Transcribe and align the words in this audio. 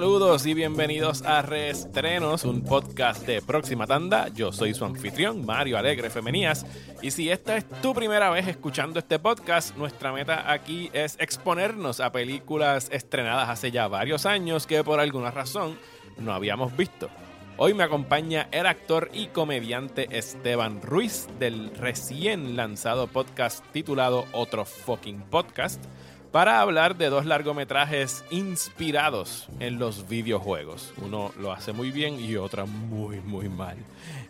Saludos 0.00 0.46
y 0.46 0.54
bienvenidos 0.54 1.20
a 1.26 1.42
Reestrenos, 1.42 2.44
un 2.44 2.64
podcast 2.64 3.26
de 3.26 3.42
próxima 3.42 3.86
tanda. 3.86 4.28
Yo 4.28 4.50
soy 4.50 4.72
su 4.72 4.86
anfitrión, 4.86 5.44
Mario 5.44 5.76
Alegre 5.76 6.08
Femenías. 6.08 6.64
Y 7.02 7.10
si 7.10 7.28
esta 7.28 7.58
es 7.58 7.68
tu 7.82 7.92
primera 7.92 8.30
vez 8.30 8.48
escuchando 8.48 8.98
este 8.98 9.18
podcast, 9.18 9.76
nuestra 9.76 10.10
meta 10.10 10.50
aquí 10.50 10.88
es 10.94 11.18
exponernos 11.20 12.00
a 12.00 12.12
películas 12.12 12.88
estrenadas 12.90 13.50
hace 13.50 13.72
ya 13.72 13.88
varios 13.88 14.24
años 14.24 14.66
que 14.66 14.82
por 14.82 15.00
alguna 15.00 15.32
razón 15.32 15.78
no 16.16 16.32
habíamos 16.32 16.74
visto. 16.74 17.10
Hoy 17.58 17.74
me 17.74 17.84
acompaña 17.84 18.48
el 18.52 18.64
actor 18.64 19.10
y 19.12 19.26
comediante 19.26 20.08
Esteban 20.16 20.80
Ruiz 20.80 21.26
del 21.38 21.76
recién 21.76 22.56
lanzado 22.56 23.06
podcast 23.06 23.62
titulado 23.70 24.24
Otro 24.32 24.64
Fucking 24.64 25.20
Podcast 25.24 25.84
para 26.32 26.60
hablar 26.60 26.96
de 26.96 27.10
dos 27.10 27.26
largometrajes 27.26 28.24
inspirados 28.30 29.48
en 29.58 29.78
los 29.78 30.08
videojuegos. 30.08 30.92
Uno 30.98 31.32
lo 31.38 31.52
hace 31.52 31.72
muy 31.72 31.90
bien 31.90 32.20
y 32.20 32.36
otro 32.36 32.66
muy, 32.66 33.20
muy 33.20 33.48
mal. 33.48 33.76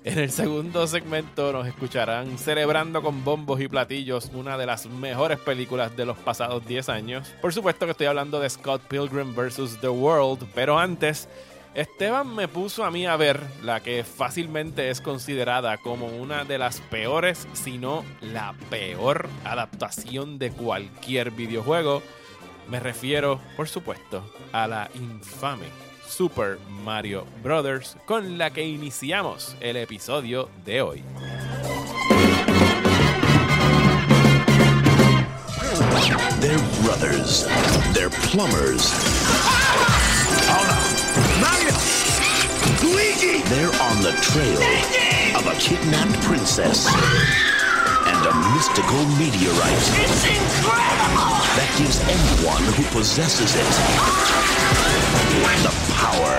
En 0.03 0.19
el 0.19 0.31
segundo 0.31 0.87
segmento 0.87 1.53
nos 1.53 1.67
escucharán 1.67 2.39
celebrando 2.39 3.03
con 3.03 3.23
bombos 3.23 3.61
y 3.61 3.69
platillos 3.69 4.31
una 4.33 4.57
de 4.57 4.67
las 4.67 4.87
mejores 4.87 5.39
películas 5.39 5.95
de 5.97 6.07
los 6.07 6.17
pasados 6.17 6.67
10 6.67 6.89
años. 6.89 7.35
Por 7.43 7.53
supuesto 7.53 7.85
que 7.85 7.93
estoy 7.93 8.07
hablando 8.07 8.41
de 8.41 8.49
Scott 8.49 8.81
Pilgrim 8.89 9.35
vs. 9.35 9.79
The 9.81 9.89
World, 9.89 10.47
pero 10.55 10.79
antes... 10.79 11.29
Esteban 11.75 12.35
me 12.35 12.49
puso 12.49 12.85
a 12.85 12.91
mí 12.91 13.07
a 13.07 13.17
ver 13.17 13.41
la 13.63 13.81
que 13.81 14.03
fácilmente 14.03 14.91
es 14.91 15.01
considerada 15.01 15.79
como 15.79 16.07
una 16.09 16.45
de 16.45 16.59
las 16.59 16.81
peores, 16.81 17.47
si 17.53 17.79
no 17.79 18.05
la 18.21 18.55
peor 18.71 19.29
adaptación 19.45 20.39
de 20.39 20.51
cualquier 20.51 21.31
videojuego. 21.31 22.03
Me 22.69 22.81
refiero, 22.81 23.41
por 23.57 23.69
supuesto, 23.69 24.25
a 24.53 24.67
la 24.67 24.91
infame 24.95 25.67
Super 26.09 26.59
Mario 26.85 27.25
Bros. 27.43 27.97
con 28.05 28.37
la 28.37 28.51
que 28.51 28.67
iniciamos 28.67 29.57
el 29.61 29.77
episodio 29.77 30.51
de 30.65 30.83
hoy. 30.83 31.05
They're 36.41 36.59
brothers. 36.83 37.47
They're 37.93 38.11
plumbers. 38.11 38.91
Luigi! 42.91 43.43
They're 43.49 43.75
on 43.83 44.03
the 44.03 44.13
trail 44.21 44.61
of 45.39 45.47
a 45.47 45.55
kidnapped 45.59 46.21
princess 46.23 46.87
and 46.91 48.27
a 48.27 48.35
mystical 48.55 49.03
meteorite. 49.19 49.87
It's 50.03 50.25
incredible! 50.27 51.39
That 51.55 51.71
gives 51.79 52.01
anyone 52.05 52.63
who 52.75 52.83
possesses 52.95 53.55
it 53.55 53.71
the 55.63 55.75
power 55.93 56.37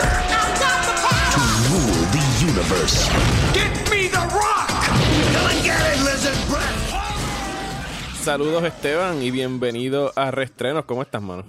to 1.34 1.42
rule 1.70 2.02
the 2.10 2.24
universe. 2.42 3.08
Get 3.54 3.74
me 3.90 4.08
the 4.08 4.24
rock! 4.34 4.68
Come 4.68 5.48
and 5.52 5.64
get 5.64 5.80
it, 5.94 6.04
lizard 6.04 6.38
breath! 6.50 8.24
Saludos 8.24 8.64
Esteban 8.64 9.22
y 9.22 9.32
bienvenido 9.32 10.12
a 10.16 10.32
Restrenos. 10.32 10.86
¿Cómo 10.86 11.04
estás, 11.04 11.22
mano? 11.22 11.46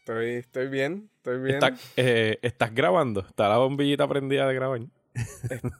Estoy, 0.00 0.36
estoy 0.36 0.68
bien, 0.68 1.10
estoy 1.30 1.42
bien. 1.44 1.56
Está- 1.56 1.74
eh, 1.96 2.38
¿Estás 2.42 2.74
grabando? 2.74 3.20
¿Está 3.20 3.48
la 3.48 3.58
bombillita 3.58 4.06
prendida 4.08 4.46
de 4.46 4.54
grabar? 4.54 4.80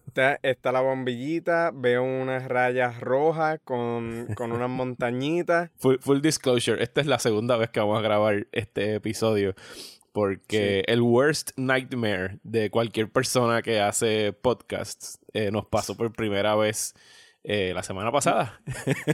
Está, 0.06 0.38
está 0.42 0.72
la 0.72 0.80
bombillita, 0.80 1.70
veo 1.72 2.02
unas 2.02 2.46
rayas 2.48 3.00
rojas 3.00 3.60
con, 3.64 4.26
con 4.34 4.52
unas 4.52 4.68
montañitas. 4.70 5.70
Full, 5.78 5.96
full 6.00 6.20
disclosure, 6.20 6.82
esta 6.82 7.00
es 7.00 7.06
la 7.06 7.18
segunda 7.18 7.56
vez 7.56 7.70
que 7.70 7.80
vamos 7.80 7.98
a 7.98 8.02
grabar 8.02 8.46
este 8.52 8.94
episodio. 8.96 9.54
Porque 10.12 10.82
el 10.88 11.02
worst 11.02 11.50
nightmare 11.56 12.40
de 12.42 12.70
cualquier 12.70 13.08
persona 13.12 13.62
que 13.62 13.80
hace 13.80 14.32
podcasts 14.32 15.20
eh, 15.32 15.50
nos 15.52 15.66
pasó 15.66 15.96
por 15.96 16.12
primera 16.12 16.56
vez 16.56 16.94
eh, 17.44 17.72
la 17.72 17.84
semana 17.84 18.10
pasada. 18.10 18.60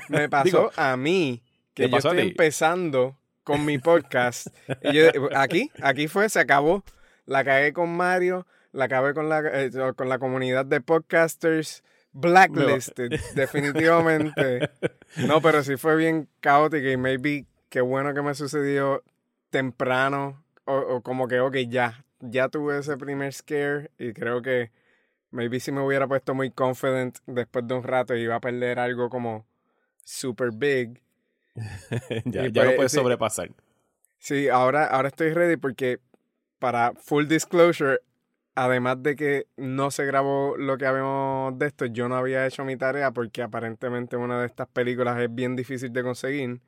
Me 0.08 0.28
pasó 0.31 0.44
Digo, 0.44 0.70
a 0.76 0.97
mí, 0.97 1.42
que 1.75 1.84
¿te 1.84 1.91
yo 1.91 1.97
estoy 1.98 2.20
empezando 2.20 3.19
con 3.44 3.65
mi 3.65 3.78
podcast. 3.78 4.49
y 4.82 4.94
yo- 4.94 5.10
aquí, 5.37 5.71
aquí 5.82 6.09
fue, 6.09 6.28
se 6.28 6.41
acabó. 6.41 6.82
La 7.27 7.44
cagué 7.44 7.72
con 7.72 7.97
Mario, 7.97 8.47
la 8.72 8.87
acabé 8.87 9.15
con 9.15 9.28
la, 9.28 9.41
eh, 9.41 9.71
con 9.97 10.09
la 10.09 10.19
comunidad 10.19 10.66
de 10.66 10.81
podcasters. 10.81 11.82
Blacklisted, 12.12 13.10
definitivamente. 13.34 14.71
No, 15.27 15.41
pero 15.41 15.62
sí 15.65 15.77
fue 15.77 15.97
bien 15.97 16.28
caótica 16.41 16.91
y 16.91 16.97
maybe 16.97 17.47
qué 17.69 17.81
bueno 17.81 18.15
que 18.15 18.22
me 18.22 18.34
sucedió 18.34 19.03
temprano 19.50 20.44
o, 20.65 20.75
o 20.76 21.00
como 21.03 21.28
que, 21.28 21.41
ok, 21.41 21.56
ya, 21.69 22.05
ya 22.21 22.49
tuve 22.49 22.78
ese 22.78 22.97
primer 22.97 23.32
scare 23.32 23.91
y 23.99 24.12
creo 24.12 24.43
que 24.43 24.71
maybe 25.31 25.59
si 25.61 25.72
me 25.72 25.81
hubiera 25.81 26.06
puesto 26.06 26.34
muy 26.34 26.50
confident 26.50 27.19
después 27.26 27.66
de 27.66 27.75
un 27.75 27.82
rato 27.82 28.15
iba 28.15 28.37
a 28.37 28.41
perder 28.41 28.78
algo 28.78 29.09
como 29.11 29.47
super 30.05 30.50
big. 30.53 31.00
ya 32.25 32.48
ya 32.48 32.53
pues, 32.53 32.66
lo 32.66 32.76
puedes 32.76 32.92
sí. 32.92 32.98
sobrepasar. 32.98 33.50
Sí, 34.19 34.48
ahora, 34.48 34.87
ahora 34.87 35.09
estoy 35.09 35.32
ready 35.32 35.56
porque 35.56 36.00
para 36.59 36.92
full 36.94 37.26
disclosure, 37.26 38.00
además 38.54 39.03
de 39.03 39.16
que 39.16 39.47
no 39.56 39.91
se 39.91 40.06
grabó 40.06 40.56
lo 40.56 40.78
que 40.78 40.87
habíamos 40.87 41.59
de 41.59 41.66
esto, 41.66 41.87
yo 41.87 42.09
no 42.09 42.16
había 42.16 42.47
hecho 42.47 42.64
mi 42.64 42.76
tarea 42.76 43.10
porque 43.10 43.43
aparentemente 43.43 44.16
una 44.16 44.41
de 44.41 44.47
estas 44.47 44.69
películas 44.69 45.20
es 45.20 45.34
bien 45.34 45.56
difícil 45.56 45.93
de 45.93 46.03
conseguir. 46.03 46.60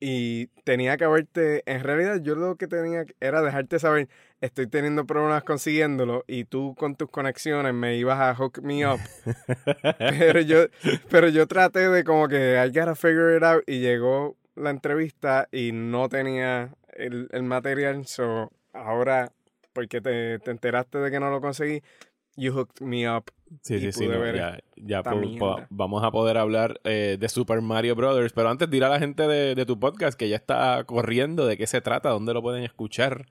Y 0.00 0.46
tenía 0.64 0.96
que 0.96 1.04
haberte, 1.04 1.62
en 1.66 1.84
realidad 1.84 2.20
yo 2.22 2.34
lo 2.34 2.56
que 2.56 2.66
tenía 2.66 3.04
era 3.20 3.42
dejarte 3.42 3.78
saber, 3.78 4.08
estoy 4.40 4.66
teniendo 4.66 5.04
problemas 5.04 5.44
consiguiéndolo 5.44 6.24
y 6.26 6.44
tú 6.44 6.74
con 6.74 6.96
tus 6.96 7.10
conexiones 7.10 7.74
me 7.74 7.96
ibas 7.96 8.18
a 8.18 8.34
hook 8.34 8.62
me 8.62 8.86
up. 8.86 8.98
pero 9.98 10.40
yo, 10.40 10.64
pero 11.10 11.28
yo 11.28 11.46
traté 11.46 11.90
de 11.90 12.02
como 12.02 12.28
que 12.28 12.54
I 12.54 12.68
gotta 12.68 12.94
figure 12.94 13.36
it 13.36 13.42
out 13.42 13.62
y 13.66 13.80
llegó 13.80 14.36
la 14.56 14.70
entrevista 14.70 15.48
y 15.52 15.72
no 15.72 16.08
tenía 16.08 16.74
el, 16.94 17.28
el 17.32 17.42
material, 17.42 18.06
so 18.06 18.50
ahora, 18.72 19.32
porque 19.74 20.00
te, 20.00 20.38
te 20.38 20.50
enteraste 20.50 20.98
de 20.98 21.10
que 21.10 21.20
no 21.20 21.30
lo 21.30 21.42
conseguí, 21.42 21.82
you 22.36 22.52
hooked 22.52 22.80
me 22.80 23.08
up. 23.08 23.30
Sí, 23.62 23.74
y 23.74 23.80
sí, 23.80 23.92
sí. 23.92 24.08
no, 24.08 24.24
ya 24.34 24.58
ya 24.76 25.02
mierda. 25.02 25.66
vamos 25.70 26.04
a 26.04 26.10
poder 26.10 26.38
hablar 26.38 26.80
eh, 26.84 27.16
de 27.18 27.28
Super 27.28 27.60
Mario 27.60 27.96
Brothers. 27.96 28.32
Pero 28.32 28.48
antes, 28.48 28.70
dirá 28.70 28.86
a 28.86 28.90
la 28.90 28.98
gente 28.98 29.26
de, 29.26 29.54
de 29.54 29.66
tu 29.66 29.78
podcast 29.78 30.18
que 30.18 30.28
ya 30.28 30.36
está 30.36 30.84
corriendo, 30.84 31.46
de 31.46 31.56
qué 31.56 31.66
se 31.66 31.80
trata, 31.80 32.10
dónde 32.10 32.32
lo 32.32 32.42
pueden 32.42 32.64
escuchar. 32.64 33.26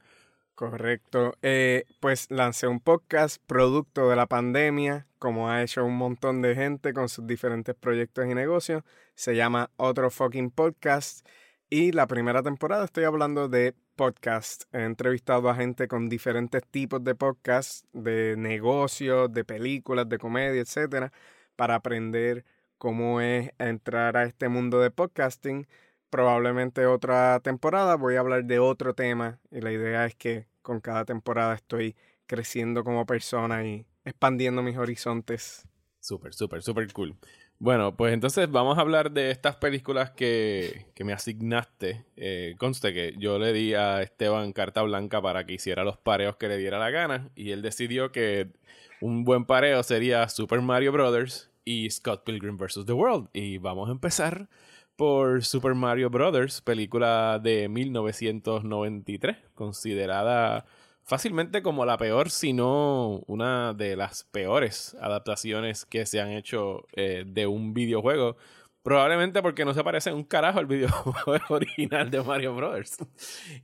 Correcto. 0.59 1.35
Eh, 1.41 1.85
pues 2.01 2.29
lancé 2.29 2.67
un 2.67 2.81
podcast 2.81 3.41
producto 3.47 4.09
de 4.09 4.17
la 4.17 4.25
pandemia, 4.25 5.07
como 5.17 5.49
ha 5.49 5.63
hecho 5.63 5.85
un 5.85 5.95
montón 5.95 6.41
de 6.41 6.53
gente 6.53 6.93
con 6.93 7.07
sus 7.07 7.25
diferentes 7.25 7.75
proyectos 7.75 8.25
y 8.25 8.35
negocios. 8.35 8.83
Se 9.15 9.37
llama 9.37 9.71
Otro 9.77 10.09
Fucking 10.09 10.51
Podcast. 10.51 11.25
Y 11.71 11.91
la 11.91 12.07
primera 12.07 12.41
temporada 12.41 12.85
estoy 12.85 13.03
hablando 13.03 13.47
de 13.47 13.75
podcast. 13.95 14.63
He 14.73 14.85
entrevistado 14.85 15.51
a 15.51 15.55
gente 15.55 15.87
con 15.87 16.09
diferentes 16.09 16.63
tipos 16.65 17.03
de 17.03 17.13
podcasts, 17.13 17.87
de 17.93 18.35
negocios, 18.37 19.31
de 19.31 19.45
películas, 19.45 20.09
de 20.09 20.17
comedia, 20.17 20.61
etcétera, 20.61 21.13
para 21.55 21.75
aprender 21.75 22.43
cómo 22.79 23.21
es 23.21 23.51
entrar 23.59 24.17
a 24.17 24.23
este 24.23 24.49
mundo 24.49 24.79
de 24.79 24.89
podcasting. 24.89 25.67
Probablemente 26.09 26.87
otra 26.87 27.39
temporada 27.39 27.97
voy 27.97 28.15
a 28.15 28.21
hablar 28.21 28.45
de 28.45 28.57
otro 28.57 28.95
tema 28.95 29.39
y 29.51 29.61
la 29.61 29.71
idea 29.71 30.07
es 30.07 30.15
que 30.15 30.47
con 30.63 30.79
cada 30.79 31.05
temporada 31.05 31.53
estoy 31.53 31.95
creciendo 32.25 32.83
como 32.83 33.05
persona 33.05 33.63
y 33.63 33.85
expandiendo 34.05 34.63
mis 34.63 34.77
horizontes. 34.77 35.67
Súper, 35.99 36.33
súper, 36.33 36.63
súper 36.63 36.91
cool. 36.93 37.15
Bueno, 37.61 37.97
pues 37.97 38.13
entonces 38.13 38.49
vamos 38.49 38.77
a 38.77 38.81
hablar 38.81 39.11
de 39.11 39.31
estas 39.31 39.57
películas 39.57 40.11
que, 40.11 40.85
que 40.95 41.03
me 41.03 41.11
asignaste. 41.11 42.05
Eh, 42.15 42.55
conste 42.57 42.93
que 42.93 43.15
yo 43.17 43.37
le 43.37 43.51
di 43.51 43.73
a 43.73 44.01
Esteban 44.01 44.53
carta 44.53 44.81
blanca 44.81 45.21
para 45.21 45.45
que 45.45 45.55
hiciera 45.55 45.83
los 45.83 45.97
pareos 45.97 46.37
que 46.37 46.47
le 46.47 46.57
diera 46.57 46.79
la 46.79 46.89
gana 46.89 47.29
y 47.35 47.51
él 47.51 47.61
decidió 47.61 48.13
que 48.13 48.53
un 49.01 49.25
buen 49.25 49.43
pareo 49.43 49.83
sería 49.83 50.29
Super 50.29 50.61
Mario 50.61 50.93
Brothers 50.93 51.51
y 51.65 51.89
Scott 51.89 52.23
Pilgrim 52.23 52.57
vs. 52.57 52.85
The 52.85 52.93
World. 52.93 53.27
Y 53.33 53.57
vamos 53.57 53.89
a 53.89 53.91
empezar 53.91 54.47
por 54.95 55.43
Super 55.43 55.75
Mario 55.75 56.09
Brothers, 56.09 56.61
película 56.61 57.39
de 57.43 57.67
1993, 57.67 59.37
considerada 59.53 60.65
fácilmente 61.09 61.63
como 61.63 61.85
la 61.85 61.97
peor, 61.97 62.29
si 62.29 62.53
no 62.53 63.23
una 63.25 63.73
de 63.73 63.95
las 63.95 64.25
peores 64.25 64.95
adaptaciones 65.01 65.85
que 65.85 66.05
se 66.05 66.21
han 66.21 66.29
hecho 66.29 66.85
eh, 66.95 67.23
de 67.25 67.47
un 67.47 67.73
videojuego. 67.73 68.37
Probablemente 68.83 69.41
porque 69.41 69.65
no 69.65 69.73
se 69.73 69.83
parece 69.83 70.13
un 70.13 70.23
carajo 70.23 70.59
al 70.59 70.67
videojuego 70.67 71.43
original 71.49 72.09
de 72.09 72.21
Mario 72.21 72.55
Brothers. 72.55 72.97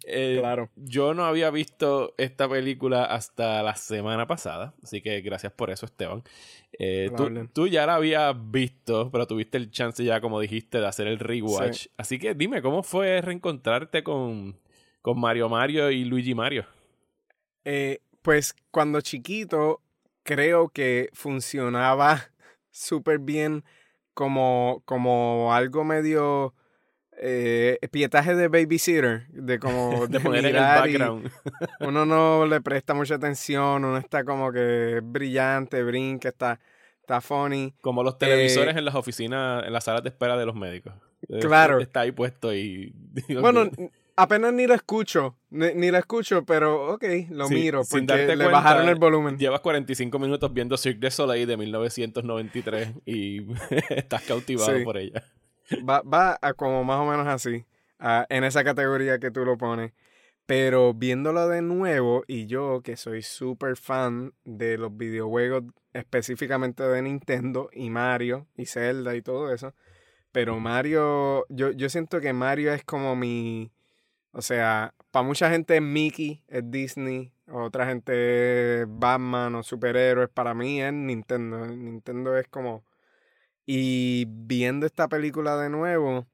Eh, 0.06 0.40
Claro. 0.42 0.70
Yo 0.76 1.14
no 1.14 1.24
había 1.26 1.52
visto 1.52 2.14
esta 2.18 2.50
película 2.50 3.06
hasta 3.06 3.64
la 3.64 3.76
semana 3.76 4.28
pasada, 4.28 4.74
así 4.84 5.02
que 5.02 5.22
gracias 5.22 5.54
por 5.54 5.70
eso, 5.70 5.86
Esteban. 5.86 6.24
Eh, 6.78 7.12
tú, 7.16 7.30
tú 7.54 7.68
ya 7.68 7.86
la 7.86 7.96
habías 7.96 8.36
visto, 8.52 9.10
pero 9.12 9.26
tuviste 9.26 9.58
el 9.58 9.72
chance 9.72 10.04
ya, 10.04 10.20
como 10.20 10.40
dijiste, 10.42 10.80
de 10.80 10.88
hacer 10.88 11.08
el 11.08 11.20
rewatch. 11.20 11.76
Sí. 11.84 11.90
Así 11.96 12.20
que 12.20 12.34
dime, 12.34 12.62
¿cómo 12.62 12.84
fue 12.84 13.22
reencontrarte 13.22 14.04
con, 14.04 14.58
con 15.02 15.20
Mario 15.20 15.48
Mario 15.48 15.92
y 15.92 16.04
Luigi 16.04 16.36
Mario? 16.36 16.66
Eh, 17.66 18.00
pues 18.22 18.56
cuando 18.72 19.02
chiquito 19.02 19.82
creo 20.24 20.70
que 20.70 21.10
funcionaba 21.14 22.30
súper 22.72 23.20
bien 23.20 23.64
como, 24.14 24.82
como 24.86 25.54
algo 25.54 25.84
medio 25.84 26.54
eh, 27.18 27.78
pietaje 27.92 28.36
de 28.36 28.48
babysitter, 28.48 29.28
de 29.30 29.60
como 29.60 30.08
De 30.08 30.20
poner 30.20 30.46
en 30.46 30.56
el 30.56 30.56
y 30.56 30.60
background. 30.60 31.32
uno 31.82 32.06
no 32.06 32.46
le 32.46 32.62
presta 32.62 32.94
mucha 32.94 33.16
atención, 33.16 33.86
uno 33.86 33.98
está 33.98 34.24
como 34.24 34.52
que 34.52 35.02
brillante, 35.04 35.84
brinca, 35.84 36.30
está, 36.30 36.60
está 37.00 37.22
funny. 37.22 37.74
Como 37.82 38.04
los 38.04 38.18
televisores 38.18 38.76
en 38.76 38.86
las 38.86 38.96
oficinas, 38.96 39.66
en 39.66 39.74
las 39.74 39.84
salas 39.84 40.04
de 40.04 40.10
espera 40.10 40.38
de 40.38 40.46
los 40.46 40.56
médicos. 40.56 40.94
Eh, 41.30 41.38
Eh, 41.38 41.40
Claro. 41.40 41.80
Está 41.80 42.02
ahí 42.02 42.12
puesto 42.12 42.54
y... 42.54 42.94
Bueno, 43.40 43.70
apenas 44.16 44.54
ni 44.54 44.68
lo 44.68 44.74
escucho, 44.74 45.38
ni, 45.50 45.74
ni 45.74 45.92
lo 45.92 45.98
escucho, 45.98 46.46
pero 46.46 46.94
ok, 46.94 47.04
lo 47.30 47.48
Sí, 47.48 47.54
miro 47.56 47.84
sin 47.84 48.06
porque 48.08 48.18
darte 48.22 48.36
le 48.36 48.44
cuenta, 48.46 48.52
bajaron 48.62 48.90
el 48.90 48.96
volumen. 48.96 49.38
Llevas 49.38 49.60
45 49.62 50.20
minutos 50.20 50.54
viendo 50.54 50.78
Cirque 50.78 51.08
du 51.08 51.12
Soleil 51.12 51.48
de 51.48 51.58
1993 51.58 52.94
y 53.06 53.46
estás 53.90 54.24
cautivado 54.24 54.78
Sí. 54.78 54.84
por 54.84 54.98
ella. 54.98 55.24
Va, 55.88 56.02
va 56.02 56.38
a 56.42 56.54
como 56.54 56.84
más 56.84 57.00
o 57.00 57.06
menos 57.06 57.28
así, 57.28 57.66
a- 58.00 58.26
en 58.30 58.44
esa 58.44 58.64
categoría 58.64 59.20
que 59.20 59.32
tú 59.32 59.46
lo 59.46 59.58
pones. 59.58 59.94
Pero 60.46 60.94
viéndolo 60.94 61.48
de 61.50 61.64
nuevo, 61.64 62.24
y 62.28 62.46
yo 62.46 62.82
que 62.84 62.98
soy 62.98 63.24
súper 63.24 63.78
fan 63.78 64.32
de 64.44 64.78
los 64.78 64.96
videojuegos, 64.96 65.64
específicamente 65.92 66.84
de 66.84 67.02
Nintendo 67.02 67.70
y 67.74 67.90
Mario 67.90 68.46
y 68.56 68.68
Zelda 68.68 69.16
y 69.16 69.24
todo 69.24 69.52
eso, 69.52 69.74
pero 70.32 70.60
Mario, 70.60 71.46
yo, 71.50 71.72
yo 71.72 71.90
siento 71.90 72.22
que 72.22 72.32
Mario 72.34 72.74
es 72.74 72.84
como 72.84 73.16
mi, 73.16 73.72
o 74.36 74.42
sea, 74.42 74.94
para 75.12 75.26
mucha 75.26 75.50
gente 75.50 75.78
es 75.78 75.82
Mickey, 75.82 76.44
es 76.50 76.70
Disney, 76.70 77.32
otra 77.50 77.86
gente 77.86 78.82
es 78.82 78.88
Batman 78.90 79.56
o 79.56 79.64
superhéroes, 79.64 80.28
para 80.28 80.54
mí 80.54 80.82
es 80.82 80.92
Nintendo. 80.92 81.66
Nintendo 81.68 82.38
es 82.38 82.46
como... 82.50 82.84
Y 83.66 84.26
viendo 84.28 84.86
esta 84.86 85.08
película 85.08 85.56
de 85.56 85.70
nuevo, 85.70 86.28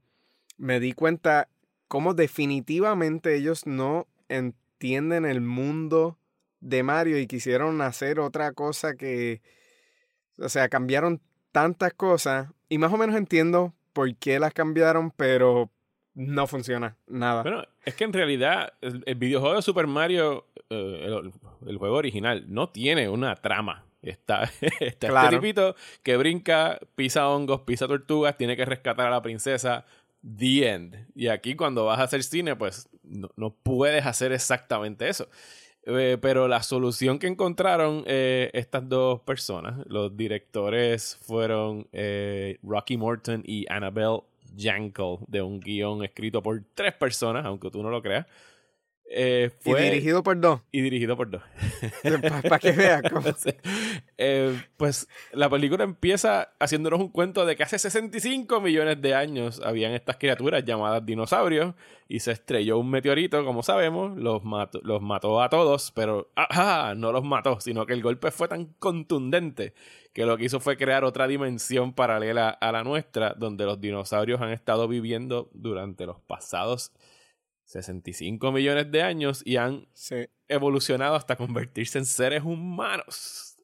me 0.57 0.79
di 0.79 0.93
cuenta 0.93 1.47
cómo 1.87 2.15
definitivamente 2.15 3.35
ellos 3.35 3.67
no 3.67 4.07
entienden 4.29 5.25
el 5.25 5.41
mundo 5.41 6.17
de 6.59 6.81
Mario 6.81 7.19
y 7.19 7.27
quisieron 7.27 7.81
hacer 7.81 8.19
otra 8.19 8.51
cosa 8.53 8.95
que, 8.95 9.43
o 10.39 10.49
sea, 10.49 10.69
cambiaron 10.69 11.21
tantas 11.51 11.93
cosas 11.93 12.49
y 12.67 12.79
más 12.79 12.91
o 12.91 12.97
menos 12.97 13.15
entiendo 13.15 13.75
por 13.93 14.15
qué 14.15 14.39
las 14.39 14.53
cambiaron, 14.53 15.11
pero 15.11 15.69
no 16.13 16.47
funciona 16.47 16.97
nada. 17.07 17.41
Bueno, 17.43 17.63
es 17.85 17.95
que 17.95 18.03
en 18.03 18.13
realidad 18.13 18.73
el, 18.81 19.03
el 19.05 19.15
videojuego 19.15 19.55
de 19.55 19.61
Super 19.61 19.87
Mario, 19.87 20.45
eh, 20.69 21.05
el, 21.05 21.31
el 21.69 21.77
juego 21.77 21.95
original, 21.95 22.45
no 22.47 22.69
tiene 22.69 23.07
una 23.09 23.35
trama. 23.35 23.85
Está, 24.01 24.43
está 24.79 25.07
Claro. 25.09 25.27
este 25.27 25.39
tipito 25.39 25.75
que 26.03 26.17
brinca, 26.17 26.79
pisa 26.95 27.29
hongos, 27.29 27.61
pisa 27.61 27.87
tortugas, 27.87 28.37
tiene 28.37 28.57
que 28.57 28.65
rescatar 28.65 29.07
a 29.07 29.11
la 29.11 29.21
princesa. 29.21 29.85
The 30.23 30.69
end. 30.69 31.07
Y 31.15 31.27
aquí 31.27 31.55
cuando 31.55 31.85
vas 31.85 31.99
a 31.99 32.03
hacer 32.03 32.23
cine, 32.23 32.55
pues 32.55 32.89
no, 33.03 33.29
no 33.35 33.51
puedes 33.53 34.05
hacer 34.05 34.31
exactamente 34.31 35.07
eso. 35.09 35.27
Eh, 35.83 36.19
pero 36.21 36.47
la 36.47 36.61
solución 36.61 37.17
que 37.17 37.25
encontraron 37.25 38.03
eh, 38.05 38.51
estas 38.53 38.87
dos 38.87 39.21
personas, 39.21 39.79
los 39.87 40.15
directores 40.15 41.17
fueron 41.23 41.87
Rocky 42.61 42.97
Morton 42.97 43.41
y 43.45 43.65
Annabelle 43.67 44.21
Jankel, 44.55 45.17
de 45.27 45.41
un 45.41 45.59
guion 45.59 46.03
escrito 46.03 46.41
por 46.41 46.61
tres 46.73 46.93
personas, 46.93 47.45
aunque 47.45 47.69
tú 47.69 47.81
no 47.81 47.89
lo 47.89 48.01
creas. 48.01 48.25
Eh, 49.13 49.51
y 49.65 49.69
fue- 49.69 49.83
dirigido 49.83 50.23
por 50.23 50.39
dos, 50.39 50.61
y 50.71 50.81
dirigido 50.81 51.17
por 51.17 51.29
dos. 51.29 51.43
para 52.43 52.59
que 52.59 52.71
veas 52.71 53.01
cómo... 53.11 53.27
Eh, 54.23 54.55
pues 54.77 55.07
la 55.33 55.49
película 55.49 55.83
empieza 55.83 56.53
haciéndonos 56.59 56.99
un 56.99 57.09
cuento 57.09 57.43
de 57.43 57.55
que 57.55 57.63
hace 57.63 57.79
65 57.79 58.61
millones 58.61 59.01
de 59.01 59.15
años 59.15 59.59
habían 59.65 59.93
estas 59.93 60.17
criaturas 60.17 60.63
llamadas 60.63 61.03
dinosaurios 61.03 61.73
y 62.07 62.19
se 62.19 62.31
estrelló 62.31 62.77
un 62.77 62.91
meteorito, 62.91 63.43
como 63.43 63.63
sabemos, 63.63 64.15
los 64.15 64.43
mató, 64.43 64.79
los 64.83 65.01
mató 65.01 65.41
a 65.41 65.49
todos, 65.49 65.91
pero 65.95 66.29
ajá, 66.35 66.93
no 66.93 67.11
los 67.11 67.23
mató, 67.23 67.59
sino 67.61 67.87
que 67.87 67.93
el 67.93 68.03
golpe 68.03 68.29
fue 68.29 68.47
tan 68.47 68.65
contundente 68.77 69.73
que 70.13 70.25
lo 70.25 70.37
que 70.37 70.45
hizo 70.45 70.59
fue 70.59 70.77
crear 70.77 71.03
otra 71.03 71.27
dimensión 71.27 71.93
paralela 71.93 72.49
a 72.49 72.71
la 72.71 72.83
nuestra, 72.83 73.33
donde 73.33 73.65
los 73.65 73.81
dinosaurios 73.81 74.39
han 74.39 74.51
estado 74.51 74.87
viviendo 74.87 75.49
durante 75.53 76.05
los 76.05 76.19
pasados 76.19 76.91
65 77.71 78.51
millones 78.51 78.91
de 78.91 79.01
años 79.01 79.41
y 79.45 79.55
han 79.55 79.87
Sí. 79.93 80.27
evolucionado 80.49 81.15
hasta 81.15 81.37
convertirse 81.37 81.97
en 81.99 82.05
seres 82.05 82.43
humanos. 82.43 83.55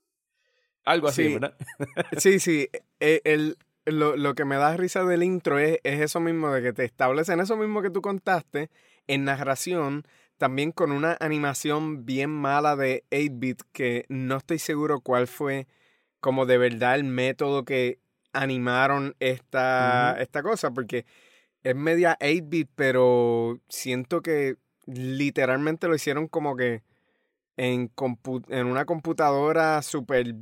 Algo 0.85 1.09
así, 1.09 1.25
Sí. 1.25 1.33
¿verdad? 1.33 1.57
Sí, 2.23 2.39
sí. 2.39 2.69
eh, 3.01 3.21
el- 3.25 3.57
lo, 3.85 4.15
lo 4.17 4.33
que 4.35 4.43
me 4.45 4.55
da 4.57 4.75
risa 4.75 5.03
del 5.05 5.23
intro 5.23 5.59
es, 5.59 5.79
es 5.83 5.99
eso 6.01 6.19
mismo 6.19 6.51
de 6.51 6.61
que 6.61 6.73
te 6.73 6.83
establecen 6.85 7.39
eso 7.39 7.55
mismo 7.57 7.81
que 7.81 7.89
tú 7.89 8.01
contaste 8.01 8.69
en 9.07 9.23
narración, 9.25 10.03
también 10.37 10.71
con 10.71 10.91
una 10.91 11.15
animación 11.21 12.05
bien 12.05 12.29
mala 12.29 12.75
de 12.75 13.03
8-bit 13.11 13.61
que 13.71 14.05
no 14.09 14.37
estoy 14.37 14.59
seguro 14.59 14.99
cuál 15.01 15.27
fue 15.27 15.67
como 16.19 16.45
de 16.45 16.57
verdad 16.57 16.95
el 16.95 17.05
método 17.05 17.63
que 17.63 17.99
animaron 18.33 19.15
esta, 19.19 20.17
esta 20.19 20.43
cosa, 20.43 20.71
porque 20.71 21.05
es 21.69 21.75
media 21.75 22.17
8-bit, 22.21 22.69
pero 22.75 23.59
siento 23.69 24.21
que 24.21 24.57
literalmente 24.85 25.87
lo 25.87 25.95
hicieron 25.95 26.27
como 26.27 26.55
que 26.55 26.83
en, 27.57 27.93
compu- 27.93 28.45
en 28.49 28.67
una 28.67 28.85
computadora 28.85 29.81
súper 29.81 30.35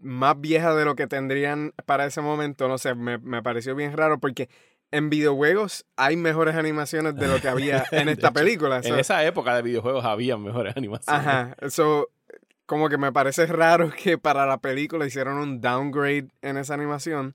más 0.00 0.40
vieja 0.40 0.74
de 0.74 0.84
lo 0.84 0.94
que 0.94 1.06
tendrían 1.06 1.72
para 1.86 2.06
ese 2.06 2.20
momento. 2.20 2.68
No 2.68 2.78
sé, 2.78 2.94
me, 2.94 3.18
me 3.18 3.42
pareció 3.42 3.74
bien 3.74 3.96
raro 3.96 4.20
porque 4.20 4.48
en 4.90 5.10
videojuegos 5.10 5.84
hay 5.96 6.16
mejores 6.16 6.54
animaciones 6.54 7.16
de 7.16 7.26
lo 7.28 7.40
que 7.40 7.48
había 7.48 7.84
en 7.90 8.08
esta 8.08 8.28
hecho, 8.28 8.34
película. 8.34 8.80
En 8.84 8.94
esa 8.98 9.24
época 9.24 9.54
de 9.56 9.62
videojuegos 9.62 10.04
había 10.04 10.36
mejores 10.36 10.76
animaciones. 10.76 11.20
Ajá, 11.26 11.56
eso 11.60 12.08
como 12.66 12.88
que 12.88 12.98
me 12.98 13.12
parece 13.12 13.46
raro 13.46 13.90
que 14.02 14.18
para 14.18 14.46
la 14.46 14.58
película 14.58 15.06
hicieron 15.06 15.38
un 15.38 15.60
downgrade 15.60 16.28
en 16.42 16.56
esa 16.58 16.74
animación. 16.74 17.34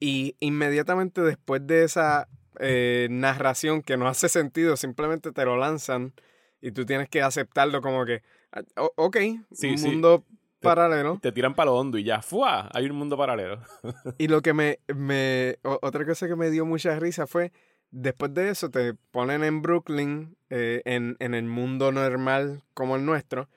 Y 0.00 0.36
inmediatamente 0.40 1.22
después 1.22 1.66
de 1.66 1.84
esa 1.84 2.28
eh, 2.60 3.08
narración 3.10 3.82
que 3.82 3.96
no 3.96 4.08
hace 4.08 4.28
sentido, 4.28 4.76
simplemente 4.76 5.32
te 5.32 5.44
lo 5.44 5.56
lanzan 5.56 6.12
y 6.60 6.72
tú 6.72 6.84
tienes 6.86 7.08
que 7.08 7.22
aceptarlo 7.22 7.80
como 7.82 8.04
que, 8.04 8.22
ah, 8.52 8.62
ok, 8.96 9.16
Sí, 9.52 9.70
un 9.70 9.78
sí. 9.78 9.88
mundo 9.88 10.24
paralelo. 10.60 11.18
Te 11.22 11.30
tiran 11.32 11.54
para 11.54 11.70
lo 11.70 11.76
hondo 11.76 11.98
y 11.98 12.04
ya, 12.04 12.20
¡fua! 12.20 12.68
Hay 12.74 12.86
un 12.90 12.96
mundo 12.96 13.16
paralelo. 13.16 13.60
Y 14.18 14.26
lo 14.28 14.42
que 14.42 14.52
me, 14.54 14.80
me 14.88 15.58
otra 15.62 16.04
cosa 16.04 16.26
que 16.26 16.34
me 16.36 16.50
dio 16.50 16.66
mucha 16.66 16.98
risa 16.98 17.26
fue, 17.28 17.52
después 17.90 18.34
de 18.34 18.50
eso 18.50 18.70
te 18.70 18.94
ponen 19.12 19.44
en 19.44 19.62
Brooklyn, 19.62 20.36
eh, 20.50 20.82
en, 20.84 21.16
en 21.20 21.34
el 21.34 21.44
mundo 21.44 21.92
normal 21.92 22.62
como 22.74 22.96
el 22.96 23.04
nuestro, 23.04 23.48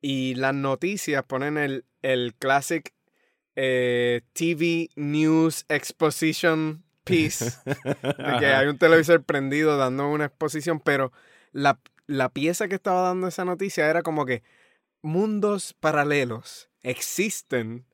y 0.00 0.34
las 0.36 0.54
noticias 0.54 1.22
ponen 1.24 1.58
el, 1.58 1.84
el 2.02 2.34
classic 2.34 2.94
eh, 3.54 4.22
TV 4.32 4.88
News 4.96 5.64
Exposition 5.68 6.84
Piece, 7.06 7.52
de 7.64 8.36
que 8.38 8.46
hay 8.46 8.66
un 8.66 8.78
televisor 8.78 9.22
prendido 9.22 9.76
dando 9.76 10.08
una 10.10 10.26
exposición, 10.26 10.80
pero 10.80 11.12
la, 11.52 11.78
la 12.06 12.28
pieza 12.28 12.68
que 12.68 12.74
estaba 12.74 13.02
dando 13.02 13.28
esa 13.28 13.44
noticia 13.44 13.88
era 13.88 14.02
como 14.02 14.26
que 14.26 14.42
mundos 15.02 15.74
paralelos 15.80 16.68
existen. 16.82 17.84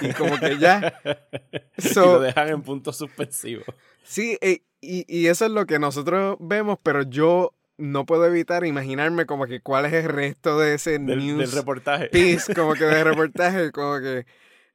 Y 0.00 0.12
como 0.14 0.36
que 0.40 0.58
ya 0.58 1.00
y 1.76 1.82
So- 1.88 2.14
lo 2.14 2.20
dejan 2.20 2.48
en 2.48 2.62
puntos 2.62 2.96
suspensivos. 2.96 3.64
Sí, 4.02 4.36
eh, 4.40 4.62
y, 4.80 5.04
y 5.08 5.28
eso 5.28 5.44
es 5.46 5.52
lo 5.52 5.66
que 5.66 5.78
nosotros 5.78 6.36
vemos, 6.40 6.78
pero 6.82 7.02
yo 7.02 7.54
no 7.78 8.04
puedo 8.04 8.26
evitar 8.26 8.66
imaginarme 8.66 9.26
como 9.26 9.46
que 9.46 9.60
cuál 9.60 9.86
es 9.86 9.92
el 9.92 10.04
resto 10.08 10.58
de 10.58 10.74
ese 10.74 10.98
Del, 10.98 11.18
news 11.18 11.38
del 11.38 11.52
reportaje. 11.52 12.08
piece, 12.08 12.52
como 12.54 12.74
que 12.74 12.84
de 12.84 13.04
reportaje, 13.04 13.70
como 13.70 14.00
que, 14.00 14.26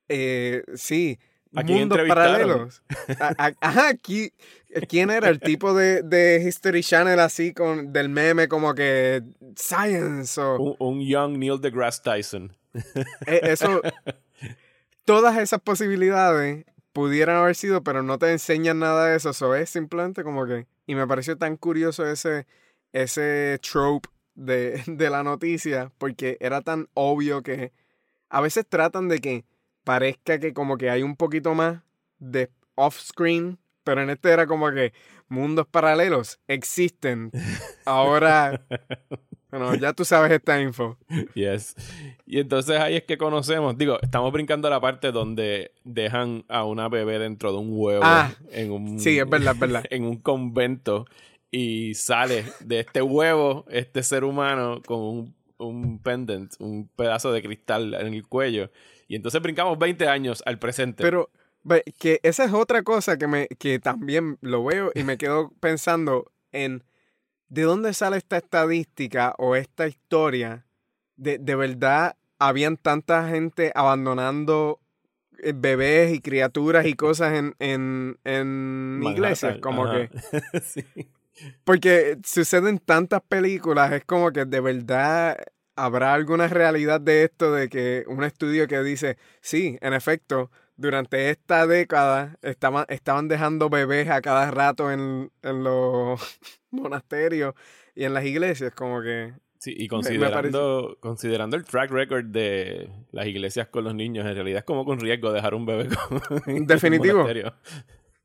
eh, 0.08 0.64
sí, 0.76 1.20
¿A 1.56 1.64
quién 1.64 1.80
mundos 1.80 2.00
paralelos. 2.08 2.84
Ajá, 3.60 3.88
aquí, 3.88 4.32
¿quién 4.88 5.10
era 5.10 5.30
el 5.30 5.40
tipo 5.40 5.74
de, 5.74 6.04
de 6.04 6.44
History 6.46 6.84
Channel 6.84 7.20
así, 7.20 7.54
con 7.54 7.94
del 7.94 8.10
meme 8.10 8.48
como 8.48 8.74
que 8.76 9.24
Science 9.56 10.40
o... 10.40 10.58
Un, 10.58 10.76
un 10.80 11.02
young 11.02 11.38
Neil 11.38 11.60
deGrasse 11.60 12.02
Tyson. 12.04 12.56
Eh, 13.26 13.40
Eso, 13.44 13.82
todas 15.06 15.38
esas 15.38 15.62
posibilidades 15.62 16.66
pudieran 16.92 17.38
haber 17.38 17.56
sido, 17.56 17.84
pero 17.84 18.04
no 18.04 18.18
te 18.18 18.32
enseñan 18.32 18.80
nada 18.80 19.08
de 19.08 19.18
eso. 19.18 19.30
Eso 19.32 19.56
es 19.56 19.70
simplemente 19.70 20.24
como 20.24 20.46
que. 20.46 20.66
Y 20.88 20.96
me 20.96 21.08
pareció 21.08 21.38
tan 21.38 21.58
curioso 21.58 22.06
ese, 22.08 22.48
ese 22.94 23.60
trope 23.60 24.10
de, 24.36 24.84
de 24.88 25.10
la 25.10 25.24
noticia, 25.24 25.92
porque 25.98 26.38
era 26.40 26.62
tan 26.62 26.88
obvio 26.94 27.44
que 27.44 27.72
a 28.30 28.42
veces 28.42 28.66
tratan 28.68 29.08
de 29.08 29.20
que 29.20 29.46
parezca 29.86 30.40
que 30.40 30.54
como 30.54 30.78
que 30.78 30.90
hay 30.90 31.02
un 31.04 31.16
poquito 31.16 31.56
más 31.56 31.82
de 32.20 32.52
off-screen, 32.76 33.58
pero 33.86 34.02
en 34.02 34.10
este 34.10 34.32
era 34.32 34.46
como 34.48 34.70
que 34.72 34.92
mundos 35.30 35.68
paralelos 35.68 36.40
existen. 36.48 37.32
Ahora 37.86 38.66
Bueno, 39.50 39.74
ya 39.76 39.94
tú 39.94 40.04
sabes 40.04 40.34
esta 40.34 40.62
info. 40.62 40.98
Yes. 41.34 41.76
Y 42.26 42.40
entonces 42.40 42.78
ahí 42.78 42.98
es 42.98 43.04
que 43.04 43.18
conocemos, 43.18 43.78
digo, 43.78 43.98
estamos 44.02 44.34
brincando 44.34 44.68
a 44.68 44.72
la 44.72 44.82
parte 44.82 45.14
donde 45.14 45.72
dejan 45.86 46.44
a 46.50 46.66
una 46.66 46.90
bebé 46.90 47.20
dentro 47.20 47.54
de 47.54 47.60
un 47.60 47.70
huevo 47.72 48.02
Ah, 48.04 48.34
en 48.52 48.72
un 48.72 49.00
Sí, 49.00 49.18
es 49.18 49.30
verdad, 49.30 49.54
es 49.54 49.60
verdad. 49.60 49.86
en 49.92 50.04
un 50.04 50.18
convento 50.18 51.06
y 51.52 51.94
sale 51.94 52.44
de 52.60 52.82
este 52.82 53.02
huevo 53.02 53.64
este 53.70 54.04
ser 54.04 54.26
humano 54.26 54.82
con 54.86 55.00
un, 55.00 55.36
un 55.58 56.00
pendant, 56.00 56.52
un 56.60 56.90
pedazo 56.90 57.32
de 57.32 57.42
cristal 57.42 57.94
en 57.94 58.14
el 58.14 58.28
cuello. 58.28 58.72
Y 59.08 59.16
entonces 59.16 59.42
brincamos 59.42 59.78
20 59.78 60.08
años 60.08 60.42
al 60.46 60.60
presente. 60.60 61.04
Pero 61.04 61.30
que 62.00 62.20
esa 62.24 62.46
es 62.46 62.54
otra 62.54 62.84
cosa 62.84 63.18
que, 63.18 63.28
me, 63.28 63.48
que 63.48 63.80
también 63.80 64.38
lo 64.42 64.64
veo 64.64 64.92
y 64.94 65.04
me 65.04 65.18
quedo 65.18 65.52
pensando 65.60 66.32
en 66.52 66.84
de 67.48 67.62
dónde 67.64 67.94
sale 67.94 68.18
esta 68.18 68.38
estadística 68.38 69.36
o 69.38 69.56
esta 69.56 69.88
historia. 69.88 70.66
De, 71.16 71.38
de 71.38 71.56
verdad, 71.56 72.18
habían 72.40 72.76
tanta 72.78 73.30
gente 73.30 73.72
abandonando 73.76 74.82
eh, 75.40 75.54
bebés 75.56 76.14
y 76.14 76.20
criaturas 76.20 76.86
y 76.86 76.94
cosas 76.94 77.34
en, 77.34 77.56
en, 77.60 78.20
en 78.24 79.02
iglesias. 79.04 79.60
Como 79.62 79.86
ajá. 79.86 80.08
que. 80.08 80.60
Sí. 80.62 80.84
Porque 81.66 82.18
suceden 82.24 82.80
tantas 82.80 83.22
películas, 83.22 83.92
es 83.92 84.06
como 84.06 84.32
que 84.32 84.46
de 84.46 84.62
verdad 84.62 85.38
habrá 85.76 86.14
alguna 86.14 86.48
realidad 86.48 87.02
de 87.02 87.24
esto, 87.24 87.52
de 87.52 87.70
que 87.70 88.04
un 88.08 88.24
estudio 88.24 88.68
que 88.68 88.82
dice, 88.82 89.18
sí, 89.42 89.78
en 89.82 89.94
efecto, 89.94 90.52
durante 90.78 91.30
esta 91.30 91.68
década 91.68 92.38
estaban, 92.42 92.86
estaban 92.90 93.28
dejando 93.28 93.70
bebés 93.70 94.10
a 94.10 94.22
cada 94.22 94.52
rato 94.52 94.92
en, 94.92 95.32
en 95.42 95.64
los 95.64 96.20
monasterios 96.72 97.54
y 97.96 98.04
en 98.04 98.14
las 98.14 98.26
iglesias, 98.26 98.74
como 98.74 99.02
que... 99.02 99.34
Sí, 99.60 99.74
y 99.76 99.88
considerando, 99.88 100.98
considerando 101.00 101.56
el 101.58 101.64
track 101.64 101.90
record 101.90 102.26
de 102.26 102.90
las 103.12 103.26
iglesias 103.26 103.68
con 103.70 103.84
los 103.84 103.96
niños, 103.96 104.26
en 104.26 104.36
realidad 104.36 104.60
es 104.60 104.66
como 104.66 104.86
con 104.86 105.00
riesgo 105.00 105.32
dejar 105.32 105.56
un 105.56 105.66
bebé 105.66 105.88
con, 105.88 106.22
un 106.56 106.68
Definitivo. 106.68 107.28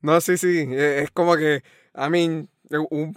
No, 0.03 0.21
sí, 0.21 0.37
sí, 0.37 0.67
e- 0.71 1.03
es 1.03 1.11
como 1.13 1.37
que, 1.37 1.63
I 1.95 2.11
mean, 2.11 2.49
un, 2.91 3.15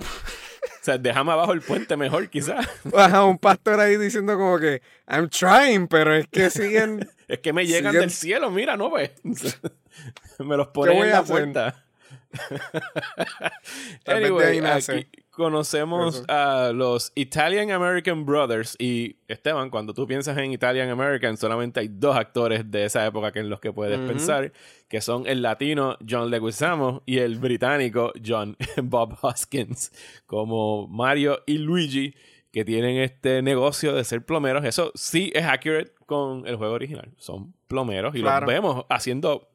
sea, 0.84 0.98
déjame 0.98 1.32
abajo 1.32 1.54
el 1.54 1.62
puente 1.62 1.96
mejor, 1.98 2.30
quizás. 2.30 2.68
ajá, 2.96 3.24
un 3.25 3.38
pastor 3.38 3.80
ahí 3.80 3.98
diciendo 3.98 4.36
como 4.38 4.60
que, 4.60 4.82
I'm 5.08 5.30
trying, 5.30 5.88
pero 5.88 6.13
es 6.13 6.28
que 6.28 6.50
siguen... 6.50 7.10
Es 7.28 7.40
que 7.40 7.54
me 7.54 7.66
llegan 7.66 7.94
Siguen- 7.94 8.00
del 8.02 8.12
cielo, 8.12 8.52
mira, 8.52 8.75
¿no 8.78 8.92
ves? 8.92 9.12
me 10.40 10.58
los 10.58 10.68
ponen 10.68 10.98
en 10.98 11.10
la 11.10 11.24
puerta. 11.24 11.84
Anyway, 14.06 14.60
aquí 14.60 15.08
conocemos 15.34 16.16
Eso. 16.18 16.25
a 16.30 16.72
los 16.74 17.12
Italian 17.16 17.72
American 17.72 18.25
Brothers 18.25 18.75
y 18.80 19.18
Esteban, 19.28 19.70
cuando 19.70 19.94
tú 19.94 20.06
piensas 20.08 20.38
en 20.38 20.52
Italian 20.54 20.90
American, 20.90 21.36
solamente 21.38 21.80
hay 21.80 21.88
dos 21.90 22.16
actores 22.16 22.70
de 22.72 22.86
esa 22.86 23.06
época 23.06 23.32
que 23.32 23.40
en 23.40 23.50
los 23.50 23.60
que 23.60 23.74
puedes 23.74 24.00
pensar, 24.00 24.52
que 24.88 25.02
son 25.02 25.25
el 25.28 25.42
latino 25.42 25.98
John 26.08 26.30
Leguizamo 26.30 27.02
y 27.06 27.18
el 27.18 27.38
británico 27.40 28.13
John 28.25 28.56
Bob 28.84 29.18
Hoskins, 29.22 29.92
como 30.25 30.88
Mario 30.88 31.40
y 31.46 31.58
Luigi, 31.58 32.16
que 32.52 32.63
tienen 32.63 32.98
este 32.98 33.42
negocio 33.42 33.94
de 33.96 34.04
ser 34.04 34.24
plomeros. 34.24 34.63
Eso 34.63 34.92
sí 34.94 35.32
es 35.34 35.44
accurate 35.46 35.92
con 36.06 36.46
el 36.48 36.56
juego 36.56 36.74
original. 36.75 37.10
Son 37.18 37.54
plomeros 37.68 38.16
y 38.16 38.22
Claro. 38.22 38.46
los 38.46 38.54
vemos 38.54 38.86
haciendo 38.90 39.50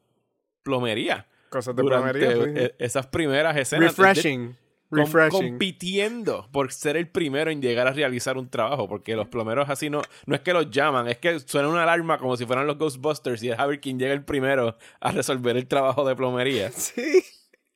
plomería 0.63 1.25
Cosas 1.49 1.75
de 1.75 1.83
plomería. 1.83 2.31
sí, 2.33 2.39
e- 2.55 2.75
esas 2.79 3.07
primeras 3.07 3.55
escenas. 3.57 3.97
Refreshing. 3.97 4.55
Refreshing. 4.91 5.49
compitiendo 5.51 6.47
por 6.51 6.71
ser 6.71 6.97
el 6.97 7.07
primero 7.07 7.51
en 7.51 7.61
llegar 7.61 7.87
a 7.87 7.91
realizar 7.93 8.37
un 8.37 8.49
trabajo, 8.49 8.87
porque 8.87 9.15
los 9.15 9.27
plomeros 9.27 9.69
así 9.69 9.89
no, 9.89 10.01
no 10.25 10.35
es 10.35 10.41
que 10.41 10.51
los 10.53 10.69
llaman, 10.71 11.07
es 11.07 11.17
que 11.17 11.39
suena 11.39 11.67
una 11.67 11.83
alarma 11.83 12.17
como 12.17 12.35
si 12.37 12.45
fueran 12.45 12.65
los 12.67 12.77
Ghostbusters 12.77 13.43
y 13.43 13.49
es 13.51 13.59
a 13.59 13.65
ver 13.67 13.79
quién 13.79 13.99
llega 13.99 14.13
el 14.13 14.23
primero 14.25 14.77
a 14.99 15.11
resolver 15.11 15.55
el 15.57 15.67
trabajo 15.67 16.07
de 16.07 16.15
plomería. 16.15 16.71
Sí. 16.79 17.23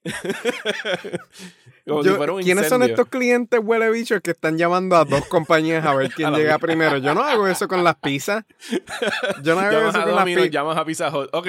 Como 1.88 2.04
Yo- 2.04 2.12
si 2.12 2.18
fuera 2.18 2.34
un 2.34 2.42
¿Quiénes 2.44 2.68
son 2.68 2.84
estos 2.84 3.08
clientes 3.08 3.60
huele 3.64 3.90
bichos 3.90 4.22
que 4.22 4.32
están 4.32 4.58
llamando 4.58 4.96
a 4.96 5.06
dos 5.06 5.26
compañías 5.28 5.86
a 5.86 5.94
ver 5.94 6.12
quién 6.16 6.34
A 6.34 6.38
llega 6.38 6.58
primero? 6.58 6.98
Yo 6.98 7.14
no 7.14 7.22
hago 7.24 7.48
eso 7.48 7.68
con 7.68 7.84
las 7.84 7.96
pizzas. 7.96 8.44
Yo 9.44 9.56
no 9.56 9.62
hago 9.62 9.72
Llamas 9.72 9.90
eso 9.96 10.00
a 10.02 10.06
con 10.06 10.16
las 10.16 10.26
pizzas. 10.26 10.50
llamas 10.50 10.78
a 10.78 10.86
Pizza 10.86 11.10
Hut. 11.18 11.30
Ok, 11.34 11.48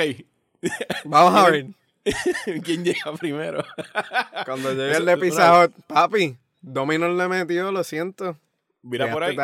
Vamos 1.04 1.34
a 1.34 1.50
ver. 1.50 1.66
¿quién 2.64 2.84
llega 2.84 3.12
primero? 3.18 3.64
Cuando 4.44 4.70
llegue 4.72 4.90
Eso- 4.90 5.00
el 5.00 5.06
de 5.06 5.16
Pizza 5.16 5.68
papi, 5.86 6.36
Domino's 6.60 7.16
le 7.16 7.28
metió, 7.28 7.72
lo 7.72 7.84
siento. 7.84 8.38
Mira 8.82 9.10
por 9.12 9.24
ahí. 9.24 9.36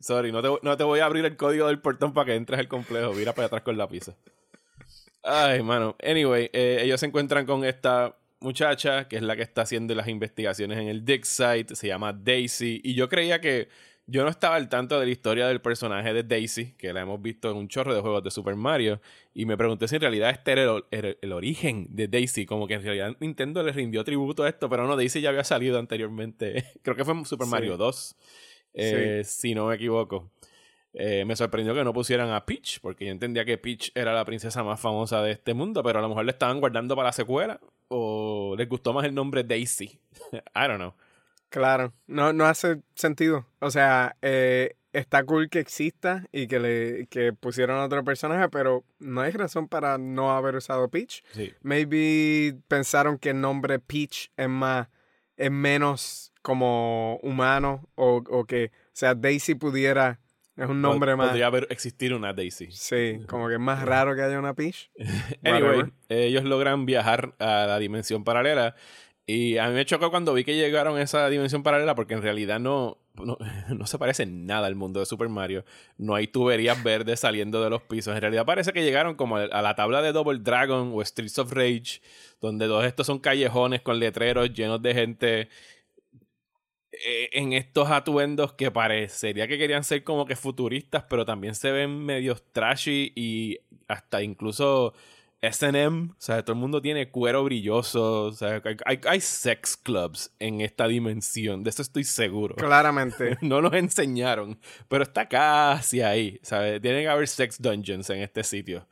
Sorry, 0.00 0.32
no 0.32 0.42
te, 0.42 0.48
no 0.62 0.76
te 0.76 0.84
voy 0.84 1.00
a 1.00 1.06
abrir 1.06 1.24
el 1.24 1.36
código 1.36 1.68
del 1.68 1.78
portón 1.80 2.12
para 2.12 2.26
que 2.26 2.34
entres 2.34 2.58
al 2.58 2.68
complejo. 2.68 3.12
Mira 3.12 3.32
para 3.32 3.46
atrás 3.46 3.62
con 3.62 3.78
la 3.78 3.88
pizza. 3.88 4.14
Ay, 5.22 5.62
mano. 5.62 5.96
Anyway, 6.02 6.50
eh, 6.52 6.80
ellos 6.82 7.00
se 7.00 7.06
encuentran 7.06 7.46
con 7.46 7.64
esta 7.64 8.16
muchacha, 8.40 9.08
que 9.08 9.16
es 9.16 9.22
la 9.22 9.36
que 9.36 9.42
está 9.42 9.62
haciendo 9.62 9.94
las 9.94 10.08
investigaciones 10.08 10.78
en 10.78 10.88
el 10.88 11.04
Dig 11.04 11.24
Site. 11.24 11.74
Se 11.76 11.86
llama 11.86 12.12
Daisy. 12.12 12.80
Y 12.84 12.94
yo 12.94 13.08
creía 13.08 13.40
que. 13.40 13.68
Yo 14.06 14.22
no 14.22 14.28
estaba 14.28 14.56
al 14.56 14.68
tanto 14.68 15.00
de 15.00 15.06
la 15.06 15.12
historia 15.12 15.46
del 15.48 15.62
personaje 15.62 16.12
de 16.12 16.22
Daisy, 16.22 16.74
que 16.76 16.92
la 16.92 17.00
hemos 17.00 17.22
visto 17.22 17.50
en 17.50 17.56
un 17.56 17.68
chorro 17.68 17.94
de 17.94 18.02
juegos 18.02 18.22
de 18.22 18.30
Super 18.30 18.54
Mario. 18.54 19.00
Y 19.32 19.46
me 19.46 19.56
pregunté 19.56 19.88
si 19.88 19.94
en 19.96 20.02
realidad 20.02 20.28
este 20.28 20.52
era 20.52 20.62
el, 20.64 20.84
el- 20.90 21.18
el 21.22 21.32
origen 21.32 21.86
de 21.88 22.06
Daisy. 22.08 22.44
Como 22.44 22.66
que 22.66 22.74
en 22.74 22.82
realidad 22.82 23.16
Nintendo 23.20 23.62
le 23.62 23.72
rindió 23.72 24.04
tributo 24.04 24.42
a 24.44 24.48
esto, 24.50 24.68
pero 24.68 24.86
no, 24.86 24.94
Daisy 24.96 25.22
ya 25.22 25.30
había 25.30 25.42
salido 25.44 25.78
anteriormente. 25.78 26.64
Creo 26.82 26.94
que 26.96 27.04
fue 27.04 27.14
en 27.14 27.24
Super 27.24 27.46
Sí. 27.46 27.50
Mario 27.50 27.76
2, 27.78 28.16
eh, 28.74 29.22
si 29.24 29.54
no 29.54 29.66
me 29.68 29.76
equivoco. 29.76 30.30
Eh, 30.92 31.24
me 31.24 31.34
sorprendió 31.34 31.74
que 31.74 31.82
no 31.82 31.92
pusieran 31.94 32.30
a 32.30 32.44
Peach, 32.44 32.80
porque 32.80 33.06
yo 33.06 33.10
entendía 33.10 33.44
que 33.44 33.56
Peach 33.58 33.90
era 33.94 34.12
la 34.12 34.24
princesa 34.26 34.62
más 34.62 34.78
famosa 34.80 35.22
de 35.22 35.32
este 35.32 35.52
mundo, 35.54 35.82
pero 35.82 35.98
a 35.98 36.02
lo 36.02 36.08
mejor 36.10 36.24
le 36.26 36.30
estaban 36.32 36.60
guardando 36.60 36.94
para 36.94 37.08
la 37.08 37.12
secuela 37.12 37.58
o 37.88 38.54
les 38.56 38.68
gustó 38.68 38.92
más 38.92 39.04
el 39.06 39.14
nombre 39.14 39.42
Daisy. 39.44 39.98
I 40.54 40.68
don't 40.68 40.76
know. 40.76 40.92
Claro, 41.54 41.92
no, 42.08 42.32
no 42.32 42.46
hace 42.46 42.80
sentido. 42.96 43.46
O 43.60 43.70
sea, 43.70 44.16
eh, 44.22 44.74
está 44.92 45.22
cool 45.22 45.48
que 45.48 45.60
exista 45.60 46.24
y 46.32 46.48
que 46.48 46.58
le 46.58 47.06
que 47.06 47.32
pusieron 47.32 47.78
a 47.78 47.84
otro 47.84 48.02
personaje, 48.02 48.48
pero 48.48 48.84
no 48.98 49.20
hay 49.20 49.30
razón 49.30 49.68
para 49.68 49.96
no 49.96 50.32
haber 50.32 50.56
usado 50.56 50.88
Peach. 50.88 51.22
Sí. 51.32 51.52
Maybe 51.62 52.56
pensaron 52.66 53.18
que 53.18 53.30
el 53.30 53.40
nombre 53.40 53.78
Peach 53.78 54.32
es 54.36 54.48
más, 54.48 54.88
es 55.36 55.52
menos 55.52 56.32
como 56.42 57.20
humano 57.22 57.88
o, 57.94 58.24
o 58.28 58.44
que, 58.46 58.72
o 58.74 58.90
sea, 58.92 59.14
Daisy 59.14 59.54
pudiera, 59.54 60.18
es 60.56 60.68
un 60.68 60.82
nombre 60.82 61.12
Pod- 61.12 61.16
más, 61.18 61.28
Podría 61.28 61.46
haber 61.46 61.68
existir 61.70 62.12
una 62.14 62.32
Daisy. 62.32 62.66
sí, 62.72 63.20
como 63.28 63.46
que 63.46 63.54
es 63.54 63.60
más 63.60 63.80
raro 63.84 64.16
que 64.16 64.22
haya 64.22 64.40
una 64.40 64.54
Peach. 64.54 64.90
Anyway, 65.44 65.84
ellos 66.08 66.42
logran 66.42 66.84
viajar 66.84 67.36
a 67.38 67.66
la 67.68 67.78
dimensión 67.78 68.24
paralela. 68.24 68.74
Y 69.26 69.56
a 69.56 69.68
mí 69.68 69.74
me 69.74 69.86
chocó 69.86 70.10
cuando 70.10 70.34
vi 70.34 70.44
que 70.44 70.54
llegaron 70.54 70.98
a 70.98 71.02
esa 71.02 71.28
dimensión 71.30 71.62
paralela 71.62 71.94
porque 71.94 72.12
en 72.12 72.20
realidad 72.20 72.60
no, 72.60 72.98
no, 73.14 73.38
no 73.74 73.86
se 73.86 73.98
parece 73.98 74.26
nada 74.26 74.66
al 74.66 74.74
mundo 74.74 75.00
de 75.00 75.06
Super 75.06 75.28
Mario. 75.28 75.64
No 75.96 76.14
hay 76.14 76.26
tuberías 76.26 76.82
verdes 76.82 77.20
saliendo 77.20 77.62
de 77.62 77.70
los 77.70 77.82
pisos. 77.82 78.14
En 78.14 78.20
realidad 78.20 78.44
parece 78.44 78.72
que 78.72 78.82
llegaron 78.82 79.14
como 79.14 79.36
a 79.36 79.62
la 79.62 79.74
tabla 79.74 80.02
de 80.02 80.12
Double 80.12 80.40
Dragon 80.40 80.92
o 80.94 81.02
Streets 81.02 81.38
of 81.38 81.52
Rage, 81.52 82.02
donde 82.40 82.66
todos 82.66 82.84
estos 82.84 83.06
son 83.06 83.18
callejones 83.18 83.80
con 83.80 83.98
letreros 83.98 84.52
llenos 84.52 84.82
de 84.82 84.94
gente 84.94 85.48
eh, 86.92 87.30
en 87.32 87.52
estos 87.54 87.90
atuendos 87.90 88.52
que 88.52 88.70
parecería 88.70 89.48
que 89.48 89.58
querían 89.58 89.84
ser 89.84 90.04
como 90.04 90.26
que 90.26 90.36
futuristas, 90.36 91.04
pero 91.08 91.24
también 91.24 91.54
se 91.54 91.72
ven 91.72 92.04
medios 92.04 92.44
trashy 92.52 93.12
y 93.16 93.58
hasta 93.88 94.22
incluso 94.22 94.94
SM, 95.48 96.10
o 96.10 96.14
sea, 96.18 96.42
todo 96.44 96.54
el 96.54 96.60
mundo 96.60 96.80
tiene 96.82 97.10
cuero 97.10 97.44
brilloso, 97.44 98.24
o 98.26 98.32
sea, 98.32 98.60
hay, 98.64 98.76
hay- 98.84 99.00
hay 99.06 99.20
sex 99.20 99.76
clubs 99.76 100.32
en 100.38 100.60
esta 100.60 100.86
dimensión, 100.88 101.62
de 101.64 101.70
eso 101.70 101.82
estoy 101.82 102.04
seguro. 102.04 102.54
Claramente. 102.56 103.36
No 103.42 103.60
nos 103.62 103.72
enseñaron, 103.74 104.58
pero 104.88 105.02
está 105.04 105.28
casi 105.28 106.00
ahí, 106.00 106.38
¿sabes? 106.42 106.80
Tienen 106.80 107.02
que 107.02 107.08
haber 107.08 107.28
sex 107.28 107.60
dungeons 107.60 108.08
en 108.10 108.20
este 108.22 108.42
sitio. 108.44 108.86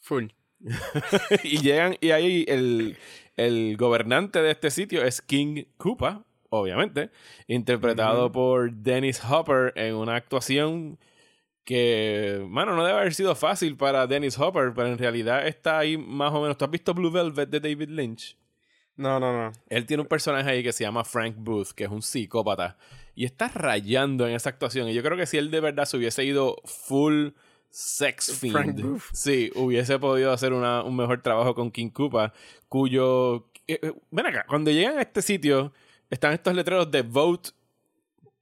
Full. 0.00 0.26
y 1.44 1.58
llegan, 1.60 1.96
y 2.00 2.10
ahí 2.10 2.44
el, 2.48 2.96
el 3.36 3.76
gobernante 3.76 4.42
de 4.42 4.50
este 4.50 4.70
sitio 4.70 5.02
es 5.02 5.20
King 5.22 5.64
Koopa, 5.76 6.24
obviamente, 6.50 7.10
interpretado 7.46 8.30
por 8.32 8.72
Dennis 8.72 9.22
Hopper 9.24 9.72
en 9.76 9.94
una 9.94 10.16
actuación 10.16 10.98
que, 11.74 12.44
mano, 12.48 12.74
no 12.74 12.84
debe 12.84 12.98
haber 12.98 13.14
sido 13.14 13.36
fácil 13.36 13.76
para 13.76 14.08
Dennis 14.08 14.36
Hopper, 14.36 14.72
pero 14.74 14.88
en 14.88 14.98
realidad 14.98 15.46
está 15.46 15.78
ahí 15.78 15.96
más 15.96 16.32
o 16.32 16.40
menos. 16.42 16.58
¿Tú 16.58 16.64
has 16.64 16.70
visto 16.72 16.92
Blue 16.94 17.12
Velvet 17.12 17.48
de 17.48 17.60
David 17.60 17.90
Lynch? 17.90 18.36
No, 18.96 19.20
no, 19.20 19.32
no. 19.32 19.52
Él 19.68 19.86
tiene 19.86 20.00
un 20.02 20.08
personaje 20.08 20.50
ahí 20.50 20.64
que 20.64 20.72
se 20.72 20.82
llama 20.82 21.04
Frank 21.04 21.36
Booth, 21.38 21.68
que 21.68 21.84
es 21.84 21.90
un 21.90 22.02
psicópata. 22.02 22.76
Y 23.14 23.24
está 23.24 23.46
rayando 23.46 24.26
en 24.26 24.34
esa 24.34 24.50
actuación. 24.50 24.88
Y 24.88 24.94
yo 24.94 25.02
creo 25.04 25.16
que 25.16 25.26
si 25.26 25.38
él 25.38 25.52
de 25.52 25.60
verdad 25.60 25.84
se 25.84 25.96
hubiese 25.96 26.24
ido 26.24 26.56
full 26.64 27.28
sex 27.68 28.36
fiend, 28.40 28.56
Frank 28.56 28.80
Booth. 28.80 29.02
sí, 29.12 29.52
hubiese 29.54 29.96
podido 30.00 30.32
hacer 30.32 30.52
una- 30.52 30.82
un 30.82 30.96
mejor 30.96 31.22
trabajo 31.22 31.54
con 31.54 31.70
King 31.70 31.90
Koopa, 31.90 32.32
cuyo... 32.68 33.46
eh, 33.68 33.78
eh, 33.80 33.92
ven 34.10 34.26
acá, 34.26 34.44
cuando 34.48 34.72
llegan 34.72 34.98
a 34.98 35.02
este 35.02 35.22
sitio, 35.22 35.72
están 36.10 36.32
estos 36.32 36.52
letreros 36.52 36.90
de 36.90 37.02
vote 37.02 37.50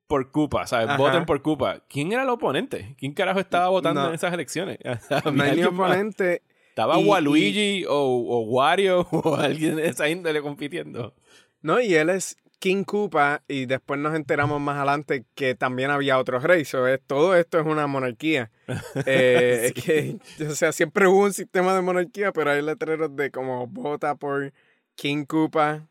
por 0.08 0.30
Koopa, 0.32 0.66
¿sabes? 0.66 0.88
Ajá. 0.88 0.96
Voten 0.98 1.24
por 1.26 1.40
Koopa. 1.42 1.84
¿Quién 1.88 2.12
era 2.12 2.22
el 2.24 2.28
oponente? 2.30 2.96
¿Quién 2.98 3.12
carajo 3.12 3.38
estaba 3.38 3.68
votando 3.68 4.00
No. 4.02 4.08
en 4.08 4.14
esas 4.14 4.32
elecciones? 4.32 4.78
No 5.32 5.42
hay 5.44 5.56
ni 5.56 5.62
oponente. 5.64 6.42
¿Estaba 6.70 6.98
y- 6.98 7.04
Waluigi 7.06 7.84
o, 7.88 7.92
o 7.94 8.40
Wario 8.40 9.06
o 9.12 9.36
alguien 9.36 9.76
de 9.76 9.86
esa 9.88 10.08
índole 10.08 10.40
compitiendo? 10.42 11.14
No, 11.62 11.80
y 11.80 11.94
él 11.94 12.08
es 12.10 12.36
King 12.60 12.84
Koopa 12.84 13.42
y 13.48 13.66
después 13.66 14.00
nos 14.00 14.14
enteramos 14.16 14.60
más 14.60 14.76
adelante 14.78 15.24
que 15.34 15.54
también 15.54 15.90
había 15.90 16.18
otros 16.18 16.42
reyes. 16.42 16.68
So, 16.68 16.86
es- 16.88 17.00
todo 17.06 17.36
esto 17.36 17.58
es 17.60 17.66
una 17.66 17.86
monarquía. 17.86 18.50
Eh, 19.06 19.72
es 19.74 19.84
que, 19.84 20.18
o 20.46 20.54
sea, 20.54 20.72
siempre 20.72 21.06
hubo 21.06 21.22
un 21.24 21.32
sistema 21.32 21.74
de 21.74 21.82
monarquía, 21.82 22.32
pero 22.32 22.50
hay 22.50 22.62
letreros 22.62 23.14
de 23.14 23.30
como 23.30 23.66
vota 23.66 24.14
por 24.14 24.52
King 24.94 25.24
Koopa. 25.24 25.86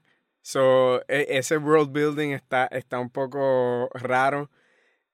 So, 0.48 1.02
e- 1.10 1.28
ese 1.38 1.58
world 1.58 1.92
building 1.92 2.30
está, 2.32 2.68
está 2.68 3.00
un 3.00 3.10
poco 3.10 3.90
raro. 3.94 4.50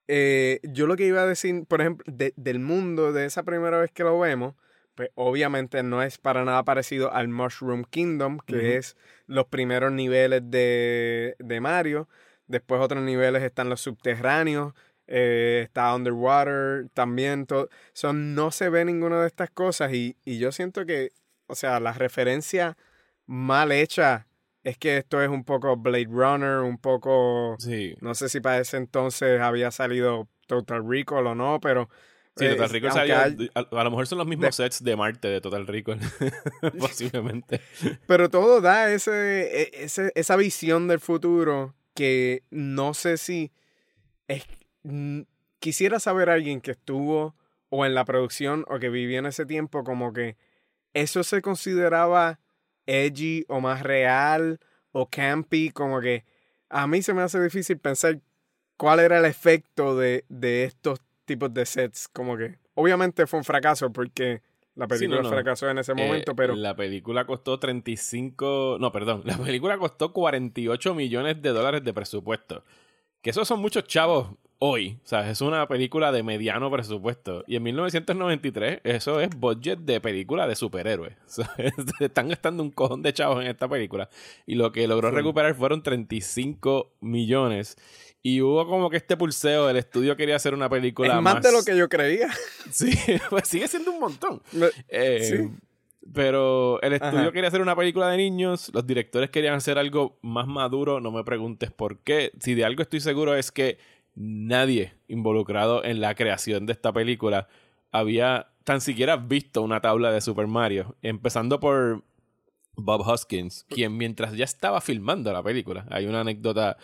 Eh, 0.08 0.60
yo 0.62 0.86
lo 0.86 0.96
que 0.96 1.08
iba 1.08 1.24
a 1.24 1.26
decir, 1.26 1.66
por 1.66 1.82
ejemplo, 1.82 2.06
de- 2.08 2.36
del 2.36 2.60
mundo 2.60 3.12
de 3.14 3.26
esa 3.26 3.42
primera 3.42 3.80
vez 3.80 3.90
que 3.92 4.04
lo 4.04 4.20
vemos, 4.20 4.54
pues 4.94 5.10
obviamente 5.16 5.82
no 5.82 6.04
es 6.04 6.20
para 6.20 6.46
nada 6.46 6.62
parecido 6.64 7.12
al 7.12 7.30
Mushroom 7.30 7.84
Kingdom, 7.84 8.38
que 8.46 8.58
Ujú. 8.58 8.66
es 8.78 8.96
los 9.26 9.48
primeros 9.48 9.92
niveles 9.92 10.44
de, 10.52 11.36
de 11.40 11.60
Mario. 11.62 12.08
Después 12.46 12.80
otros 12.80 13.02
niveles 13.02 13.42
están 13.42 13.70
los 13.70 13.82
subterráneos, 13.82 14.76
eh, 15.08 15.62
está 15.64 15.96
Underwater 15.96 16.90
también. 16.94 17.48
todo 17.48 17.70
no 18.14 18.52
se 18.52 18.70
ve 18.70 18.86
ninguna 18.86 19.20
de 19.22 19.26
estas 19.26 19.50
cosas 19.50 19.94
y, 19.94 20.16
y 20.26 20.38
yo 20.38 20.52
siento 20.52 20.86
que, 20.86 21.12
o 21.48 21.56
sea, 21.56 21.80
la 21.80 21.94
referencia 21.94 22.78
mal 23.26 23.72
hecha 23.72 24.28
es 24.64 24.78
que 24.78 24.98
esto 24.98 25.22
es 25.22 25.30
un 25.30 25.44
poco 25.44 25.76
Blade 25.78 26.08
Runner, 26.10 26.60
un 26.60 26.78
poco... 26.78 27.56
Sí. 27.60 27.96
No 28.02 28.16
sé 28.16 28.30
si 28.30 28.40
para 28.40 28.60
ese 28.60 28.78
entonces 28.78 29.42
había 29.42 29.72
salido 29.72 30.28
Total 30.48 30.84
Recall 30.88 31.28
o 31.28 31.36
no, 31.36 31.60
pero... 31.62 31.90
Sí, 32.36 32.46
eh, 32.46 32.56
Total 32.56 32.70
Recall 32.70 32.92
salió- 32.94 33.18
hay- 33.20 33.52
a, 33.54 33.60
a 33.60 33.84
lo 33.84 33.92
mejor 33.92 34.08
son 34.08 34.18
los 34.18 34.28
mismos 34.28 34.46
de- 34.48 34.52
sets 34.64 34.84
de 34.84 34.96
Marte 34.96 35.28
de 35.28 35.42
Total 35.42 35.68
Recall. 35.68 36.00
Posiblemente. 36.80 37.62
Pero 38.08 38.30
todo 38.30 38.62
da 38.62 38.92
ese, 38.92 39.62
e- 39.64 39.84
ese, 39.84 40.12
esa 40.16 40.36
visión 40.36 40.88
del 40.88 41.00
futuro 41.00 41.76
que 41.94 42.44
no 42.50 42.94
sé 42.94 43.18
si 43.18 43.52
es, 44.28 44.44
mm, 44.84 45.22
quisiera 45.60 46.00
saber 46.00 46.30
a 46.30 46.34
alguien 46.34 46.62
que 46.62 46.72
estuvo 46.72 47.36
o 47.70 47.86
en 47.86 47.94
la 47.94 48.06
producción 48.06 48.66
o 48.68 48.80
que 48.80 48.90
vivía 48.90 49.20
en 49.20 49.26
ese 49.28 49.46
tiempo 49.46 49.84
como 49.84 50.14
que 50.14 50.38
eso 50.94 51.24
se 51.24 51.42
consideraba 51.42 52.40
edgy 52.86 53.46
o 53.48 53.60
más 53.62 53.82
real 53.84 54.60
o 54.92 55.10
campy, 55.10 55.72
como 55.72 56.00
que 56.02 56.24
a 56.70 56.88
mí 56.88 57.02
se 57.02 57.14
me 57.14 57.22
hace 57.22 57.42
difícil 57.42 57.78
pensar 57.78 58.20
cuál 58.78 59.00
era 59.00 59.20
el 59.20 59.26
efecto 59.26 59.96
de, 59.96 60.26
de 60.30 60.64
estos 60.66 61.00
tipos 61.26 61.54
de 61.54 61.66
sets, 61.66 62.08
como 62.08 62.38
que 62.38 62.58
obviamente 62.76 63.26
fue 63.28 63.40
un 63.40 63.46
fracaso 63.46 63.92
porque 63.92 64.42
la 64.76 64.86
Sí, 64.86 64.90
película 64.90 65.18
no, 65.22 65.24
no. 65.24 65.30
fracasó 65.30 65.70
en 65.70 65.78
ese 65.78 65.92
Eh, 65.92 65.96
momento, 65.96 66.36
pero... 66.36 66.56
La 66.56 66.76
película 66.76 67.26
costó 67.26 67.60
35... 67.60 68.78
No, 68.80 68.92
perdón. 68.92 69.22
La 69.26 69.38
película 69.38 69.78
costó 69.78 70.12
48 70.14 70.96
millones 70.96 71.42
de 71.42 71.50
dólares 71.50 71.84
de 71.84 71.94
presupuesto. 71.94 72.64
Que 73.22 73.30
esos 73.30 73.48
son 73.48 73.60
muchos 73.62 73.86
chavos 73.86 74.32
hoy. 74.66 74.98
O 75.04 75.08
sea, 75.08 75.30
es 75.30 75.42
una 75.42 75.68
película 75.68 76.14
de 76.14 76.24
mediano 76.24 76.72
presupuesto. 76.72 77.44
Y 77.48 77.58
en 77.58 77.64
1993 77.64 78.80
eso 78.86 79.20
es 79.20 79.30
budget 79.36 79.80
de 79.80 80.00
película 80.00 80.48
de 80.48 80.56
superhéroes. 80.56 81.14
O 81.26 81.30
sea, 81.30 81.52
están 82.00 82.30
gastando 82.30 82.64
un 82.64 82.72
cojón 82.72 83.02
de 83.02 83.12
chavos 83.14 83.44
en 83.44 83.50
esta 83.50 83.68
película. 83.68 84.10
Y 84.46 84.56
lo 84.56 84.72
que 84.72 84.88
logró 84.88 85.10
Sí. 85.10 85.16
recuperar 85.16 85.54
fueron 85.56 85.84
35 85.84 86.94
millones. 87.02 87.76
Y 88.22 88.40
hubo 88.42 88.66
como 88.66 88.90
que 88.90 88.96
este 88.98 89.18
pulseo. 89.18 89.70
El 89.70 89.76
estudio 89.78 90.16
quería 90.16 90.38
hacer 90.38 90.54
una 90.54 90.70
película 90.70 91.16
es 91.18 91.22
más, 91.22 91.42
de 91.42 91.52
lo 91.52 91.64
que 91.64 91.76
yo 91.78 91.90
creía. 91.90 92.30
Sí, 92.72 92.92
pues 93.30 93.48
sigue 93.50 93.68
siendo 93.68 93.92
un 93.92 94.00
montón. 94.00 94.42
Me- 94.54 94.68
Eh, 94.88 95.20
Sí. 95.24 95.50
Pero 96.14 96.82
el 96.82 96.92
estudio 96.94 97.20
Ajá. 97.22 97.32
quería 97.32 97.48
hacer 97.48 97.62
una 97.62 97.78
película 97.78 98.10
de 98.10 98.18
niños, 98.18 98.70
los 98.74 98.86
directores 98.86 99.30
querían 99.30 99.54
hacer 99.56 99.78
algo 99.78 100.18
más 100.22 100.48
maduro, 100.48 101.00
no 101.00 101.12
me 101.12 101.24
preguntes 101.24 101.72
por 101.72 102.00
qué. 102.00 102.32
Si 102.42 102.56
de 102.56 102.66
algo 102.66 102.82
estoy 102.82 103.00
seguro 103.00 103.36
es 103.36 103.54
que 103.54 103.78
nadie 104.16 104.94
involucrado 105.08 105.84
en 105.84 106.02
la 106.02 106.16
creación 106.16 106.66
de 106.66 106.74
esta 106.74 106.94
película 106.94 107.48
había 107.92 108.48
tan 108.64 108.82
siquiera 108.82 109.18
visto 109.18 109.62
una 109.62 109.82
tabla 109.82 110.12
de 110.12 110.22
Super 110.22 110.48
Mario, 110.48 110.96
empezando 111.02 111.60
por 111.60 112.04
Bob 112.76 113.02
Hoskins, 113.02 113.66
quien 113.70 113.96
mientras 113.98 114.36
ya 114.36 114.46
estaba 114.46 114.82
filmando 114.82 115.32
la 115.32 115.44
película, 115.44 115.86
hay 115.92 116.06
una 116.06 116.22
anécdota 116.22 116.78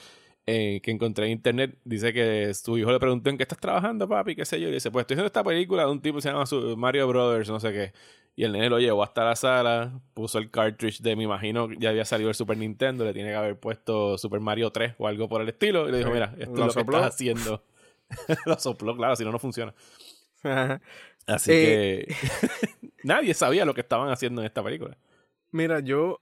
eh, 0.46 0.82
que 0.84 0.92
encontré 0.92 1.26
en 1.26 1.34
internet, 1.34 1.78
dice 1.84 2.14
que 2.14 2.54
su 2.54 2.78
hijo 2.78 2.92
le 2.92 3.00
preguntó 3.00 3.30
en 3.30 3.38
qué 3.38 3.44
estás 3.44 3.60
trabajando, 3.60 4.08
papi, 4.08 4.36
qué 4.36 4.46
sé 4.46 4.60
yo, 4.60 4.70
y 4.70 4.72
dice, 4.72 4.92
pues 4.92 5.04
estoy 5.04 5.16
haciendo 5.16 5.28
esta 5.28 5.44
película 5.44 5.86
de 5.86 5.92
un 5.92 6.02
tipo 6.02 6.18
que 6.18 6.24
se 6.24 6.30
llama 6.30 6.46
Mario 6.76 7.08
Brothers, 7.08 7.50
no 7.50 7.60
sé 7.60 7.72
qué. 7.72 7.94
Y 8.40 8.46
el 8.46 8.54
nene 8.54 8.70
lo 8.70 8.80
llevó 8.80 9.04
hasta 9.04 9.26
la 9.26 9.36
sala, 9.36 10.00
puso 10.14 10.38
el 10.38 10.50
cartridge 10.50 11.02
de, 11.02 11.14
me 11.18 11.24
imagino, 11.24 11.68
ya 11.78 11.90
había 11.90 12.06
salido 12.06 12.30
el 12.30 12.36
Super 12.36 12.56
Nintendo, 12.58 13.04
le 13.04 13.12
tiene 13.12 13.32
que 13.32 13.36
haber 13.36 13.60
puesto 13.60 14.18
Super 14.18 14.40
Mario 14.40 14.72
3 14.72 14.96
o 14.98 15.10
algo 15.10 15.28
por 15.28 15.42
el 15.42 15.50
estilo, 15.50 15.90
y 15.90 15.92
le 15.92 15.98
dijo, 15.98 16.10
mira, 16.10 16.34
esto 16.40 16.54
Lo 16.56 16.62
es 16.62 16.68
lo 16.68 16.72
sopló. 16.72 17.00
que 17.00 17.06
estás 17.06 17.16
haciendo. 17.16 17.66
lo 18.46 18.58
sopló, 18.58 18.96
claro, 18.96 19.18
si 19.18 19.26
no, 19.26 19.34
no 19.34 19.40
funciona. 19.40 19.74
Así 21.28 21.52
Eh, 21.54 22.06
que 22.08 22.16
nadie 23.04 23.34
sabía 23.34 23.66
lo 23.66 23.74
que 23.74 23.82
estaban 23.82 24.10
haciendo 24.10 24.42
en 24.42 24.46
esta 24.48 24.64
película. 24.64 24.98
Mira, 25.52 25.82
yo 25.82 26.22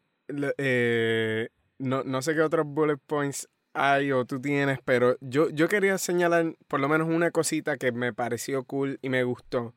eh, 0.58 1.50
no, 1.78 2.04
no 2.04 2.22
sé 2.24 2.34
qué 2.34 2.42
otros 2.42 2.66
bullet 2.66 2.98
points 3.06 3.48
hay 3.74 4.12
o 4.12 4.26
tú 4.26 4.42
tienes, 4.42 4.80
pero 4.84 5.18
yo, 5.22 5.50
yo 5.52 5.68
quería 5.68 6.00
señalar 6.00 6.56
por 6.68 6.80
lo 6.80 6.90
menos 6.90 7.10
una 7.10 7.30
cosita 7.30 7.78
que 7.78 7.92
me 7.92 8.12
pareció 8.12 8.64
cool 8.64 8.98
y 9.04 9.10
me 9.10 9.24
gustó. 9.24 9.76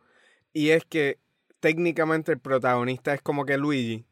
Y 0.55 0.71
es 0.71 0.87
que 0.87 1.19
técnicamente 1.61 2.33
el 2.33 2.39
protagonista 2.41 3.15
es 3.15 3.23
como 3.23 3.45
que 3.45 3.57
Luigi. 3.57 4.05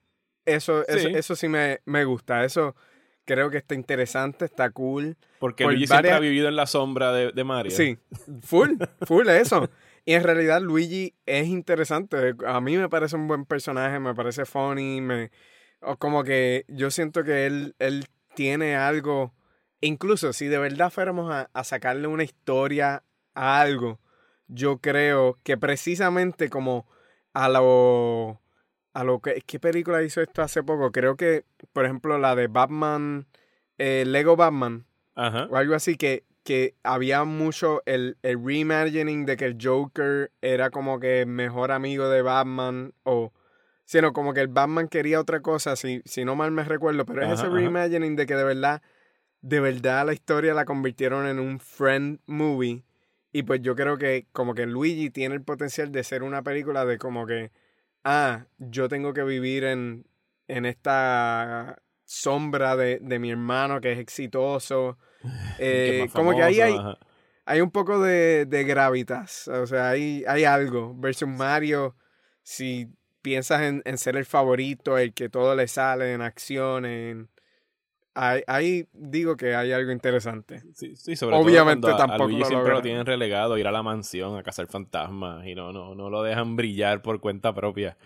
Eso, 0.44 0.86
eso, 0.86 1.08
Sí. 1.08 1.14
eso 1.14 1.36
sí 1.36 1.48
me, 1.48 1.80
me 1.84 2.04
gusta. 2.04 2.44
Eso 2.44 2.74
creo 3.24 3.50
que 3.50 3.58
está 3.58 3.74
interesante, 3.74 4.44
está 4.46 4.70
cool. 4.70 5.16
Porque 5.38 5.64
por 5.64 5.72
Luigi 5.72 5.86
siempre 5.86 6.08
varias- 6.10 6.16
ha 6.16 6.20
vivido 6.20 6.48
en 6.48 6.56
la 6.56 6.66
sombra 6.66 7.12
de, 7.12 7.32
de 7.32 7.44
Mario. 7.44 7.70
Sí, 7.72 7.98
full, 8.42 8.72
full 9.06 9.28
eso. 9.28 9.68
Y 10.06 10.14
en 10.14 10.22
realidad 10.24 10.62
Luigi 10.62 11.14
es 11.26 11.46
interesante. 11.48 12.34
A 12.46 12.60
mí 12.62 12.78
me 12.78 12.88
parece 12.88 13.16
un 13.16 13.28
buen 13.28 13.44
personaje, 13.44 13.98
me 14.00 14.14
parece 14.14 14.46
funny, 14.46 15.00
me 15.02 15.30
o 15.80 15.96
como 15.96 16.24
que 16.24 16.64
yo 16.68 16.90
siento 16.90 17.22
que 17.24 17.46
él, 17.46 17.74
él 17.78 18.06
tiene 18.34 18.74
algo. 18.74 19.34
Incluso 19.80 20.32
si 20.32 20.46
de 20.46 20.58
verdad 20.58 20.90
fuéramos 20.90 21.30
a, 21.32 21.50
a 21.52 21.62
sacarle 21.62 22.08
una 22.08 22.24
historia 22.24 23.04
a 23.34 23.60
algo, 23.60 24.00
yo 24.48 24.78
creo 24.78 25.38
que 25.44 25.56
precisamente 25.58 26.48
como 26.48 26.86
a 27.32 27.48
lo 27.48 28.40
a 28.92 29.04
lo 29.04 29.20
que 29.20 29.42
¿qué 29.46 29.60
película 29.60 30.02
hizo 30.02 30.20
esto 30.20 30.42
hace 30.42 30.62
poco? 30.62 30.90
Creo 30.90 31.16
que, 31.16 31.44
por 31.72 31.84
ejemplo, 31.84 32.18
la 32.18 32.34
de 32.34 32.48
Batman, 32.48 33.26
eh, 33.78 34.04
Lego 34.06 34.36
Batman 34.36 34.86
Ajá. 35.14 35.46
o 35.50 35.56
algo 35.56 35.74
así 35.74 35.96
que, 35.96 36.24
que 36.42 36.74
había 36.82 37.24
mucho 37.24 37.82
el, 37.86 38.16
el 38.22 38.44
reimagining 38.44 39.26
de 39.26 39.36
que 39.36 39.44
el 39.44 39.58
Joker 39.60 40.32
era 40.40 40.70
como 40.70 40.98
que 40.98 41.26
mejor 41.26 41.70
amigo 41.70 42.08
de 42.08 42.22
Batman 42.22 42.92
o 43.04 43.32
sino 43.84 44.12
como 44.12 44.34
que 44.34 44.40
el 44.40 44.48
Batman 44.48 44.88
quería 44.88 45.20
otra 45.20 45.40
cosa 45.40 45.74
si, 45.74 46.02
si 46.04 46.24
no 46.24 46.36
mal 46.36 46.50
me 46.50 46.62
recuerdo 46.62 47.06
pero 47.06 47.22
es 47.24 47.32
ese 47.32 47.46
ajá. 47.46 47.54
reimagining 47.54 48.16
de 48.16 48.26
que 48.26 48.34
de 48.34 48.44
verdad 48.44 48.82
de 49.40 49.60
verdad 49.60 50.06
la 50.06 50.12
historia 50.12 50.54
la 50.54 50.64
convirtieron 50.64 51.26
en 51.26 51.38
un 51.38 51.60
friend 51.60 52.20
movie 52.26 52.84
y 53.38 53.42
pues 53.42 53.60
yo 53.62 53.74
creo 53.74 53.98
que 53.98 54.26
como 54.32 54.54
que 54.54 54.66
Luigi 54.66 55.10
tiene 55.10 55.34
el 55.34 55.42
potencial 55.42 55.92
de 55.92 56.04
ser 56.04 56.22
una 56.22 56.42
película 56.42 56.84
de 56.84 56.98
como 56.98 57.26
que 57.26 57.50
ah 58.04 58.46
yo 58.58 58.88
tengo 58.88 59.12
que 59.12 59.24
vivir 59.24 59.64
en 59.64 60.06
en 60.48 60.66
esta 60.66 61.82
sombra 62.04 62.76
de, 62.76 62.98
de 63.00 63.18
mi 63.18 63.30
hermano 63.30 63.80
que 63.80 63.92
es 63.92 63.98
exitoso 63.98 64.98
eh, 65.58 66.08
como 66.12 66.34
que 66.34 66.42
ahí 66.42 66.60
hay, 66.60 66.76
hay 67.48 67.62
un 67.62 67.70
poco 67.70 67.98
de, 67.98 68.44
de 68.44 68.64
gravitas. 68.64 69.48
O 69.48 69.66
sea, 69.66 69.88
hay, 69.90 70.22
hay 70.28 70.44
algo. 70.44 70.94
Versus 70.94 71.28
Mario, 71.28 71.96
si 72.42 72.90
piensas 73.22 73.62
en, 73.62 73.82
en 73.86 73.96
ser 73.96 74.16
el 74.16 74.26
favorito, 74.26 74.98
el 74.98 75.14
que 75.14 75.30
todo 75.30 75.54
le 75.54 75.66
sale 75.66 76.12
en 76.12 76.20
acción, 76.20 76.84
en... 76.84 77.30
Ahí, 78.20 78.42
ahí 78.48 78.88
digo 78.92 79.36
que 79.36 79.54
hay 79.54 79.70
algo 79.70 79.92
interesante. 79.92 80.60
Sí, 80.74 80.96
sí, 80.96 81.14
sobre 81.14 81.36
Obviamente 81.36 81.82
todo 81.82 81.96
cuando 81.96 82.12
a- 82.12 82.14
a 82.14 82.18
tampoco 82.18 82.30
Luigi 82.30 82.40
lo 82.40 82.46
siempre 82.48 82.72
lo 82.72 82.82
tienen 82.82 83.06
relegado, 83.06 83.56
ir 83.58 83.68
a 83.68 83.70
la 83.70 83.84
mansión 83.84 84.36
a 84.36 84.42
cazar 84.42 84.66
fantasmas 84.66 85.46
y 85.46 85.54
no, 85.54 85.72
no, 85.72 85.94
no 85.94 86.10
lo 86.10 86.24
dejan 86.24 86.56
brillar 86.56 87.00
por 87.00 87.20
cuenta 87.20 87.54
propia. 87.54 87.96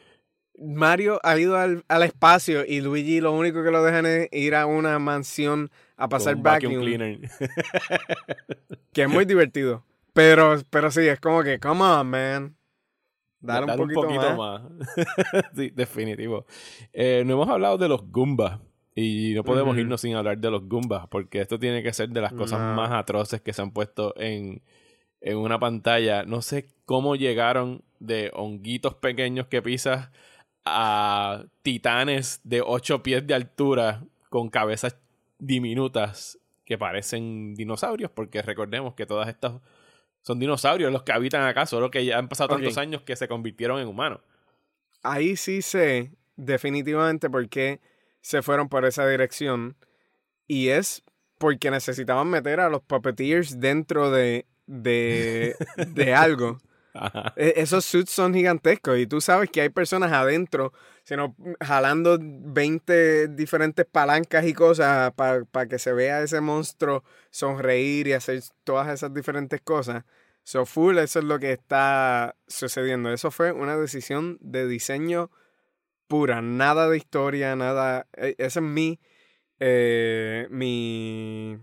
Mario 0.59 1.18
ha 1.22 1.38
ido 1.38 1.57
al, 1.57 1.83
al 1.88 2.03
espacio 2.03 2.62
y 2.66 2.83
Luigi 2.83 3.22
lo 3.22 3.33
único 3.33 3.64
que 3.64 3.70
lo 3.70 3.83
dejan 3.83 4.05
es 4.05 4.29
ir 4.33 4.55
a 4.55 4.66
una 4.66 4.98
mansión 4.98 5.70
a 5.96 6.11
pasar 6.11 6.35
Con 6.35 6.38
un 6.40 6.42
vacuum, 6.42 6.81
cleaner. 6.81 7.20
que 8.92 9.03
es 9.05 9.09
muy 9.09 9.25
divertido. 9.25 9.83
Pero, 10.12 10.57
pero 10.68 10.90
sí, 10.90 11.09
es 11.09 11.18
como 11.20 11.42
que, 11.42 11.59
come 11.59 11.83
on, 11.83 12.07
man. 12.11 12.57
Dale, 13.40 13.64
un 13.64 13.88
poquito, 13.88 14.37
más. 14.37 14.62
más. 14.62 14.72
sí, 15.57 15.70
definitivo. 15.70 16.44
Eh, 16.92 17.22
no 17.25 17.33
hemos 17.33 17.48
hablado 17.48 17.79
de 17.79 17.88
los 17.88 18.03
Goombas. 18.11 18.61
Y 18.94 19.33
no 19.35 19.42
podemos 19.42 19.76
irnos 19.78 20.00
sin 20.02 20.14
hablar 20.16 20.37
de 20.38 20.50
los 20.50 20.68
Goombas, 20.68 21.07
porque 21.09 21.40
esto 21.40 21.59
tiene 21.59 21.83
que 21.83 21.92
ser 21.94 22.11
de 22.11 22.20
las 22.20 22.33
cosas 22.35 22.61
No. 22.61 22.74
más 22.74 22.90
atroces 22.92 23.40
que 23.40 23.52
se 23.55 23.62
han 23.62 23.70
puesto 23.72 24.12
en, 24.18 24.62
en 25.22 25.38
una 25.38 25.59
pantalla. 25.59 26.24
No 26.24 26.42
sé 26.42 26.68
cómo 26.85 27.16
llegaron 27.16 27.83
de 28.00 28.31
honguitos 28.35 28.94
pequeños 28.94 29.46
que 29.46 29.62
pisas 29.62 30.11
a 30.64 31.44
titanes 31.62 32.40
de 32.44 32.61
8 32.61 33.02
pies 33.02 33.26
de 33.26 33.35
altura 33.35 34.05
con 34.28 34.50
cabezas 34.50 34.96
diminutas 35.38 36.38
que 36.64 36.76
parecen 36.78 37.55
dinosaurios, 37.55 38.11
porque 38.11 38.42
recordemos 38.42 38.94
que 38.94 39.07
todas 39.07 39.28
estas 39.28 39.55
son 40.20 40.38
dinosaurios 40.38 40.92
los 40.92 41.02
que 41.02 41.12
habitan 41.12 41.42
acá, 41.44 41.66
solo 41.66 41.90
que 41.90 42.05
ya 42.05 42.18
han 42.18 42.28
pasado 42.28 42.55
tantos 42.55 42.78
años 42.78 43.02
que 43.02 43.16
se 43.16 43.26
convirtieron 43.26 43.81
en 43.81 43.88
humanos. 43.88 44.20
Ahí 45.02 45.37
sí 45.37 45.62
sé 45.62 46.12
definitivamente 46.37 47.28
por 47.28 47.48
qué 47.48 47.81
se 48.22 48.40
fueron 48.42 48.68
por 48.70 48.87
esa 48.87 49.06
dirección. 49.06 49.76
Y 50.46 50.68
es 50.68 51.02
porque 51.38 51.70
necesitaban 51.70 52.28
meter 52.30 52.61
a 52.61 52.70
los 52.70 52.82
puppeteers 52.82 53.61
dentro 53.61 54.11
de, 54.11 54.46
de, 54.66 55.56
de 55.88 56.14
algo. 56.14 56.58
Ajá. 56.94 57.32
E- 57.37 57.54
Esos 57.56 57.85
suits 57.85 58.11
son 58.11 58.35
gigantescos 58.35 58.98
y 58.98 59.06
tú 59.06 59.20
sabes 59.20 59.50
que 59.50 59.62
hay 59.62 59.70
personas 59.70 60.12
adentro, 60.12 60.72
sino 61.04 61.35
jalando 61.61 62.18
20 62.20 63.28
diferentes 63.28 63.87
palancas 63.87 64.46
y 64.46 64.52
cosas 64.54 65.12
para 65.14 65.66
que 65.68 65.78
se 65.78 65.92
vea 65.92 66.22
ese 66.22 66.40
monstruo 66.40 67.02
sonreír 67.30 68.08
y 68.08 68.12
hacer 68.12 68.42
todas 68.64 68.88
esas 68.88 69.12
diferentes 69.12 69.61
cosas. 69.62 70.04
So 70.44 70.66
full, 70.66 70.98
eso 70.98 71.20
es 71.20 71.24
lo 71.24 71.38
que 71.38 71.52
está 71.52 72.37
sucediendo. 72.46 73.12
Eso 73.12 73.30
fue 73.30 73.52
una 73.52 73.76
decisión 73.76 74.38
de 74.40 74.66
diseño 74.66 75.30
pura, 76.12 76.42
nada 76.42 76.90
de 76.90 76.98
historia, 76.98 77.57
nada. 77.57 78.07
e- 78.14 78.35
Esa 78.37 78.61
es 78.61 78.64
mi, 78.66 78.98
eh, 79.59 80.46
mi 80.51 81.57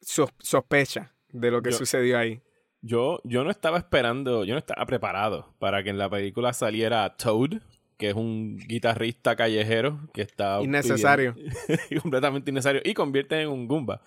sos- 0.00 0.30
sospecha 0.38 1.12
de 1.30 1.50
lo 1.50 1.60
que 1.62 1.72
Yo- 1.72 1.78
sucedió 1.78 2.16
ahí. 2.18 2.40
Yo, 2.80 3.20
yo 3.24 3.42
no 3.42 3.50
estaba 3.50 3.78
esperando, 3.78 4.44
yo 4.44 4.54
no 4.54 4.58
estaba 4.58 4.86
preparado 4.86 5.54
para 5.58 5.82
que 5.82 5.90
en 5.90 5.98
la 5.98 6.08
película 6.08 6.52
saliera 6.52 7.16
Toad, 7.16 7.60
que 7.96 8.10
es 8.10 8.14
un 8.14 8.56
guitarrista 8.56 9.34
callejero 9.36 9.98
que 10.14 10.22
está... 10.22 10.60
Innecesario. 10.62 11.34
completamente 12.02 12.50
innecesario. 12.50 12.82
Y 12.84 12.94
convierte 12.94 13.40
en 13.40 13.48
un 13.48 13.66
Goomba. 13.68 14.02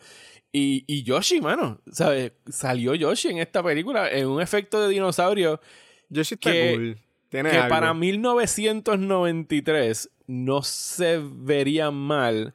Y, 0.53 0.85
y 0.87 1.03
Yoshi, 1.03 1.41
mano, 1.41 1.81
¿sabes? 1.91 2.31
Salió 2.47 2.95
Yoshi 2.95 3.29
en 3.29 3.39
esta 3.39 3.61
película 3.61 4.09
en 4.09 4.27
un 4.27 4.41
efecto 4.41 4.81
de 4.81 4.87
dinosaurio 4.89 5.59
Yoshi 6.09 6.35
está 6.35 6.51
que- 6.51 6.73
cool. 6.75 6.97
Tiene 7.35 7.51
que 7.51 7.57
algo. 7.57 7.69
para 7.69 7.93
1993 7.93 10.09
no 10.27 10.61
se 10.61 11.21
vería 11.21 11.91
mal 11.91 12.53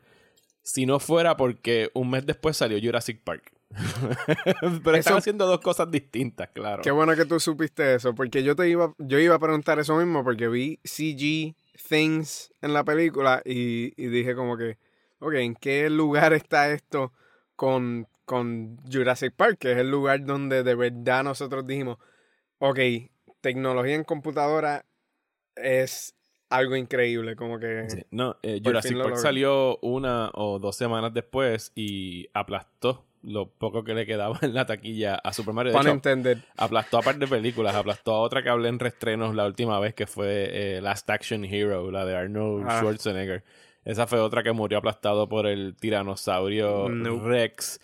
si 0.62 0.86
no 0.86 0.98
fuera 1.00 1.36
porque 1.36 1.90
un 1.94 2.10
mes 2.10 2.24
después 2.24 2.56
salió 2.56 2.78
Jurassic 2.82 3.22
Park. 3.22 3.52
Pero 4.84 4.96
están 4.96 5.18
haciendo 5.18 5.46
dos 5.46 5.60
cosas 5.60 5.90
distintas, 5.90 6.48
claro. 6.48 6.80
Qué 6.82 6.90
bueno 6.90 7.14
que 7.14 7.26
tú 7.26 7.38
supiste 7.38 7.94
eso, 7.94 8.14
porque 8.14 8.42
yo 8.42 8.56
te 8.56 8.66
iba, 8.68 8.94
yo 8.98 9.18
iba 9.18 9.34
a 9.34 9.38
preguntar 9.38 9.78
eso 9.78 9.96
mismo, 9.96 10.24
porque 10.24 10.48
vi 10.48 10.80
CG 10.82 11.54
Things 11.88 12.52
en 12.62 12.72
la 12.72 12.84
película 12.84 13.42
y, 13.44 13.92
y 14.02 14.06
dije 14.08 14.34
como 14.34 14.56
que, 14.56 14.78
ok, 15.18 15.34
¿en 15.34 15.54
qué 15.54 15.90
lugar 15.90 16.32
está 16.32 16.70
esto 16.70 17.12
con, 17.54 18.08
con 18.24 18.78
Jurassic 18.90 19.34
Park? 19.34 19.58
Que 19.58 19.72
es 19.72 19.78
el 19.78 19.90
lugar 19.90 20.24
donde 20.24 20.62
de 20.62 20.74
verdad 20.74 21.24
nosotros 21.24 21.66
dijimos, 21.66 21.98
ok, 22.58 22.78
tecnología 23.40 23.94
en 23.94 24.04
computadora 24.04 24.84
es 25.56 26.14
algo 26.48 26.76
increíble, 26.76 27.36
como 27.36 27.58
que... 27.58 27.88
Sí, 27.88 28.02
No, 28.10 28.36
eh, 28.42 28.60
Jurassic 28.64 28.92
Park 28.96 29.04
logró. 29.10 29.16
salió 29.22 29.78
una 29.82 30.30
o 30.34 30.58
dos 30.58 30.76
semanas 30.76 31.14
después 31.14 31.72
y 31.74 32.28
aplastó 32.34 33.06
lo 33.22 33.50
poco 33.50 33.84
que 33.84 33.94
le 33.94 34.06
quedaba 34.06 34.38
en 34.42 34.54
la 34.54 34.66
taquilla 34.66 35.14
a 35.16 35.32
Super 35.32 35.54
Mario. 35.54 35.72
De 35.72 35.78
Pun 35.78 35.86
hecho, 35.86 35.94
intended. 35.94 36.38
aplastó 36.56 36.98
a 36.98 37.02
par 37.02 37.16
de 37.18 37.26
películas, 37.26 37.74
aplastó 37.74 38.14
a 38.14 38.20
otra 38.20 38.42
que 38.42 38.48
hablé 38.48 38.68
en 38.68 38.78
restrenos 38.78 39.34
la 39.34 39.46
última 39.46 39.78
vez, 39.78 39.94
que 39.94 40.06
fue 40.06 40.76
eh, 40.76 40.80
Last 40.80 41.08
Action 41.10 41.44
Hero, 41.44 41.90
la 41.90 42.04
de 42.04 42.16
Arnold 42.16 42.66
Ah. 42.68 42.78
Schwarzenegger. 42.80 43.44
Esa 43.84 44.06
fue 44.06 44.20
otra 44.20 44.42
que 44.42 44.52
murió 44.52 44.78
aplastado 44.78 45.28
por 45.28 45.46
el 45.46 45.74
tiranosaurio. 45.76 46.88
Rex. 46.88 47.80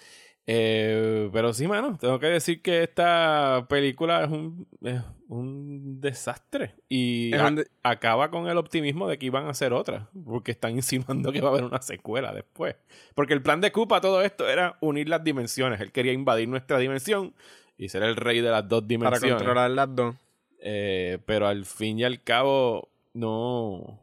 Eh, 0.48 1.28
pero 1.32 1.52
sí, 1.52 1.66
mano, 1.66 1.96
tengo 2.00 2.18
que 2.20 2.26
decir 2.26 2.62
que 2.62 2.84
esta 2.84 3.66
película 3.68 4.22
es 4.24 4.30
un, 4.30 4.66
es 4.82 5.02
un 5.28 6.00
desastre. 6.00 6.74
Y 6.88 7.34
Es 7.34 7.40
a- 7.40 7.48
un 7.48 7.56
de- 7.56 7.68
acaba 7.82 8.30
con 8.30 8.46
el 8.48 8.56
optimismo 8.56 9.08
de 9.08 9.18
que 9.18 9.26
iban 9.26 9.46
a 9.46 9.50
hacer 9.50 9.72
otra. 9.72 10.08
Porque 10.24 10.52
están 10.52 10.72
insinuando 10.76 11.32
que 11.32 11.40
va 11.40 11.48
a 11.48 11.52
haber 11.52 11.64
una 11.64 11.82
secuela 11.82 12.32
después. 12.32 12.76
Porque 13.14 13.34
el 13.34 13.42
plan 13.42 13.60
de 13.60 13.72
Koopa, 13.72 14.00
todo 14.00 14.22
esto, 14.22 14.48
era 14.48 14.76
unir 14.80 15.08
las 15.08 15.24
dimensiones. 15.24 15.80
Él 15.80 15.90
quería 15.90 16.12
invadir 16.12 16.48
nuestra 16.48 16.78
dimensión 16.78 17.34
y 17.76 17.88
ser 17.88 18.04
el 18.04 18.14
rey 18.16 18.40
de 18.40 18.50
las 18.50 18.68
dos 18.68 18.82
Para 18.82 18.88
dimensiones. 18.88 19.34
controlar 19.36 19.70
las 19.72 19.94
dos. 19.94 20.14
Eh, 20.60 21.18
pero 21.26 21.48
al 21.48 21.64
fin 21.64 21.98
y 21.98 22.04
al 22.04 22.22
cabo, 22.22 22.88
no. 23.14 23.98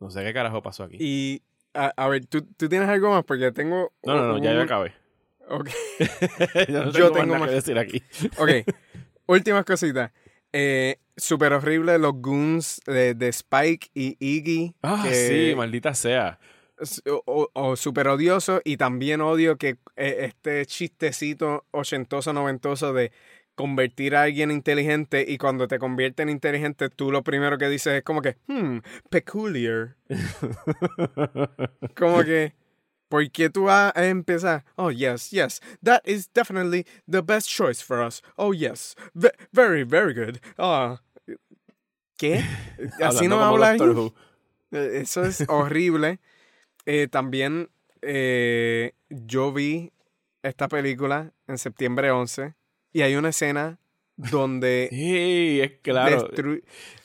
No 0.00 0.10
sé 0.10 0.22
qué 0.22 0.34
carajo 0.34 0.62
pasó 0.62 0.84
aquí. 0.84 0.96
Y, 1.00 1.42
a, 1.74 1.92
a 1.96 2.08
ver, 2.08 2.26
¿tú, 2.26 2.42
tú 2.56 2.68
tienes 2.68 2.88
algo 2.88 3.10
más, 3.10 3.24
porque 3.24 3.52
tengo... 3.52 3.90
no, 4.04 4.14
no, 4.16 4.26
no, 4.28 4.38
ya 4.42 4.50
un- 4.50 4.56
yo 4.56 4.62
acabé. 4.62 4.92
Ok. 5.48 5.68
yo 6.68 6.84
no 6.84 6.90
Yo 6.92 7.10
tengo, 7.10 7.12
tengo 7.12 7.12
más 7.12 7.26
nada 7.26 7.38
más. 7.40 7.48
que 7.50 7.54
decir 7.56 7.78
aquí. 7.78 8.02
Ok, 8.38 8.50
últimas 9.26 9.64
cositas. 9.64 10.12
Eh, 10.52 10.98
Súper 11.14 11.52
horrible 11.52 11.98
los 11.98 12.14
goons 12.14 12.80
de, 12.86 13.12
de 13.14 13.28
Spike 13.28 13.88
y 13.94 14.16
Iggy. 14.18 14.74
Ah, 14.82 15.02
que- 15.06 15.14
sí, 15.50 15.54
maldita 15.54 15.94
sea. 15.94 16.38
o- 17.06 17.50
o 17.52 17.76
súper 17.76 18.08
odioso. 18.08 18.62
Y 18.64 18.78
también 18.78 19.20
odio 19.20 19.58
que 19.58 19.76
eh, 19.96 20.16
este 20.24 20.64
chistecito 20.64 21.66
ochentoso, 21.70 22.32
noventoso 22.32 22.94
de 22.94 23.12
convertir 23.54 24.16
a 24.16 24.22
alguien 24.22 24.50
inteligente 24.50 25.22
y 25.28 25.36
cuando 25.36 25.68
te 25.68 25.78
convierte 25.78 26.22
en 26.22 26.30
inteligente 26.30 26.88
tú 26.88 27.12
lo 27.12 27.22
primero 27.22 27.58
que 27.58 27.68
dices 27.68 27.92
es 27.92 28.02
como 28.02 28.22
que, 28.22 28.38
hmm, 28.46 28.78
peculiar. 29.10 29.96
como 31.96 32.22
que, 32.24 32.54
¿por 33.12 33.30
qué 33.30 33.50
tú 33.50 33.64
vas 33.64 33.92
a 33.94 34.06
empezar? 34.06 34.64
Oh, 34.76 34.90
yes, 34.90 35.30
yes, 35.32 35.60
that 35.82 36.00
is 36.06 36.30
definitely 36.32 36.86
the 37.06 37.20
best 37.20 37.46
choice 37.46 37.82
for 37.82 38.00
us. 38.00 38.22
Oh, 38.38 38.54
yes, 38.54 38.94
Ve- 39.14 39.36
very, 39.52 39.84
very 39.84 40.14
good. 40.14 40.40
Ah, 40.58 41.02
¿Qué? 42.16 42.42
Así 43.02 43.28
no 43.28 43.38
habla 43.44 43.76
eh, 43.76 45.00
Eso 45.02 45.24
es 45.24 45.44
horrible. 45.46 46.20
Eh, 46.86 47.06
también 47.06 47.68
eh, 48.00 48.92
yo 49.10 49.52
vi 49.52 49.92
esta 50.42 50.68
película 50.68 51.34
en 51.46 51.58
septiembre 51.58 52.10
11 52.10 52.54
y 52.94 53.02
hay 53.02 53.16
una 53.16 53.28
escena 53.28 53.78
donde 54.16 54.88
Sí, 54.90 55.60
es 55.60 55.72
claro. 55.82 56.30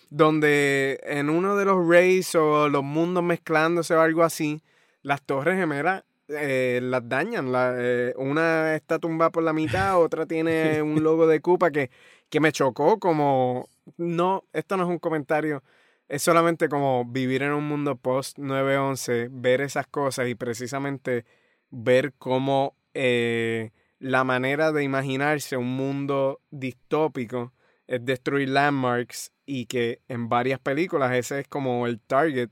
donde 0.09 1.01
en 1.03 1.29
uno 1.29 1.57
de 1.57 1.65
los 1.65 1.85
rays 1.85 2.33
o 2.35 2.69
los 2.69 2.83
mundos 2.83 3.23
mezclándose 3.25 3.93
o 3.93 3.99
algo 3.99 4.23
así, 4.23 4.61
las 5.07 5.21
torres 5.23 5.57
gemelas 5.57 6.03
eh, 6.27 6.79
las 6.83 7.07
dañan. 7.07 7.51
La- 7.53 7.73
eh, 7.77 8.13
una 8.17 8.75
está 8.75 8.99
tumbada 8.99 9.31
por 9.31 9.43
la 9.43 9.53
mitad, 9.53 9.97
otra 10.01 10.25
tiene 10.25 10.81
un 10.81 11.01
logo 11.01 11.27
de 11.27 11.39
Koopa 11.39 11.71
que, 11.71 11.89
que 12.29 12.39
me 12.41 12.51
chocó 12.51 12.99
como... 12.99 13.69
No, 13.95 14.43
esto 14.51 14.75
no 14.75 14.83
es 14.83 14.89
un 14.89 14.99
comentario. 14.99 15.63
Es 16.09 16.21
solamente 16.23 16.67
como 16.67 17.05
vivir 17.05 17.41
en 17.43 17.53
un 17.53 17.65
mundo 17.65 17.95
post 17.95 18.37
9-11, 18.37 19.29
ver 19.31 19.61
esas 19.61 19.87
cosas 19.87 20.27
y 20.27 20.35
precisamente 20.35 21.25
ver 21.69 22.13
cómo 22.17 22.75
eh, 22.93 23.71
la 23.99 24.25
manera 24.25 24.73
de 24.73 24.83
imaginarse 24.83 25.55
un 25.55 25.73
mundo 25.75 26.41
distópico 26.51 27.53
es 27.87 28.03
destruir 28.05 28.49
landmarks 28.49 29.31
y 29.45 29.65
que 29.67 30.01
en 30.09 30.27
varias 30.27 30.59
películas 30.59 31.13
ese 31.15 31.39
es 31.41 31.47
como 31.47 31.87
el 31.87 32.01
target. 32.01 32.49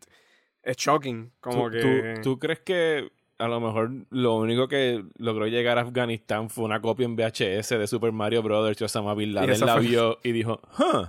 Es 0.66 0.76
shocking. 0.78 1.32
Como 1.40 1.66
¿Tú, 1.66 1.72
que... 1.72 2.14
tú- 2.16 2.22
tú 2.24 2.40
crees 2.40 2.60
que 2.60 3.10
a 3.38 3.48
lo 3.48 3.60
mejor 3.62 3.92
lo 4.10 4.36
único 4.38 4.68
que 4.68 5.04
logró 5.18 5.48
llegar 5.48 5.78
a 5.78 5.82
Afganistán 5.82 6.50
fue 6.50 6.66
una 6.66 6.82
copia 6.82 7.06
en 7.06 7.16
VHS 7.16 7.70
de 7.70 7.88
Super 7.88 8.12
Mario 8.12 8.42
Brothers 8.44 8.82
y 8.82 8.84
Osama 8.86 9.14
Bin 9.14 9.34
Laden 9.34 9.60
la 9.62 9.78
vio 9.78 10.20
y 10.24 10.32
dijo, 10.32 10.60
huh, 10.80 11.08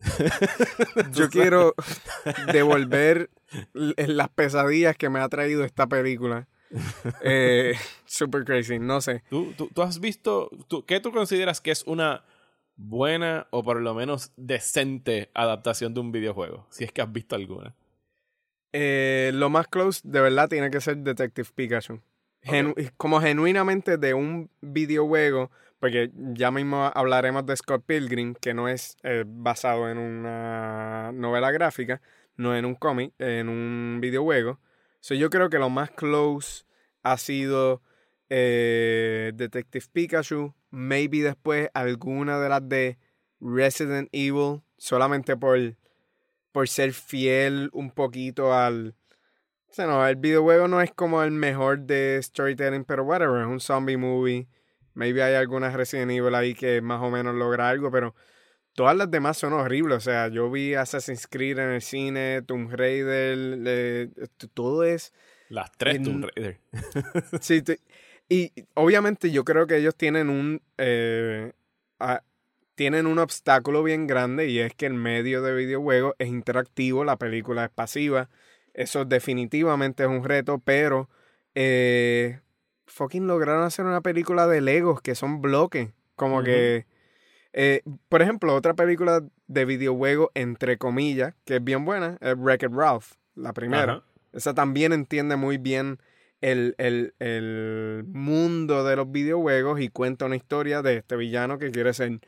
Yo 1.12 1.28
quiero 1.30 1.74
devolver 2.52 3.30
las 3.72 4.28
pesadillas 4.30 4.96
que 4.96 5.08
me 5.08 5.20
ha 5.20 5.28
traído 5.28 5.64
esta 5.64 5.86
película. 5.86 6.48
Eh, 7.22 7.74
super 8.06 8.44
crazy, 8.44 8.78
no 8.78 9.02
sé. 9.02 9.22
¿Tú, 9.28 9.52
tú, 9.58 9.68
tú 9.74 9.82
has 9.82 10.00
visto, 10.00 10.48
tú- 10.68 10.86
qué 10.86 11.00
tú 11.00 11.12
consideras 11.12 11.60
que 11.60 11.70
es 11.70 11.82
una 11.86 12.24
buena 12.76 13.46
o 13.50 13.62
por 13.62 13.78
lo 13.82 13.92
menos 13.94 14.32
decente 14.38 15.30
adaptación 15.34 15.92
de 15.92 16.00
un 16.00 16.12
videojuego? 16.12 16.66
Si 16.70 16.84
es 16.84 16.90
que 16.90 17.02
has 17.02 17.12
visto 17.12 17.36
alguna. 17.36 17.74
Eh, 18.72 19.30
lo 19.34 19.50
más 19.50 19.68
close 19.68 20.00
de 20.04 20.20
verdad 20.20 20.48
tiene 20.48 20.70
que 20.70 20.80
ser 20.80 20.96
Detective 20.98 21.48
Pikachu. 21.54 22.00
Genu- 22.42 22.74
Como 22.96 23.20
genuinamente 23.20 23.98
de 23.98 24.14
un 24.14 24.50
videojuego, 24.60 25.50
porque 25.78 26.10
ya 26.14 26.50
mismo 26.50 26.90
hablaremos 26.94 27.44
de 27.46 27.56
Scott 27.56 27.84
Pilgrim, 27.86 28.34
que 28.34 28.54
no 28.54 28.68
es 28.68 28.96
eh, 29.02 29.24
basado 29.26 29.90
en 29.90 29.98
una 29.98 31.12
novela 31.12 31.50
gráfica, 31.50 32.00
no 32.36 32.56
en 32.56 32.64
un 32.64 32.74
cómic, 32.74 33.12
en 33.18 33.48
un 33.48 33.98
videojuego. 34.00 34.58
So, 35.00 35.14
yo 35.14 35.28
creo 35.30 35.50
que 35.50 35.58
lo 35.58 35.68
más 35.70 35.90
close 35.90 36.64
ha 37.02 37.18
sido 37.18 37.82
eh, 38.30 39.32
Detective 39.34 39.84
Pikachu, 39.92 40.54
maybe 40.70 41.18
después 41.22 41.68
alguna 41.74 42.38
de 42.40 42.48
las 42.48 42.68
de 42.68 42.98
Resident 43.40 44.08
Evil, 44.12 44.62
solamente 44.78 45.36
por, 45.36 45.58
por 46.52 46.68
ser 46.68 46.92
fiel 46.92 47.70
un 47.72 47.90
poquito 47.90 48.54
al... 48.54 48.94
O 49.68 49.74
sea, 49.74 49.86
no, 49.86 50.06
el 50.06 50.16
videojuego 50.16 50.68
no 50.68 50.82
es 50.82 50.92
como 50.92 51.22
el 51.22 51.30
mejor 51.30 51.80
de 51.80 52.20
storytelling, 52.22 52.84
pero 52.84 53.04
whatever, 53.04 53.40
es 53.40 53.48
un 53.48 53.58
zombie 53.58 53.96
movie. 53.96 54.46
Maybe 54.94 55.22
hay 55.22 55.34
algunas 55.34 55.72
Resident 55.72 56.10
Evil 56.10 56.34
ahí 56.34 56.54
que 56.54 56.82
más 56.82 57.00
o 57.00 57.10
menos 57.10 57.34
logra 57.34 57.70
algo, 57.70 57.90
pero 57.90 58.14
todas 58.74 58.94
las 58.94 59.10
demás 59.10 59.38
son 59.38 59.54
horribles. 59.54 59.96
O 59.96 60.00
sea, 60.00 60.28
yo 60.28 60.50
vi 60.50 60.74
Assassin's 60.74 61.26
Creed 61.26 61.58
en 61.58 61.70
el 61.70 61.80
cine, 61.80 62.42
Tomb 62.42 62.70
Raider, 62.70 64.10
todo 64.52 64.84
es... 64.84 65.14
Las 65.48 65.72
tres 65.72 65.96
En- 65.96 66.04
Tomb 66.04 66.28
Raider. 66.34 66.60
Sí, 67.40 67.62
y 68.28 68.52
obviamente 68.74 69.30
yo 69.30 69.44
creo 69.44 69.66
que 69.66 69.76
ellos 69.76 69.96
tienen 69.96 70.28
un 70.28 70.62
eh, 70.76 71.52
tienen 72.82 73.06
un 73.06 73.20
obstáculo 73.20 73.84
bien 73.84 74.08
grande 74.08 74.48
y 74.48 74.58
es 74.58 74.74
que 74.74 74.86
el 74.86 74.94
medio 74.94 75.40
de 75.40 75.54
videojuegos 75.54 76.14
es 76.18 76.26
interactivo, 76.26 77.04
la 77.04 77.16
película 77.16 77.64
es 77.66 77.70
pasiva. 77.70 78.28
Eso 78.74 79.04
definitivamente 79.04 80.02
es 80.02 80.08
un 80.08 80.24
reto, 80.24 80.58
pero 80.58 81.08
eh, 81.54 82.40
fucking 82.86 83.28
lograron 83.28 83.62
hacer 83.62 83.84
una 83.84 84.00
película 84.00 84.48
de 84.48 84.60
Legos 84.62 85.00
que 85.00 85.14
son 85.14 85.40
bloques. 85.40 85.90
Como 86.16 86.38
que, 86.42 86.86
eh, 87.52 87.82
por 88.08 88.20
ejemplo, 88.20 88.52
otra 88.52 88.74
película 88.74 89.22
de 89.46 89.64
videojuego, 89.64 90.32
entre 90.34 90.76
comillas, 90.76 91.34
que 91.44 91.56
es 91.58 91.62
bien 91.64 91.84
buena, 91.84 92.18
es 92.20 92.34
Wreck-It 92.36 92.72
Ralph, 92.74 93.12
la 93.36 93.52
primera. 93.52 93.92
Esa 94.32 94.54
también 94.54 94.92
entiende 94.92 95.36
muy 95.36 95.56
bien 95.56 96.00
el, 96.40 96.74
el- 96.78 97.14
el 97.20 98.02
mundo 98.08 98.82
de 98.82 98.96
los 98.96 99.12
videojuegos 99.12 99.80
y 99.80 99.88
cuenta 99.88 100.24
una 100.26 100.34
historia 100.34 100.82
de 100.82 100.96
este 100.96 101.14
villano 101.14 101.58
que 101.60 101.70
quiere 101.70 101.94
ser, 101.94 102.18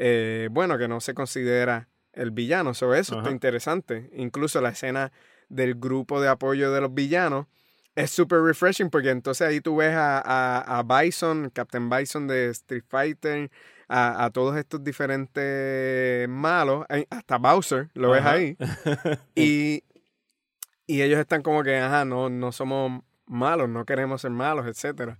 eh, 0.00 0.48
bueno, 0.52 0.78
que 0.78 0.86
no 0.86 1.00
se 1.00 1.12
considera 1.12 1.88
el 2.12 2.30
villano. 2.30 2.72
So, 2.72 2.94
eso 2.94 3.18
está 3.18 3.30
interesante. 3.30 4.10
Incluso 4.14 4.60
la 4.60 4.70
escena 4.70 5.12
del 5.48 5.74
grupo 5.74 6.20
de 6.20 6.28
apoyo 6.28 6.72
de 6.72 6.80
los 6.80 6.94
villanos 6.94 7.46
es 7.96 8.12
súper 8.12 8.40
refreshing 8.42 8.90
porque 8.90 9.10
entonces 9.10 9.48
ahí 9.48 9.60
tú 9.60 9.76
ves 9.76 9.92
a, 9.94 10.20
a, 10.20 10.78
a 10.78 10.82
Bison, 10.84 11.50
Captain 11.50 11.90
Bison 11.90 12.28
de 12.28 12.50
Street 12.50 12.84
Fighter, 12.86 13.50
a, 13.88 14.24
a 14.24 14.30
todos 14.30 14.56
estos 14.56 14.84
diferentes 14.84 16.28
malos, 16.28 16.86
eh, 16.90 17.06
hasta 17.10 17.38
Bowser, 17.38 17.90
lo 17.94 18.10
ves 18.10 18.24
ahí. 18.24 18.56
Y, 19.34 19.82
y 20.86 21.02
ellos 21.02 21.18
están 21.18 21.42
como 21.42 21.64
que, 21.64 21.76
ajá, 21.76 22.04
no, 22.04 22.30
no 22.30 22.52
somos 22.52 23.02
malos, 23.26 23.68
no 23.68 23.84
queremos 23.84 24.20
ser 24.20 24.30
malos, 24.30 24.66
etcétera. 24.66 25.18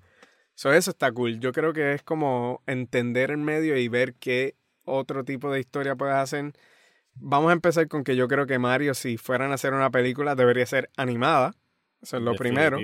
So, 0.54 0.72
eso 0.72 0.90
está 0.92 1.10
cool. 1.10 1.40
Yo 1.40 1.52
creo 1.52 1.72
que 1.72 1.94
es 1.94 2.02
como 2.02 2.62
entender 2.66 3.32
el 3.32 3.38
medio 3.38 3.76
y 3.76 3.88
ver 3.88 4.14
qué 4.14 4.54
otro 4.88 5.24
tipo 5.24 5.50
de 5.52 5.60
historia 5.60 5.96
puedes 5.96 6.16
hacer. 6.16 6.52
Vamos 7.14 7.50
a 7.50 7.52
empezar 7.52 7.88
con 7.88 8.04
que 8.04 8.16
yo 8.16 8.28
creo 8.28 8.46
que 8.46 8.58
Mario, 8.58 8.94
si 8.94 9.16
fueran 9.16 9.50
a 9.50 9.54
hacer 9.54 9.72
una 9.72 9.90
película, 9.90 10.34
debería 10.34 10.66
ser 10.66 10.90
animada. 10.96 11.54
Eso 12.00 12.16
es 12.16 12.22
lo 12.22 12.34
primero. 12.34 12.78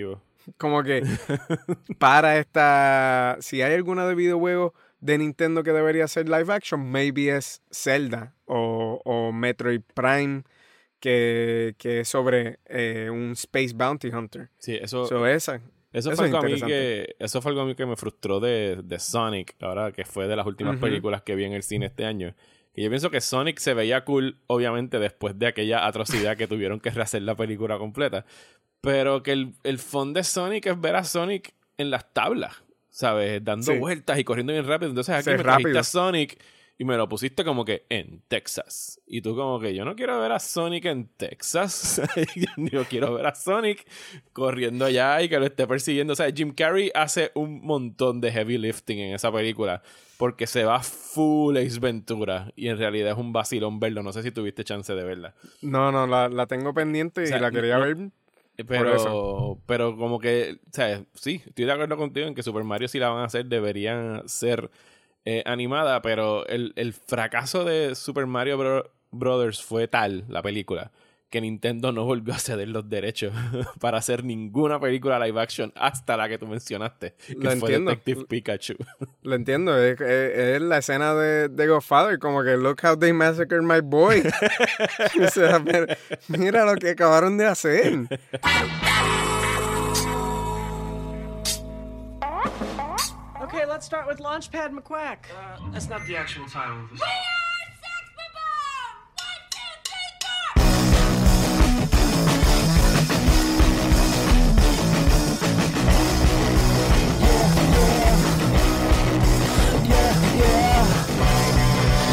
Como 0.59 0.83
que 0.83 1.03
para 1.99 2.39
esta. 2.39 3.39
Si 3.41 3.63
hay 3.63 3.75
alguna 3.75 4.07
de 4.07 4.15
videojuegos 4.15 4.73
de 5.01 5.19
Nintendo 5.19 5.63
que 5.63 5.73
debería 5.73 6.09
ser 6.09 6.29
live 6.29 6.53
action, 6.53 6.91
maybe 6.91 7.35
es 7.35 7.63
Zelda 7.71 8.35
o, 8.47 9.01
o 9.05 9.33
Metroid 9.33 9.83
Prime, 9.95 10.45
que, 11.01 11.75
que 11.79 12.01
es 12.01 12.09
sobre 12.09 12.59
eh, 12.67 13.09
un 13.11 13.33
Space 13.33 13.73
Bounty 13.75 14.09
Hunter. 14.09 14.51
Sí, 14.59 14.77
eso, 14.81 15.07
So, 15.07 15.27
esa. 15.27 15.61
Eso, 15.95 16.11
Eso 16.11 16.17
fue 16.17 16.27
algo 16.27 16.39
a 16.39 16.43
mí 16.43 16.61
que, 16.61 17.17
eso 17.19 17.41
fue 17.41 17.51
algo 17.53 17.63
a 17.63 17.65
mí 17.67 17.75
que 17.75 17.87
me 17.87 17.97
frustró 17.97 18.41
de, 18.41 18.81
de 18.85 18.99
Sonic, 18.99 19.55
ahora 19.63 19.93
que 19.93 20.05
fue 20.05 20.27
de 20.27 20.35
las 20.37 20.45
últimas 20.47 20.77
películas 20.79 21.23
que 21.23 21.35
vi 21.37 21.45
en 21.45 21.53
el 21.53 21.63
cine 21.63 21.87
este 21.87 22.05
año. 22.05 22.35
Que 22.75 22.83
yo 22.83 22.89
pienso 22.91 23.11
que 23.11 23.21
Sonic 23.21 23.59
se 23.61 23.73
veía 23.75 24.05
cool, 24.05 24.37
obviamente, 24.49 24.99
después 24.99 25.39
de 25.39 25.47
aquella 25.47 25.87
atrocidad 25.87 26.37
que 26.37 26.49
tuvieron 26.49 26.81
que 26.81 26.91
rehacer 26.91 27.23
la 27.23 27.37
película 27.37 27.79
completa. 27.79 28.27
Pero 28.81 29.23
que 29.23 29.31
el, 29.33 29.53
el 29.63 29.79
fondo 29.79 30.19
de 30.19 30.25
Sonic 30.25 30.67
es 30.67 30.81
ver 30.81 30.97
a 30.97 31.05
Sonic 31.05 31.55
en 31.79 31.91
las 31.91 32.13
tablas, 32.13 32.65
¿sabes? 32.91 33.43
Dando 33.45 33.73
Sí. 33.73 33.79
vueltas 33.79 34.19
y 34.19 34.25
corriendo 34.25 34.53
bien 34.53 34.67
rápido. 34.67 34.91
Entonces 34.91 35.15
aquí 35.15 35.25
Sí, 35.25 35.31
me 35.31 35.37
trajiste 35.39 35.63
rápido. 35.69 35.79
a 35.81 35.85
Sonic 35.85 36.39
y 36.77 36.85
me 36.85 36.97
lo 36.97 37.09
pusiste 37.09 37.45
como 37.45 37.65
que 37.65 37.87
en 37.89 38.23
Texas. 38.27 39.01
Y 39.07 39.23
tú 39.23 39.37
como 39.37 39.61
que 39.61 39.75
yo 39.75 39.85
no 39.85 39.95
quiero 39.95 40.21
ver 40.21 40.33
a 40.33 40.41
Sonic 40.41 40.87
en 40.87 41.09
Texas. 41.17 42.03
yo 42.57 42.85
quiero 42.85 43.15
ver 43.15 43.27
a 43.27 43.35
Sonic 43.35 43.87
corriendo 44.33 44.85
allá 44.85 45.23
y 45.23 45.29
que 45.29 45.39
lo 45.39 45.47
esté 45.47 45.67
persiguiendo. 45.67 46.13
O 46.15 46.17
sea, 46.17 46.31
Jim 46.35 46.53
Carrey 46.53 46.91
hace 46.95 47.31
un 47.35 47.61
montón 47.63 48.21
de 48.21 48.33
heavy 48.33 48.59
lifting 48.59 48.99
en 48.99 49.15
esa 49.15 49.31
película 49.31 49.83
porque 50.17 50.47
se 50.47 50.65
va 50.65 50.81
full 50.83 51.57
Ace 51.57 51.79
Ventura 51.81 52.53
y 52.57 52.69
en 52.69 52.79
realidad 52.79 53.13
es 53.13 53.19
un 53.19 53.33
vacilón 53.33 53.79
verlo. 53.79 54.03
No 54.03 54.13
sé 54.13 54.23
si 54.23 54.31
tuviste 54.33 54.65
chance 54.65 54.93
de 54.95 55.05
verla. 55.05 55.35
No, 55.63 55.93
no, 55.93 56.07
la, 56.07 56.29
la 56.29 56.47
tengo 56.47 56.75
pendiente 56.75 57.21
y 57.23 57.25
O 57.25 57.29
sea, 57.29 57.39
la 57.41 57.51
quería 57.51 57.79
no- 57.79 57.85
ver. 57.85 57.97
Pero, 58.69 58.95
eso. 58.95 59.59
pero 59.67 59.97
como 59.97 60.21
que, 60.21 60.59
o 60.69 60.73
sea, 60.73 61.03
sí, 61.15 61.43
estoy 61.45 61.65
de 61.65 61.73
acuerdo 61.73 61.97
contigo 61.97 62.29
en 62.29 62.37
que 62.37 62.43
Super 62.45 62.63
Mario 62.63 62.87
si 62.87 63.01
la 63.01 63.09
van 63.09 63.23
a 63.23 63.25
hacer 63.25 63.47
deberían 63.47 64.23
ser 64.29 64.71
eh, 65.25 65.43
animada, 65.47 66.03
pero 66.03 66.47
el, 66.47 66.73
el 66.77 66.93
fracaso 66.93 67.65
de 67.65 67.95
Super 67.95 68.27
Mario 68.27 68.59
Bro- 68.59 68.91
Brothers 69.11 69.63
fue 69.63 69.89
tal, 69.89 70.25
la 70.29 70.43
película, 70.43 70.91
que 71.31 71.41
Nintendo 71.41 71.91
no 71.91 72.05
volvió 72.05 72.33
a 72.35 72.39
ceder 72.39 72.69
los 72.69 72.89
derechos 72.89 73.33
para 73.81 73.99
hacer 73.99 74.23
ninguna 74.23 74.79
película 74.79 75.19
live 75.19 75.41
action 75.41 75.73
hasta 75.75 76.17
la 76.17 76.29
que 76.29 76.39
tú 76.39 76.47
mencionaste, 76.47 77.15
que 77.27 77.35
Lo 77.35 77.43
fue 77.43 77.53
entiendo. 77.53 77.91
Detective 77.91 78.25
Pikachu. 78.27 78.75
Lo 79.23 79.35
entiendo, 79.35 79.77
es, 79.77 80.01
es- 80.01 80.39
es 80.39 80.61
la 80.63 80.79
escena 80.79 81.15
de, 81.15 81.49
de 81.49 81.67
Godfather, 81.67 82.19
como 82.21 82.45
que 82.45 82.57
look 82.57 82.79
how 82.85 82.97
they 82.97 83.13
massacred 83.13 83.63
my 83.63 83.81
boy. 83.81 84.23
o 85.25 85.29
sea, 85.29 85.59
mira, 85.59 85.97
mira 86.29 86.65
lo 86.65 86.77
que 86.77 86.91
acabaron 86.91 87.37
de 87.39 87.47
hacer. 87.47 87.95
let's 93.75 93.87
start 93.87 94.07
with 94.07 94.19
Launchpad 94.21 94.71
McQuack. 94.71 95.19
Uh, 95.37 95.59
that's 95.73 95.89
not 95.89 96.07
the 96.07 96.17
actual 96.17 96.47
title 96.47 96.85
of 96.85 96.91
the 96.91 96.99
song. 96.99 97.09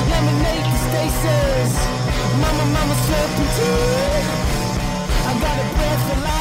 Lemonade 0.10 0.66
to 0.66 0.78
stasis. 0.88 1.72
Mama, 2.42 2.66
mama, 2.74 2.96
serpentine. 3.06 4.26
I 5.28 5.38
got 5.40 5.60
a 5.60 5.66
breathalyzer. 5.78 6.41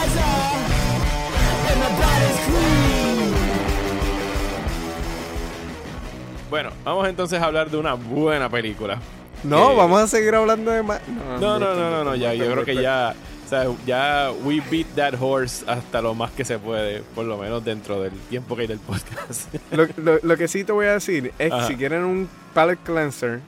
Bueno, 6.51 6.71
vamos 6.85 7.09
entonces 7.09 7.41
a 7.41 7.47
hablar 7.47 7.71
de 7.71 7.77
una 7.77 7.95
buena 7.95 8.49
película. 8.51 8.99
No, 9.43 9.75
vamos 9.75 10.01
a 10.03 10.07
seguir 10.07 10.35
hablando 10.35 10.71
de 10.71 10.83
más. 10.83 11.01
No, 11.41 11.59
no, 11.59 11.75
no, 11.75 11.91
no, 11.91 12.05
no, 12.05 12.15
ya, 12.17 12.35
yo 12.35 12.51
creo 12.53 12.65
que 12.65 12.75
ya, 12.75 13.15
o 13.47 13.49
sea, 13.49 13.65
ya 13.87 14.31
we 14.45 14.61
beat 14.71 14.87
that 14.97 15.15
horse 15.19 15.65
hasta 15.67 16.03
lo 16.03 16.15
más 16.15 16.31
que 16.33 16.45
se 16.45 16.59
puede, 16.59 17.01
por 17.15 17.25
lo 17.25 17.39
menos 17.39 17.65
dentro 17.65 18.03
del 18.03 18.13
tiempo 18.29 18.55
que 18.55 18.63
hay 18.63 18.69
del 18.69 18.81
podcast. 18.81 19.55
Lo, 19.73 19.87
lo- 19.97 20.19
lo 20.23 20.37
que 20.37 20.47
sí 20.49 20.65
te 20.65 20.73
voy 20.73 20.87
a 20.87 20.93
decir 20.95 21.33
es 21.39 21.53
que 21.55 21.63
si 21.69 21.77
quieren 21.77 22.05
un 22.05 22.29
palette 22.53 22.81
cleanser, 22.85 23.41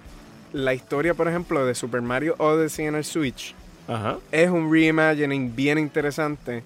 la 0.55 0.73
historia, 0.73 1.13
por 1.15 1.29
ejemplo, 1.29 1.65
de 1.67 1.75
Super 1.75 2.01
Mario 2.03 2.37
Odyssey 2.39 2.87
en 2.87 2.95
el 2.95 3.05
Switch 3.05 3.55
Ajá. 3.89 4.17
es 4.31 4.49
un 4.51 4.73
reimagining 4.73 5.55
bien 5.55 5.79
interesante 5.79 6.63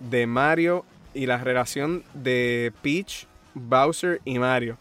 de 0.00 0.26
Mario 0.26 0.84
y 1.14 1.24
la 1.26 1.38
relación 1.38 2.02
de 2.12 2.72
Peach, 2.82 3.26
Bowser 3.54 4.20
y 4.26 4.38
Mario. 4.38 4.76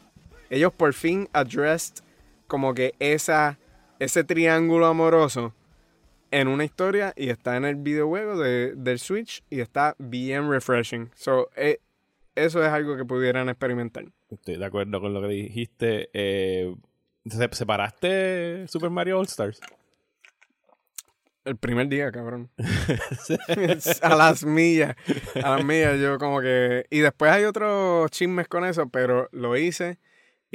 Ellos 0.55 0.73
por 0.73 0.93
fin 0.93 1.27
addressed 1.33 2.03
como 2.47 2.73
que 2.73 2.93
esa, 2.99 3.57
ese 3.99 4.23
triángulo 4.23 4.85
amoroso 4.85 5.53
en 6.31 6.47
una 6.47 6.63
historia 6.63 7.13
y 7.17 7.29
está 7.29 7.57
en 7.57 7.65
el 7.65 7.75
videojuego 7.75 8.37
de, 8.39 8.73
del 8.75 8.99
Switch 8.99 9.43
y 9.49 9.59
está 9.59 9.95
bien 9.99 10.49
refreshing. 10.49 11.11
So, 11.15 11.49
eh, 11.57 11.79
eso 12.35 12.63
es 12.63 12.69
algo 12.69 12.95
que 12.95 13.03
pudieran 13.05 13.49
experimentar. 13.49 14.05
Estoy 14.29 14.57
de 14.57 14.65
acuerdo 14.65 15.01
con 15.01 15.13
lo 15.13 15.21
que 15.21 15.27
dijiste. 15.27 16.09
Eh, 16.13 16.73
¿se- 17.29 17.49
¿Separaste 17.51 18.65
Super 18.67 18.89
Mario 18.89 19.19
All 19.19 19.25
Stars? 19.25 19.59
El 21.45 21.57
primer 21.57 21.87
día, 21.89 22.11
cabrón. 22.11 22.49
a 24.01 24.15
las 24.15 24.43
millas. 24.45 24.95
A 25.43 25.51
las 25.57 25.63
millas, 25.63 25.99
yo 25.99 26.17
como 26.17 26.41
que. 26.41 26.85
Y 26.89 26.99
después 26.99 27.31
hay 27.31 27.43
otros 27.43 28.09
chismes 28.09 28.47
con 28.47 28.65
eso, 28.65 28.89
pero 28.89 29.29
lo 29.31 29.55
hice. 29.55 29.99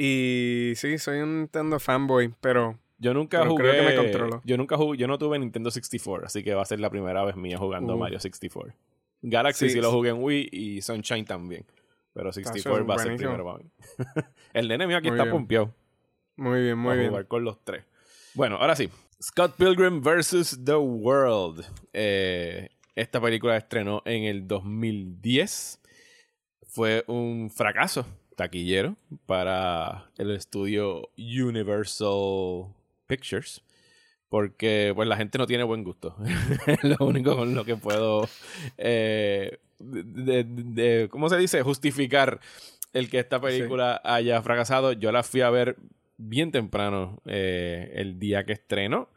Y 0.03 0.73
sí, 0.77 0.97
soy 0.97 1.19
un 1.19 1.39
Nintendo 1.41 1.79
fanboy, 1.79 2.33
pero 2.41 2.79
Yo 2.97 3.13
nunca 3.13 3.39
Pero 3.39 3.51
jugué. 3.51 3.63
creo 3.69 3.75
que 3.85 3.89
me 3.89 3.95
controlo. 3.95 4.41
Yo 4.45 4.57
nunca 4.57 4.75
jugué, 4.77 4.97
yo 4.97 5.07
no 5.07 5.17
tuve 5.19 5.37
Nintendo 5.37 5.69
64, 5.69 6.25
así 6.25 6.43
que 6.43 6.53
va 6.55 6.63
a 6.63 6.65
ser 6.65 6.79
la 6.79 6.89
primera 6.89 7.23
vez 7.23 7.35
mía 7.35 7.57
jugando 7.57 7.93
Uh. 7.95 7.97
Mario 7.99 8.19
64. 8.19 8.73
Galaxy 9.21 9.67
sí, 9.67 9.73
Sí, 9.75 9.81
lo 9.81 9.91
jugué 9.91 10.09
en 10.09 10.23
Wii 10.23 10.49
y 10.51 10.81
Sunshine 10.81 11.25
también. 11.25 11.65
Pero 12.13 12.31
64 12.33 12.85
va 12.87 12.95
a 12.95 12.97
ser 12.99 13.15
primero 13.15 13.45
para 13.45 13.59
mí. 13.59 13.69
el 14.53 14.67
nene 14.67 14.87
mío 14.87 14.97
aquí 14.97 15.07
Muy 15.09 15.15
está 15.17 15.23
bien. 15.25 15.35
pompeado. 15.35 15.75
Muy 16.35 16.61
bien, 16.63 16.77
muy 16.79 16.89
Muy 16.89 16.97
bien. 16.97 17.09
jugar 17.09 17.27
con 17.27 17.43
los 17.43 17.63
tres. 17.63 17.85
Bueno, 18.33 18.55
ahora 18.57 18.75
sí. 18.75 18.89
Scott 19.21 19.55
Pilgrim 19.55 20.01
vs. 20.01 20.59
The 20.65 20.75
World. 20.77 21.63
Eh, 21.93 22.69
esta 22.95 23.21
película 23.21 23.55
estrenó 23.55 24.01
en 24.05 24.23
el 24.23 24.47
2010. 24.47 25.79
Fue 26.67 27.03
un 27.07 27.51
fracaso 27.51 28.05
taquillero 28.35 28.95
para 29.25 30.09
el 30.17 30.31
estudio 30.31 31.09
Universal 31.17 32.73
Pictures. 33.07 33.61
Porque 34.29 34.93
pues 34.95 35.09
la 35.09 35.17
gente 35.17 35.37
no 35.37 35.45
tiene 35.45 35.63
buen 35.65 35.83
gusto. 35.83 36.15
es 36.67 36.83
lo 36.83 37.05
único 37.05 37.35
con 37.35 37.53
lo 37.53 37.65
que 37.65 37.75
puedo 37.75 38.29
eh, 38.77 39.59
de- 39.79 40.03
de- 40.03 40.43
de- 40.45 41.09
¿cómo 41.09 41.27
se 41.27 41.37
dice? 41.37 41.61
justificar 41.63 42.39
el 42.93 43.09
que 43.09 43.19
esta 43.19 43.41
película 43.41 43.99
haya 44.05 44.41
fracasado. 44.41 44.93
Yo 44.93 45.11
la 45.11 45.23
fui 45.23 45.41
a 45.41 45.49
ver 45.49 45.75
bien 46.17 46.51
temprano 46.51 47.19
eh, 47.25 47.91
el 47.95 48.19
día 48.19 48.45
que 48.45 48.53
estrenó. 48.53 49.09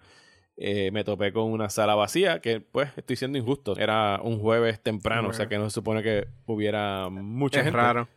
Eh, 0.57 0.91
me 0.93 1.03
topé 1.05 1.33
con 1.33 1.45
una 1.51 1.69
sala 1.69 1.95
vacía, 1.97 2.41
que 2.41 2.61
pues 2.61 2.91
estoy 2.97 3.17
siendo 3.17 3.39
injusto. 3.39 3.77
Era 3.77 4.21
un 4.23 4.39
jueves 4.41 4.81
temprano, 4.81 5.29
o 5.29 5.33
sea 5.33 5.49
que 5.49 5.59
no 5.59 5.65
se 5.71 5.75
supone 5.75 6.03
que 6.03 6.27
hubiera 6.47 7.09
mucha 7.09 7.59
Es 7.61 7.65
gente. 7.67 7.77
raro. 7.77 8.09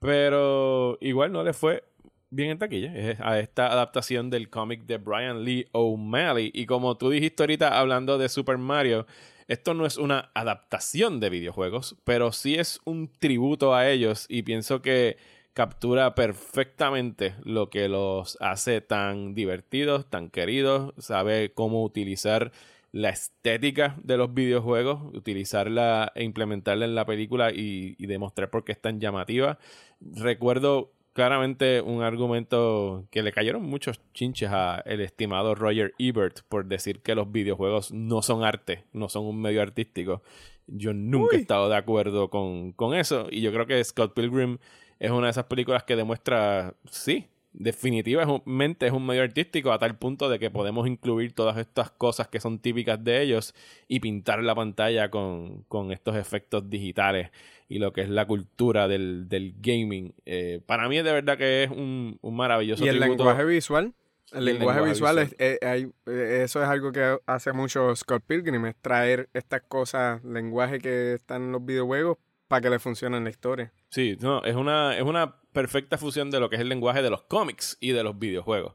Pero 0.00 0.98
igual 1.00 1.32
no 1.32 1.44
le 1.44 1.52
fue 1.52 1.84
bien 2.30 2.50
en 2.50 2.58
taquilla. 2.58 2.92
A 3.20 3.38
esta 3.38 3.70
adaptación 3.70 4.30
del 4.30 4.48
cómic 4.48 4.84
de 4.86 4.98
Brian 4.98 5.44
Lee 5.44 5.68
O'Malley. 5.72 6.50
Y 6.54 6.66
como 6.66 6.96
tú 6.96 7.10
dijiste 7.10 7.42
ahorita 7.42 7.78
hablando 7.78 8.18
de 8.18 8.28
Super 8.28 8.58
Mario, 8.58 9.06
esto 9.48 9.74
no 9.74 9.84
es 9.84 9.96
una 9.98 10.30
adaptación 10.34 11.20
de 11.20 11.28
videojuegos, 11.28 11.96
pero 12.04 12.32
sí 12.32 12.54
es 12.54 12.80
un 12.84 13.10
tributo 13.18 13.74
a 13.74 13.88
ellos. 13.88 14.26
Y 14.28 14.42
pienso 14.42 14.80
que 14.80 15.18
captura 15.52 16.14
perfectamente 16.14 17.34
lo 17.44 17.68
que 17.68 17.88
los 17.88 18.38
hace 18.40 18.80
tan 18.80 19.34
divertidos, 19.34 20.08
tan 20.08 20.30
queridos. 20.30 20.94
Sabe 20.98 21.52
cómo 21.52 21.82
utilizar 21.82 22.52
la 22.92 23.10
estética 23.10 23.96
de 24.02 24.16
los 24.16 24.34
videojuegos, 24.34 25.14
utilizarla 25.14 26.10
e 26.14 26.24
implementarla 26.24 26.84
en 26.84 26.94
la 26.94 27.04
película 27.04 27.52
y, 27.52 27.94
y 27.98 28.06
demostrar 28.06 28.50
por 28.50 28.64
qué 28.64 28.72
es 28.72 28.80
tan 28.80 29.00
llamativa. 29.00 29.58
Recuerdo 30.00 30.92
claramente 31.12 31.80
un 31.80 32.02
argumento 32.02 33.06
que 33.10 33.22
le 33.22 33.32
cayeron 33.32 33.62
muchos 33.62 34.00
chinches 34.14 34.50
a 34.50 34.82
el 34.86 35.00
estimado 35.00 35.54
Roger 35.54 35.92
Ebert 35.98 36.40
por 36.48 36.66
decir 36.66 37.02
que 37.02 37.14
los 37.14 37.30
videojuegos 37.30 37.92
no 37.92 38.22
son 38.22 38.44
arte, 38.44 38.84
no 38.92 39.08
son 39.08 39.26
un 39.26 39.40
medio 39.40 39.60
artístico. 39.60 40.22
Yo 40.66 40.94
nunca 40.94 41.36
he 41.36 41.40
estado 41.40 41.68
de 41.68 41.76
acuerdo 41.76 42.30
con, 42.30 42.72
con 42.72 42.94
eso 42.94 43.26
y 43.30 43.40
yo 43.40 43.52
creo 43.52 43.66
que 43.66 43.82
Scott 43.82 44.14
Pilgrim 44.14 44.58
es 44.98 45.10
una 45.10 45.26
de 45.26 45.32
esas 45.32 45.44
películas 45.46 45.82
que 45.82 45.96
demuestra, 45.96 46.74
sí, 46.90 47.26
definitivamente 47.52 48.86
es 48.86 48.92
un 48.92 49.04
medio 49.04 49.22
artístico 49.22 49.72
a 49.72 49.78
tal 49.78 49.98
punto 49.98 50.28
de 50.28 50.38
que 50.38 50.50
podemos 50.50 50.86
incluir 50.86 51.34
todas 51.34 51.56
estas 51.56 51.90
cosas 51.90 52.28
que 52.28 52.38
son 52.38 52.60
típicas 52.60 53.02
de 53.02 53.20
ellos 53.22 53.54
y 53.88 53.98
pintar 53.98 54.42
la 54.44 54.54
pantalla 54.54 55.10
con, 55.10 55.64
con 55.64 55.90
estos 55.90 56.14
efectos 56.16 56.70
digitales 56.70 57.30
y 57.70 57.78
lo 57.78 57.94
que 57.94 58.02
es 58.02 58.10
la 58.10 58.26
cultura 58.26 58.86
del, 58.88 59.28
del 59.28 59.54
gaming. 59.60 60.12
Eh, 60.26 60.60
para 60.66 60.88
mí 60.88 60.96
de 60.96 61.12
verdad 61.12 61.38
que 61.38 61.62
es 61.64 61.70
un, 61.70 62.18
un 62.20 62.36
maravilloso 62.36 62.84
Y 62.84 62.88
el 62.88 62.98
tributo. 62.98 63.24
lenguaje 63.24 63.44
visual. 63.46 63.94
El 64.32 64.44
lenguaje, 64.44 64.80
lenguaje 64.80 64.90
visual, 64.92 65.16
visual. 65.16 65.36
es- 65.40 65.58
eh, 65.62 65.88
eh, 66.06 66.42
eso 66.44 66.62
es 66.62 66.68
algo 66.68 66.92
que 66.92 67.18
hace 67.26 67.52
mucho 67.52 67.96
Scott 67.96 68.22
Pilgrim, 68.26 68.66
es 68.66 68.76
traer 68.80 69.28
estas 69.34 69.62
cosas, 69.62 70.22
lenguaje 70.24 70.78
que 70.78 71.14
están 71.14 71.42
en 71.44 71.52
los 71.52 71.64
videojuegos 71.64 72.18
para 72.46 72.60
que 72.60 72.70
le 72.70 72.78
funcione 72.78 73.16
en 73.16 73.24
la 73.24 73.30
historia. 73.30 73.72
Sí, 73.88 74.16
no, 74.20 74.44
es 74.44 74.54
una, 74.56 74.96
es 74.96 75.02
una 75.02 75.36
perfecta 75.52 75.98
fusión 75.98 76.30
de 76.30 76.38
lo 76.38 76.48
que 76.48 76.54
es 76.56 76.62
el 76.62 76.68
lenguaje 76.68 77.02
de 77.02 77.10
los 77.10 77.22
cómics 77.22 77.76
y 77.80 77.90
de 77.90 78.04
los 78.04 78.18
videojuegos. 78.20 78.74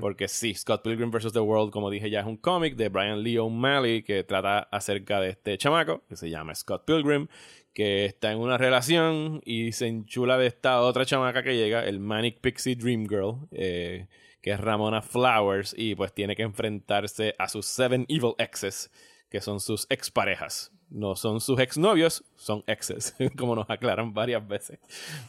Porque 0.00 0.26
sí, 0.26 0.54
Scott 0.54 0.82
Pilgrim 0.82 1.10
vs. 1.12 1.32
The 1.32 1.38
World, 1.40 1.72
como 1.72 1.88
dije 1.90 2.10
ya, 2.10 2.20
es 2.20 2.26
un 2.26 2.36
cómic 2.36 2.74
de 2.74 2.88
Brian 2.88 3.22
Lee 3.22 3.38
O'Malley 3.38 4.02
que 4.02 4.24
trata 4.24 4.58
acerca 4.72 5.20
de 5.20 5.30
este 5.30 5.56
chamaco 5.56 6.02
que 6.08 6.16
se 6.16 6.30
llama 6.30 6.52
Scott 6.56 6.84
Pilgrim, 6.84 7.28
que 7.76 8.06
está 8.06 8.32
en 8.32 8.38
una 8.38 8.56
relación 8.56 9.42
y 9.44 9.72
se 9.72 9.86
enchula 9.86 10.38
de 10.38 10.46
esta 10.46 10.80
otra 10.80 11.04
chamaca 11.04 11.42
que 11.42 11.58
llega, 11.58 11.84
el 11.84 12.00
Manic 12.00 12.40
Pixie 12.40 12.74
Dream 12.74 13.06
Girl, 13.06 13.46
eh, 13.50 14.06
que 14.40 14.52
es 14.52 14.58
Ramona 14.58 15.02
Flowers, 15.02 15.74
y 15.76 15.94
pues 15.94 16.14
tiene 16.14 16.34
que 16.36 16.42
enfrentarse 16.42 17.34
a 17.38 17.50
sus 17.50 17.66
Seven 17.66 18.06
Evil 18.08 18.32
Exes, 18.38 18.90
que 19.28 19.42
son 19.42 19.60
sus 19.60 19.86
exparejas. 19.90 20.72
No 20.88 21.16
son 21.16 21.42
sus 21.42 21.60
exnovios, 21.60 22.24
son 22.36 22.64
exes, 22.66 23.14
como 23.36 23.54
nos 23.54 23.68
aclaran 23.68 24.14
varias 24.14 24.48
veces. 24.48 24.78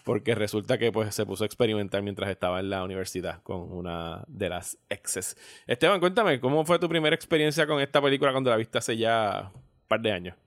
Porque 0.06 0.34
resulta 0.34 0.78
que 0.78 0.90
pues 0.94 1.14
se 1.14 1.26
puso 1.26 1.44
a 1.44 1.48
experimentar 1.48 2.02
mientras 2.02 2.30
estaba 2.30 2.62
en 2.62 2.70
la 2.70 2.82
universidad 2.82 3.44
con 3.44 3.74
una 3.74 4.24
de 4.30 4.48
las 4.48 4.78
exes. 4.88 5.36
Esteban, 5.68 6.00
cuéntame, 6.00 6.40
¿cómo 6.40 6.64
fue 6.64 6.80
tu 6.80 6.88
primera 6.88 7.14
experiencia 7.14 7.68
con 7.68 7.82
esta 7.82 8.02
película 8.02 8.32
cuando 8.32 8.52
la 8.52 8.56
viste 8.56 8.78
hace 8.78 8.96
ya 8.96 9.52
un 9.54 9.88
par 9.90 10.00
de 10.00 10.14
años? 10.14 10.47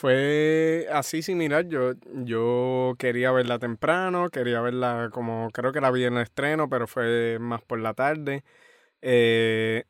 Fue 0.00 0.86
así 0.90 1.20
similar. 1.20 1.66
Yo, 1.68 1.92
yo 2.24 2.94
quería 2.98 3.32
verla 3.32 3.58
temprano, 3.58 4.30
quería 4.30 4.62
verla 4.62 5.10
como 5.12 5.50
creo 5.52 5.72
que 5.74 5.82
la 5.82 5.90
vi 5.90 6.04
en 6.04 6.14
el 6.16 6.22
estreno, 6.22 6.70
pero 6.70 6.86
fue 6.86 7.36
más 7.38 7.60
por 7.60 7.80
la 7.80 7.92
tarde. 7.92 8.42
Eh, 9.02 9.84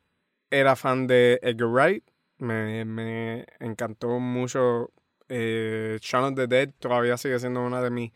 era 0.49 0.75
fan 0.75 1.07
de 1.07 1.39
Edgar 1.41 1.69
Wright. 1.69 2.03
Me, 2.39 2.83
me 2.83 3.45
encantó 3.61 4.19
mucho. 4.19 4.91
Eh, 5.29 5.97
Shaun 6.01 6.25
of 6.25 6.35
the 6.35 6.47
Dead 6.47 6.71
todavía 6.77 7.15
sigue 7.15 7.39
siendo 7.39 7.61
una 7.65 7.81
de 7.81 7.89
mis, 7.89 8.11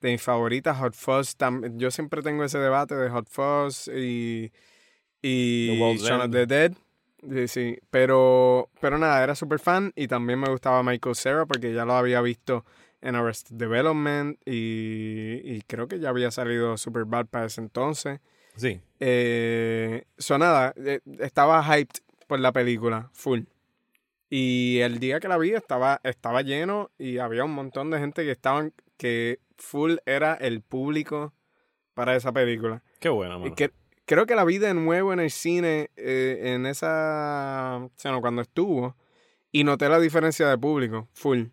de 0.00 0.12
mis 0.12 0.22
favoritas. 0.22 0.78
Hot 0.78 0.94
Fuzz. 0.94 1.36
tam- 1.36 1.76
yo 1.78 1.90
siempre 1.90 2.22
tengo 2.22 2.44
ese 2.44 2.58
debate 2.58 2.94
de 2.94 3.10
Hot 3.10 3.26
Fuzz 3.28 3.88
y, 3.88 4.52
y 5.20 5.96
Shaun 5.98 6.20
of 6.20 6.30
the 6.30 6.46
Dead. 6.46 6.72
Sí, 7.28 7.48
sí. 7.48 7.78
Pero, 7.90 8.68
pero 8.80 8.98
nada, 8.98 9.22
era 9.22 9.34
súper 9.34 9.58
fan 9.58 9.92
y 9.96 10.08
también 10.08 10.38
me 10.40 10.48
gustaba 10.50 10.82
Michael 10.82 11.14
Cera 11.16 11.46
porque 11.46 11.72
ya 11.72 11.84
lo 11.84 11.94
había 11.94 12.20
visto 12.20 12.64
en 13.02 13.14
Arrested 13.14 13.56
Development 13.56 14.38
y, 14.46 15.40
y 15.44 15.62
creo 15.66 15.88
que 15.88 15.98
ya 15.98 16.10
había 16.10 16.30
salido 16.30 16.76
Superbad 16.76 17.26
para 17.26 17.46
ese 17.46 17.60
entonces. 17.60 18.20
Sí. 18.56 18.80
Eh, 19.00 20.04
so 20.18 20.36
nada, 20.38 20.74
eh, 20.76 21.00
estaba 21.18 21.62
hyped 21.62 22.00
por 22.26 22.40
la 22.40 22.52
película, 22.52 23.10
full. 23.12 23.40
Y 24.28 24.78
el 24.80 25.00
día 25.00 25.18
que 25.18 25.28
la 25.28 25.38
vi 25.38 25.50
estaba, 25.52 26.00
estaba 26.04 26.42
lleno 26.42 26.90
y 26.98 27.18
había 27.18 27.44
un 27.44 27.52
montón 27.52 27.90
de 27.90 27.98
gente 27.98 28.22
que 28.24 28.30
estaban, 28.30 28.72
que 28.96 29.40
full 29.56 29.96
era 30.06 30.34
el 30.34 30.60
público 30.62 31.32
para 31.94 32.14
esa 32.14 32.32
película. 32.32 32.82
Qué 33.00 33.08
buena, 33.08 33.36
Y 33.36 33.40
mano. 33.40 33.54
que, 33.56 33.72
creo 34.10 34.26
que 34.26 34.34
la 34.34 34.44
vi 34.44 34.58
de 34.58 34.74
nuevo 34.74 35.12
en 35.12 35.20
el 35.20 35.30
cine, 35.30 35.88
eh, 35.96 36.40
en 36.54 36.66
esa, 36.66 37.78
o 37.80 37.90
sea, 37.94 38.10
no, 38.10 38.20
cuando 38.20 38.42
estuvo, 38.42 38.96
y 39.52 39.62
noté 39.62 39.88
la 39.88 40.00
diferencia 40.00 40.48
de 40.48 40.58
público, 40.58 41.06
full. 41.14 41.44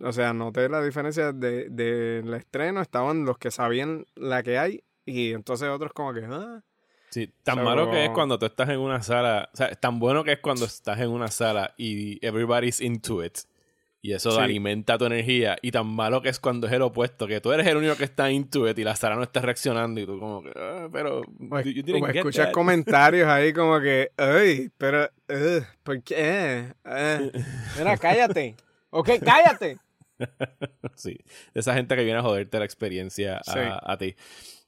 O 0.00 0.12
sea, 0.12 0.34
noté 0.34 0.68
la 0.68 0.82
diferencia 0.82 1.32
de- 1.32 1.70
del 1.70 2.34
estreno, 2.34 2.82
estaban 2.82 3.24
los 3.24 3.38
que 3.38 3.50
sabían 3.50 4.04
la 4.16 4.42
que 4.42 4.58
hay, 4.58 4.84
y 5.06 5.32
entonces 5.32 5.70
otros 5.70 5.94
como 5.94 6.12
que, 6.12 6.26
ah, 6.30 6.62
Sí, 7.08 7.32
tan 7.42 7.64
malo 7.64 7.90
que 7.90 8.04
es 8.04 8.10
cuando 8.10 8.38
tú 8.38 8.44
estás 8.44 8.68
en 8.68 8.80
una 8.80 9.00
sala, 9.02 9.48
o 9.54 9.56
sea, 9.56 9.70
tan 9.76 9.98
bueno 9.98 10.24
que 10.24 10.32
es 10.32 10.40
cuando 10.40 10.66
estás 10.66 11.00
en 11.00 11.08
una 11.10 11.28
sala 11.28 11.72
y 11.78 12.18
everybody's 12.26 12.80
into 12.80 13.24
it. 13.24 13.38
Y 14.06 14.12
eso 14.12 14.32
Sí. 14.32 14.38
alimenta 14.38 14.98
tu 14.98 15.06
energía. 15.06 15.56
Y 15.62 15.70
tan 15.70 15.86
malo 15.86 16.20
que 16.20 16.28
es 16.28 16.38
cuando 16.38 16.66
es 16.66 16.72
el 16.74 16.82
opuesto, 16.82 17.26
que 17.26 17.40
tú 17.40 17.52
eres 17.52 17.66
el 17.66 17.78
único 17.78 17.96
que 17.96 18.04
está 18.04 18.30
into 18.30 18.68
it 18.68 18.78
y 18.78 18.84
la 18.84 18.94
sala 18.96 19.16
no 19.16 19.22
está 19.22 19.40
reaccionando 19.40 19.98
y 19.98 20.04
tú 20.04 20.18
como 20.20 20.42
que, 20.42 20.52
"Ah, 20.54 20.88
pero 20.92 21.20
o, 21.20 21.60
you 21.62 21.82
o 22.02 22.06
escuchas 22.08 22.46
that". 22.48 22.52
comentarios 22.52 23.26
ahí 23.26 23.54
como 23.54 23.80
que, 23.80 24.10
ay, 24.18 24.68
pero, 24.76 25.08
ugh, 25.30 25.64
¿por 25.82 26.02
qué? 26.02 26.66
Eh, 26.84 27.32
mira, 27.78 27.96
cállate. 27.96 28.56
Ok, 28.90 29.08
cállate. 29.24 29.78
Sí, 30.96 31.16
esa 31.54 31.72
gente 31.72 31.96
que 31.96 32.04
viene 32.04 32.18
a 32.20 32.22
joderte 32.22 32.58
la 32.58 32.66
experiencia 32.66 33.38
a, 33.38 33.42
Sí. 33.52 33.58
a 33.58 33.96
ti. 33.96 34.14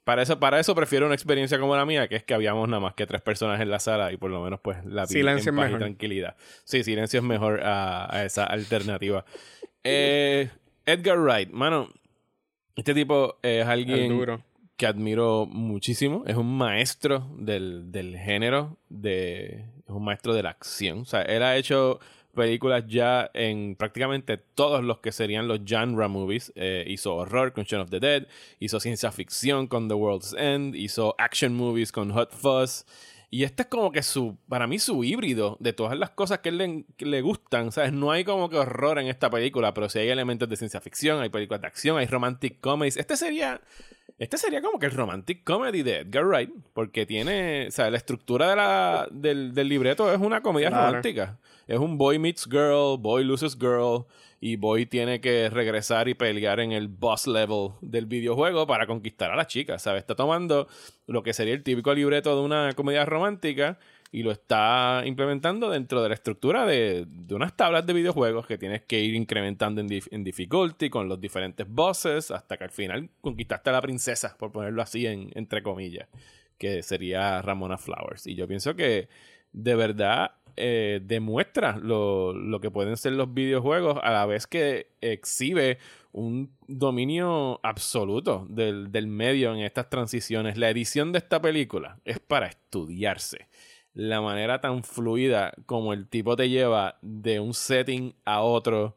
Para 0.07 0.23
eso, 0.23 0.39
para 0.39 0.61
eso 0.61 0.73
prefiero 0.77 1.07
una 1.07 1.17
experiencia 1.17 1.59
como 1.59 1.75
la 1.75 1.85
mía, 1.85 2.07
que 2.07 2.15
es 2.15 2.23
que 2.23 2.33
habíamos 2.33 2.69
nada 2.69 2.79
más 2.79 2.95
que 2.95 3.07
tres 3.09 3.23
personas 3.23 3.61
en 3.61 3.69
la 3.71 3.81
sala 3.81 4.13
y 4.13 4.17
por 4.17 4.31
lo 4.31 4.41
menos 4.41 4.61
pues 4.61 4.85
la 4.85 5.05
Silencio 5.09 5.51
en 5.51 5.57
paz 5.57 5.65
y 5.65 5.67
mejor. 5.67 5.81
tranquilidad. 5.81 6.37
Sí, 6.63 6.85
silencio 6.85 7.19
es 7.19 7.25
mejor 7.25 7.61
a, 7.65 8.15
a 8.15 8.25
esa 8.25 8.45
alternativa. 8.45 9.25
Eh, 9.83 10.49
Edgar 10.85 11.19
Wright, 11.19 11.51
mano, 11.51 11.89
este 12.77 12.95
tipo 12.95 13.39
es 13.43 13.67
alguien 13.67 14.09
duro. 14.11 14.43
que 14.77 14.87
admiro 14.87 15.45
muchísimo. 15.47 16.23
Es 16.29 16.37
un 16.37 16.57
maestro 16.57 17.27
del, 17.39 17.91
del 17.91 18.17
género, 18.17 18.77
de, 18.89 19.65
es 19.89 19.89
un 19.91 20.05
maestro 20.05 20.35
de 20.35 20.45
la 20.45 20.51
acción. 20.51 21.01
O 21.01 21.05
sea, 21.05 21.23
él 21.23 21.43
ha 21.43 21.57
hecho 21.57 21.99
películas 22.37 22.85
ya 22.87 23.29
en 23.35 23.75
prácticamente 23.75 24.37
todos 24.37 24.85
los 24.85 24.99
que 25.01 25.11
serían 25.11 25.49
los 25.49 25.63
genre 25.67 26.07
movies. 26.07 26.53
Eh, 26.55 26.85
hizo 26.87 27.17
horror 27.17 27.53
con 27.53 27.65
Shaun 27.65 27.83
of 27.83 27.91
the 27.91 27.99
Dead, 27.99 28.29
hizo 28.61 28.79
ciencia 28.79 29.11
ficción 29.11 29.67
con 29.67 29.89
The 29.89 29.95
World's 29.95 30.35
End, 30.39 30.77
hizo 30.77 31.17
action 31.19 31.55
movies 31.57 31.91
con 31.91 32.13
Hot 32.13 32.33
Fuzz. 32.33 32.85
Y 33.29 33.43
este 33.43 33.63
es 33.65 33.69
como 33.69 33.91
que 33.91 34.05
su, 34.05 34.39
para 34.49 34.69
mí, 34.69 34.79
su 34.79 35.03
híbrido 35.03 35.57
de 35.59 35.73
todas 35.73 35.99
las 35.99 36.11
cosas 36.11 36.39
que, 36.39 36.53
le, 36.53 36.85
que 36.97 37.07
le 37.07 37.23
gustan. 37.23 37.73
¿Sabes? 37.73 37.93
No 37.93 38.13
hay 38.13 38.23
como 38.23 38.49
que 38.49 38.57
horror 38.57 39.01
en 39.01 39.09
esta 39.09 39.29
película, 39.31 39.75
pero 39.75 39.89
sí 39.89 39.99
hay 39.99 40.09
elementos 40.11 40.49
de 40.49 40.57
ciencia 40.57 40.81
ficción, 40.81 41.21
hay 41.21 41.29
películas 41.29 41.61
de 41.61 41.67
acción, 41.67 41.99
hay 41.99 42.07
romantic 42.07 42.61
comedies. 42.61 42.97
Este 42.97 43.17
sería. 43.17 43.61
Este 44.19 44.39
sería 44.39 44.63
como 44.63 44.79
que 44.79 44.87
el 44.87 44.93
romantic 44.93 45.45
comedy 45.45 45.83
de 45.83 45.99
Edgar 45.99 46.25
Wright, 46.25 46.51
porque 46.73 47.05
tiene, 47.05 47.67
o 47.69 47.71
sea, 47.71 47.91
la 47.91 47.99
estructura 47.99 48.49
de 48.49 48.57
la, 48.57 49.09
del, 49.11 49.53
del 49.53 49.69
libreto 49.69 50.11
es 50.11 50.19
una 50.19 50.41
comedia 50.41 50.69
Claro. 50.71 50.87
romántica. 50.87 51.39
Es 51.67 51.79
un 51.79 51.99
boy 51.99 52.19
meets 52.19 52.47
girl, 52.49 52.97
boy 52.99 53.25
loses 53.25 53.59
girl, 53.59 54.05
y 54.41 54.57
boy 54.57 54.87
tiene 54.87 55.21
que 55.21 55.51
regresar 55.51 56.09
y 56.09 56.15
pelear 56.15 56.61
en 56.61 56.73
el 56.73 56.89
boss 56.89 57.27
level 57.27 57.71
del 57.81 58.07
videojuego 58.07 58.67
para 58.67 58.87
conquistar 58.87 59.31
a 59.31 59.37
la 59.37 59.47
chica, 59.47 59.79
¿sabes? 59.79 60.01
Está 60.03 60.15
tomando 60.15 60.69
lo 61.07 61.23
que 61.23 61.33
sería 61.33 61.55
el 61.55 61.63
típico 61.63 61.95
libreto 61.95 62.37
de 62.37 62.45
una 62.45 62.73
comedia 62.75 63.05
romántica 63.05 63.79
y 64.13 64.23
lo 64.23 64.31
está 64.31 65.03
implementando 65.05 65.69
dentro 65.69 66.03
de 66.03 66.11
la 66.11 66.15
estructura 66.15 66.65
de, 66.67 67.07
de 67.09 67.35
unas 67.35 67.57
tablas 67.57 67.85
de 67.87 67.95
videojuegos 67.95 68.47
que 68.47 68.59
tienes 68.59 68.83
que 68.83 69.01
ir 69.01 69.15
incrementando 69.15 69.81
en, 69.81 69.89
dif- 69.89 70.09
en 70.13 70.23
difficulty 70.23 70.91
con 70.91 71.09
los 71.09 71.21
diferentes 71.21 71.67
bosses 71.69 72.31
hasta 72.31 72.57
que 72.57 72.65
al 72.65 72.71
final 72.71 73.09
conquistaste 73.21 73.71
a 73.71 73.73
la 73.73 73.83
princesa, 73.83 74.37
por 74.39 74.53
ponerlo 74.53 74.83
así 74.83 75.07
en, 75.07 75.31
entre 75.35 75.63
comillas, 75.63 76.09
que 76.59 76.83
sería 76.83 77.43
Ramona 77.43 77.79
Flowers. 77.79 78.27
Y 78.27 78.37
yo 78.37 78.47
pienso 78.47 78.77
que 78.77 79.09
de 79.57 79.75
verdad 79.75 80.33
eh, 80.57 81.01
demuestra 81.03 81.77
lo, 81.79 82.33
lo 82.33 82.61
que 82.61 82.71
pueden 82.71 82.97
ser 82.97 83.15
los 83.15 83.35
videojuegos 83.35 83.99
a 84.03 84.13
la 84.13 84.27
vez 84.27 84.47
que 84.47 84.93
exhibe 85.01 85.79
un 86.13 86.57
dominio 86.67 87.61
absoluto 87.63 88.47
del, 88.49 88.93
del 88.93 89.07
medio 89.07 89.53
en 89.53 89.61
estas 89.61 89.91
transiciones. 89.91 90.57
La 90.57 90.71
edición 90.71 91.13
de 91.13 91.19
esta 91.19 91.41
película 91.41 91.99
es 92.05 92.21
para 92.21 92.47
estudiarse. 92.47 93.49
La 93.93 94.21
manera 94.21 94.61
tan 94.61 94.85
fluida 94.85 95.53
como 95.65 95.93
el 95.93 96.07
tipo 96.09 96.37
te 96.37 96.49
lleva 96.49 96.99
de 97.03 97.41
un 97.41 97.55
setting 97.55 98.15
a 98.25 98.43
otro, 98.43 98.97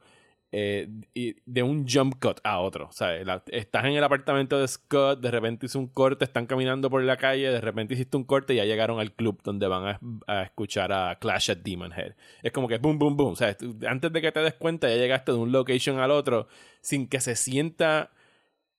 eh, 0.51 0.87
y 1.13 1.35
de 1.45 1.63
un 1.63 1.87
jump 1.87 2.15
cut 2.19 2.39
a 2.43 2.59
otro. 2.59 2.89
¿sabes? 2.91 3.25
La- 3.25 3.43
estás 3.47 3.85
en 3.85 3.93
el 3.93 4.03
apartamento 4.03 4.59
de 4.59 4.67
Scott, 4.67 5.19
de 5.19 5.31
repente 5.31 5.65
hizo 5.67 5.79
un 5.79 5.87
corte, 5.87 6.25
están 6.25 6.45
caminando 6.45 6.89
por 6.89 7.03
la 7.03 7.17
calle, 7.17 7.49
de 7.51 7.61
repente 7.61 7.93
hiciste 7.93 8.17
un 8.17 8.23
corte 8.23 8.53
y 8.53 8.57
ya 8.57 8.65
llegaron 8.65 8.99
al 8.99 9.11
club 9.11 9.39
donde 9.43 9.67
van 9.67 9.99
a, 10.27 10.43
escuchar 10.43 10.91
a 10.91 11.17
Clash 11.19 11.51
at 11.51 11.57
Demon 11.57 11.91
Head. 11.93 12.13
Es 12.43 12.51
como 12.51 12.67
que 12.67 12.77
boom, 12.77 12.97
boom, 12.99 13.15
boom. 13.17 13.35
Tú- 13.57 13.77
antes 13.87 14.11
de 14.11 14.21
que 14.21 14.31
te 14.31 14.39
des 14.39 14.53
cuenta, 14.55 14.89
ya 14.89 14.95
llegaste 14.95 15.31
de 15.31 15.37
un 15.37 15.51
location 15.51 15.99
al 15.99 16.11
otro 16.11 16.47
sin 16.81 17.07
que 17.07 17.19
se 17.19 17.35
sienta 17.35 18.11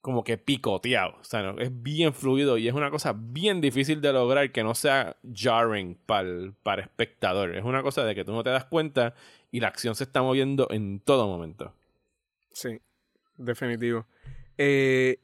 como 0.01 0.25
que 0.25 0.39
picoteado. 0.39 1.17
O 1.21 1.25
sea, 1.25 1.43
¿no? 1.43 1.59
es 1.59 1.71
bien 1.83 2.15
fluido 2.15 2.59
y 2.59 2.69
es 2.69 2.75
una 2.75 2.91
cosa 2.91 3.15
bien 3.17 3.61
difícil 3.61 4.01
de 4.01 4.13
lograr 4.13 4.51
que 4.53 4.63
no 4.63 4.75
sea 4.75 5.17
jarring 5.33 5.97
para 6.07 6.29
el, 6.29 6.55
para 6.63 6.83
espectador. 6.83 7.57
Es 7.57 7.65
una 7.65 7.83
cosa 7.83 8.05
de 8.05 8.15
que 8.15 8.25
tú 8.25 8.33
no 8.33 8.43
te 8.43 8.51
das 8.51 8.65
cuenta 8.65 9.15
y 9.51 9.61
la 9.61 9.69
acción 9.69 9.95
se 9.95 10.05
está 10.05 10.23
moviendo 10.23 10.69
en 10.71 11.01
todo 11.01 11.27
momento. 11.27 11.75
Sí, 12.53 12.81
definitivo. 13.37 14.07
Eh, 14.57 15.19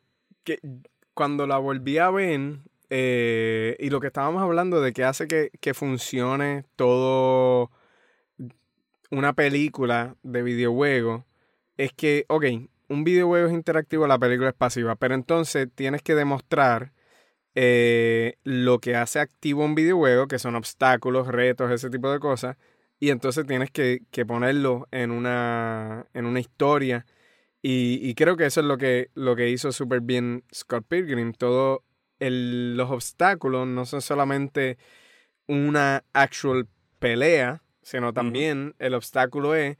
que 0.44 0.60
cuando 1.14 1.46
la 1.46 1.58
volví 1.58 1.98
a 1.98 2.10
ver, 2.10 2.58
eh, 2.90 3.76
y 3.80 3.90
lo 3.90 4.00
que 4.00 4.08
estábamos 4.08 4.42
hablando 4.42 4.80
de 4.80 4.92
que 4.92 5.04
hace 5.04 5.26
que, 5.26 5.50
que 5.60 5.74
funcione 5.74 6.64
todo 6.76 7.70
una 9.10 9.32
película 9.32 10.16
de 10.22 10.42
videojuego, 10.42 11.24
es 11.76 11.92
que, 11.92 12.26
ok, 12.28 12.44
un 12.89 13.05
videojuego 13.05 13.49
es 13.49 13.55
interactivo, 13.55 14.07
la 14.07 14.18
película 14.18 14.51
es 14.51 14.55
pasiva, 14.55 14.97
pero 14.97 15.14
entonces 15.14 15.68
tienes 15.74 16.03
que 16.03 16.14
demostrar 16.14 16.93
eh, 17.55 18.37
lo 18.45 18.80
que 18.80 18.97
hace 18.97 19.20
activo 19.20 19.64
un 19.64 19.74
videojuego, 19.74 20.28
que 20.28 20.39
son 20.39 20.57
obstáculos, 20.57 21.28
retos, 21.28 21.70
ese 21.72 21.91
tipo 21.91 22.11
de 22.12 22.20
cosas, 22.20 22.57
y 23.01 23.11
entonces 23.11 23.47
tienes 23.47 23.70
que, 23.70 24.03
que 24.11 24.26
ponerlo 24.26 24.89
en 24.91 25.11
una, 25.11 26.07
en 26.14 26.26
una 26.26 26.41
historia. 26.41 27.07
Y, 27.62 28.01
y 28.03 28.14
creo 28.14 28.37
que 28.37 28.47
eso 28.47 28.61
es 28.61 28.66
lo 28.66 28.78
que, 28.78 29.11
lo 29.14 29.37
que 29.37 29.51
hizo 29.51 29.72
súper 29.72 30.01
bien 30.01 30.45
Scott 30.55 30.87
Pilgrim. 30.89 31.32
Todo 31.32 31.84
el- 32.20 32.76
los 32.76 32.91
obstáculos 32.91 33.66
no 33.66 33.87
son 33.87 34.03
solamente 34.03 34.78
una 35.47 36.05
actual 36.12 36.68
pelea, 36.99 37.62
sino 37.82 38.12
también 38.12 38.74
el 38.78 38.95
obstáculo 38.95 39.55
es 39.55 39.76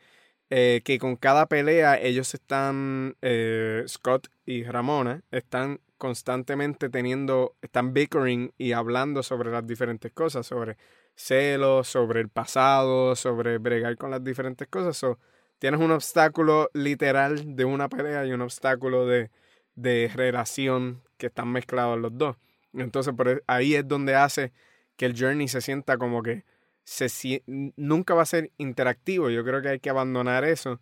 eh, 0.51 0.83
que 0.85 0.99
con 0.99 1.17
cada 1.17 1.47
pelea 1.47 1.99
ellos 2.01 2.35
están, 2.35 3.17
eh, 3.23 3.85
Scott 3.89 4.29
y 4.45 4.65
Ramona, 4.65 5.23
están 5.31 5.81
constantemente 5.99 6.89
teniendo, 6.89 7.57
están 7.63 7.93
bickering 7.93 8.53
y 8.59 8.73
hablando 8.73 9.23
sobre 9.23 9.51
las 9.51 9.67
diferentes 9.67 10.13
cosas, 10.13 10.47
sobre 10.47 10.77
celos, 11.15 11.89
sobre 11.89 12.21
el 12.21 12.29
pasado, 12.29 13.17
sobre 13.17 13.59
bregar 13.59 13.97
con 13.97 14.11
las 14.11 14.23
diferentes 14.23 14.69
cosas. 14.69 14.97
So, 14.97 15.19
tienes 15.59 15.81
un 15.81 15.91
obstáculo 15.91 16.71
literal 16.75 17.57
de 17.57 17.65
una 17.65 17.89
pelea 17.89 18.27
y 18.27 18.33
un 18.33 18.43
obstáculo 18.43 19.07
de, 19.07 19.31
de 19.75 20.11
relación 20.15 21.03
que 21.17 21.27
están 21.27 21.49
mezclados 21.49 21.99
los 21.99 22.17
dos. 22.17 22.37
Entonces, 22.75 23.15
por 23.17 23.29
e- 23.29 23.43
ahí 23.47 23.75
es 23.75 23.89
donde 23.89 24.15
hace 24.15 24.53
que 24.97 25.07
el 25.07 25.19
journey 25.19 25.49
se 25.49 25.61
sienta 25.61 25.99
como 25.99 26.23
que 26.23 26.45
se, 26.87 27.43
nunca 27.47 28.15
va 28.15 28.23
a 28.23 28.27
ser 28.27 28.53
interactivo. 28.59 29.29
Yo 29.31 29.45
creo 29.45 29.61
que 29.61 29.69
hay 29.69 29.81
que 29.81 29.91
abandonar 29.91 30.45
eso. 30.45 30.81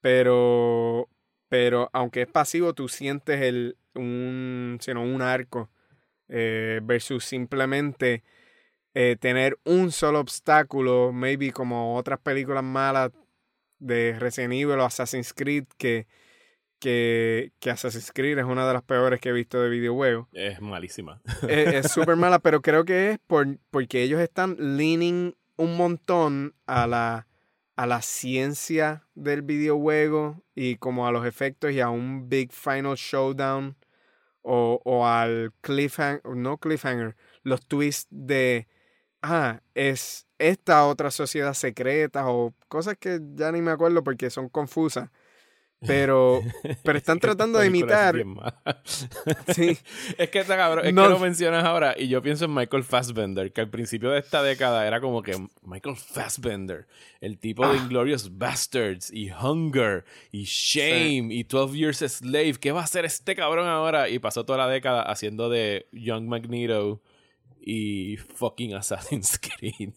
Pero, 0.00 1.08
pero 1.48 1.90
aunque 1.92 2.22
es 2.22 2.28
pasivo, 2.28 2.74
tú 2.74 2.88
sientes 2.88 3.42
el, 3.42 3.76
un, 3.94 4.78
sino 4.80 5.02
un 5.02 5.22
arco 5.22 5.70
eh, 6.28 6.80
versus 6.82 7.24
simplemente 7.24 8.22
eh, 8.94 9.16
tener 9.20 9.58
un 9.64 9.92
solo 9.92 10.20
obstáculo, 10.20 11.12
maybe 11.12 11.52
como 11.52 11.96
otras 11.96 12.20
películas 12.20 12.64
malas 12.64 13.10
de 13.78 14.18
Resident 14.18 14.54
Evil 14.54 14.78
o 14.78 14.84
Assassin's 14.84 15.32
Creed, 15.34 15.64
que, 15.76 16.06
que, 16.82 17.52
que 17.60 17.70
Assassin's 17.70 18.10
Creed 18.12 18.38
es 18.38 18.44
una 18.44 18.66
de 18.66 18.72
las 18.72 18.82
peores 18.82 19.20
que 19.20 19.28
he 19.28 19.32
visto 19.32 19.62
de 19.62 19.68
videojuegos. 19.68 20.26
Es 20.32 20.60
malísima. 20.60 21.22
es 21.48 21.92
súper 21.92 22.16
mala, 22.16 22.40
pero 22.40 22.60
creo 22.60 22.84
que 22.84 23.12
es 23.12 23.18
por, 23.24 23.46
porque 23.70 24.02
ellos 24.02 24.20
están 24.20 24.56
leaning 24.58 25.36
un 25.56 25.76
montón 25.76 26.56
a 26.66 26.88
la, 26.88 27.28
a 27.76 27.86
la 27.86 28.02
ciencia 28.02 29.06
del 29.14 29.42
videojuego 29.42 30.42
y 30.56 30.74
como 30.74 31.06
a 31.06 31.12
los 31.12 31.24
efectos 31.24 31.70
y 31.70 31.78
a 31.78 31.88
un 31.88 32.28
big 32.28 32.50
final 32.52 32.96
showdown 32.96 33.76
o, 34.42 34.82
o 34.84 35.06
al 35.06 35.52
cliffhanger, 35.60 36.34
no 36.34 36.58
cliffhanger, 36.58 37.14
los 37.44 37.64
twists 37.64 38.08
de, 38.10 38.66
ah, 39.22 39.60
es 39.76 40.26
esta 40.40 40.84
otra 40.88 41.12
sociedad 41.12 41.54
secreta 41.54 42.28
o 42.28 42.52
cosas 42.66 42.96
que 42.98 43.20
ya 43.34 43.52
ni 43.52 43.62
me 43.62 43.70
acuerdo 43.70 44.02
porque 44.02 44.30
son 44.30 44.48
confusas. 44.48 45.10
Pero, 45.86 46.40
pero 46.84 46.98
están 46.98 47.18
tratando 47.18 47.58
de 47.58 47.66
es 47.66 47.70
imitar. 47.70 48.24
mala. 48.24 48.54
Sí. 49.54 49.76
Es 50.18 50.30
que 50.30 50.40
está 50.40 50.56
cabrón, 50.56 50.86
es 50.86 50.94
No. 50.94 51.04
que 51.04 51.08
lo 51.10 51.18
mencionas 51.18 51.64
ahora 51.64 51.94
y 51.98 52.08
yo 52.08 52.22
pienso 52.22 52.44
en 52.44 52.54
Michael 52.54 52.84
Fassbender, 52.84 53.52
que 53.52 53.60
al 53.60 53.68
principio 53.70 54.10
de 54.10 54.18
esta 54.20 54.42
década 54.42 54.86
era 54.86 55.00
como 55.00 55.22
que 55.22 55.36
Michael 55.62 55.96
Fassbender, 55.96 56.86
el 57.20 57.38
tipo 57.38 57.64
Ah. 57.64 57.72
de 57.72 57.78
Inglorious 57.78 58.36
Bastards 58.38 59.12
y 59.12 59.30
Hunger 59.30 60.04
y 60.30 60.44
Shame 60.44 61.28
y 61.34 61.42
12 61.44 61.76
Years 61.76 62.02
a 62.02 62.08
Slave, 62.08 62.54
¿qué 62.60 62.72
va 62.72 62.80
a 62.80 62.84
hacer 62.84 63.04
este 63.04 63.34
cabrón 63.34 63.66
ahora? 63.66 64.08
Y 64.08 64.18
pasó 64.18 64.44
toda 64.44 64.58
la 64.58 64.68
década 64.68 65.02
haciendo 65.02 65.48
de 65.50 65.86
Young 65.92 66.26
Magneto 66.26 67.00
y 67.64 68.16
fucking 68.16 68.74
Assassin's 68.74 69.38
Creed. 69.58 69.92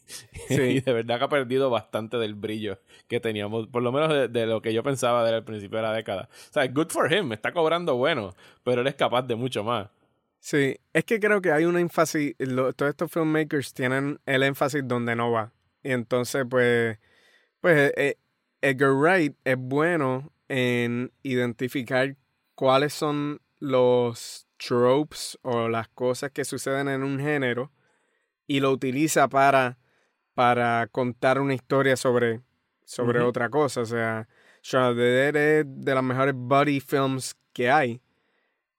y 0.50 0.80
de 0.82 0.94
verdad 0.94 1.18
que 1.18 1.24
ha 1.26 1.30
perdido 1.30 1.70
bastante 1.70 2.18
del 2.18 2.36
brillo 2.36 2.80
que 3.08 3.20
teníamos, 3.20 3.68
por 3.68 3.82
lo 3.84 3.92
menos 3.92 4.10
de, 4.14 4.28
de 4.28 4.46
lo 4.46 4.62
que 4.62 4.74
yo 4.74 4.84
pensaba 4.84 5.24
de 5.24 5.30
él 5.30 5.36
al 5.36 5.44
principio 5.46 5.78
de 5.78 5.84
la 5.84 5.94
década. 5.94 6.30
O 6.50 6.54
sea, 6.54 6.68
good 6.68 6.90
for 6.90 7.12
him, 7.12 7.32
está 7.34 7.52
cobrando 7.52 7.96
bueno, 7.96 8.34
pero 8.64 8.82
él 8.82 8.88
es 8.88 8.96
capaz 8.96 9.24
de 9.24 9.36
mucho 9.36 9.64
más. 9.64 9.90
Sí, 10.40 10.78
es 10.94 11.04
que 11.06 11.20
creo 11.20 11.42
que 11.42 11.52
hay 11.52 11.66
un 11.66 11.78
énfasis, 11.78 12.36
lo- 12.38 12.72
todos 12.74 12.92
estos 12.92 13.12
filmmakers 13.12 13.74
tienen 13.74 14.20
el 14.28 14.44
énfasis 14.44 14.88
donde 14.88 15.16
no 15.16 15.32
va. 15.32 15.52
Y 15.84 15.92
entonces, 15.92 16.46
pues, 16.48 17.00
pues 17.62 17.92
eh, 17.98 18.18
Edgar 18.62 18.92
Wright 18.94 19.36
es 19.44 19.58
bueno 19.58 20.32
en 20.48 21.12
identificar 21.24 22.16
cuáles 22.54 22.94
son 22.94 23.42
los 23.60 24.45
tropes 24.58 25.38
o 25.42 25.68
las 25.68 25.88
cosas 25.90 26.32
que 26.32 26.46
suceden 26.46 26.88
en 26.88 27.04
un 27.04 27.20
género 27.20 27.72
y 28.48 28.60
lo 28.60 28.72
utiliza 28.72 29.28
para, 29.28 29.78
para 30.34 30.88
contar 30.92 31.40
una 31.40 31.54
historia 31.54 31.96
sobre, 31.98 32.42
sobre 32.84 33.22
otra 33.22 33.50
cosa. 33.50 33.82
O 33.82 33.86
sea, 33.86 34.28
Shaun 34.62 34.92
of 34.92 34.98
the 34.98 35.04
Dead 35.04 35.36
es 35.36 35.66
de 35.68 35.96
las 35.96 36.04
mejores 36.04 36.34
buddy 36.36 36.80
films 36.80 37.36
que 37.54 37.70
hay 37.70 38.02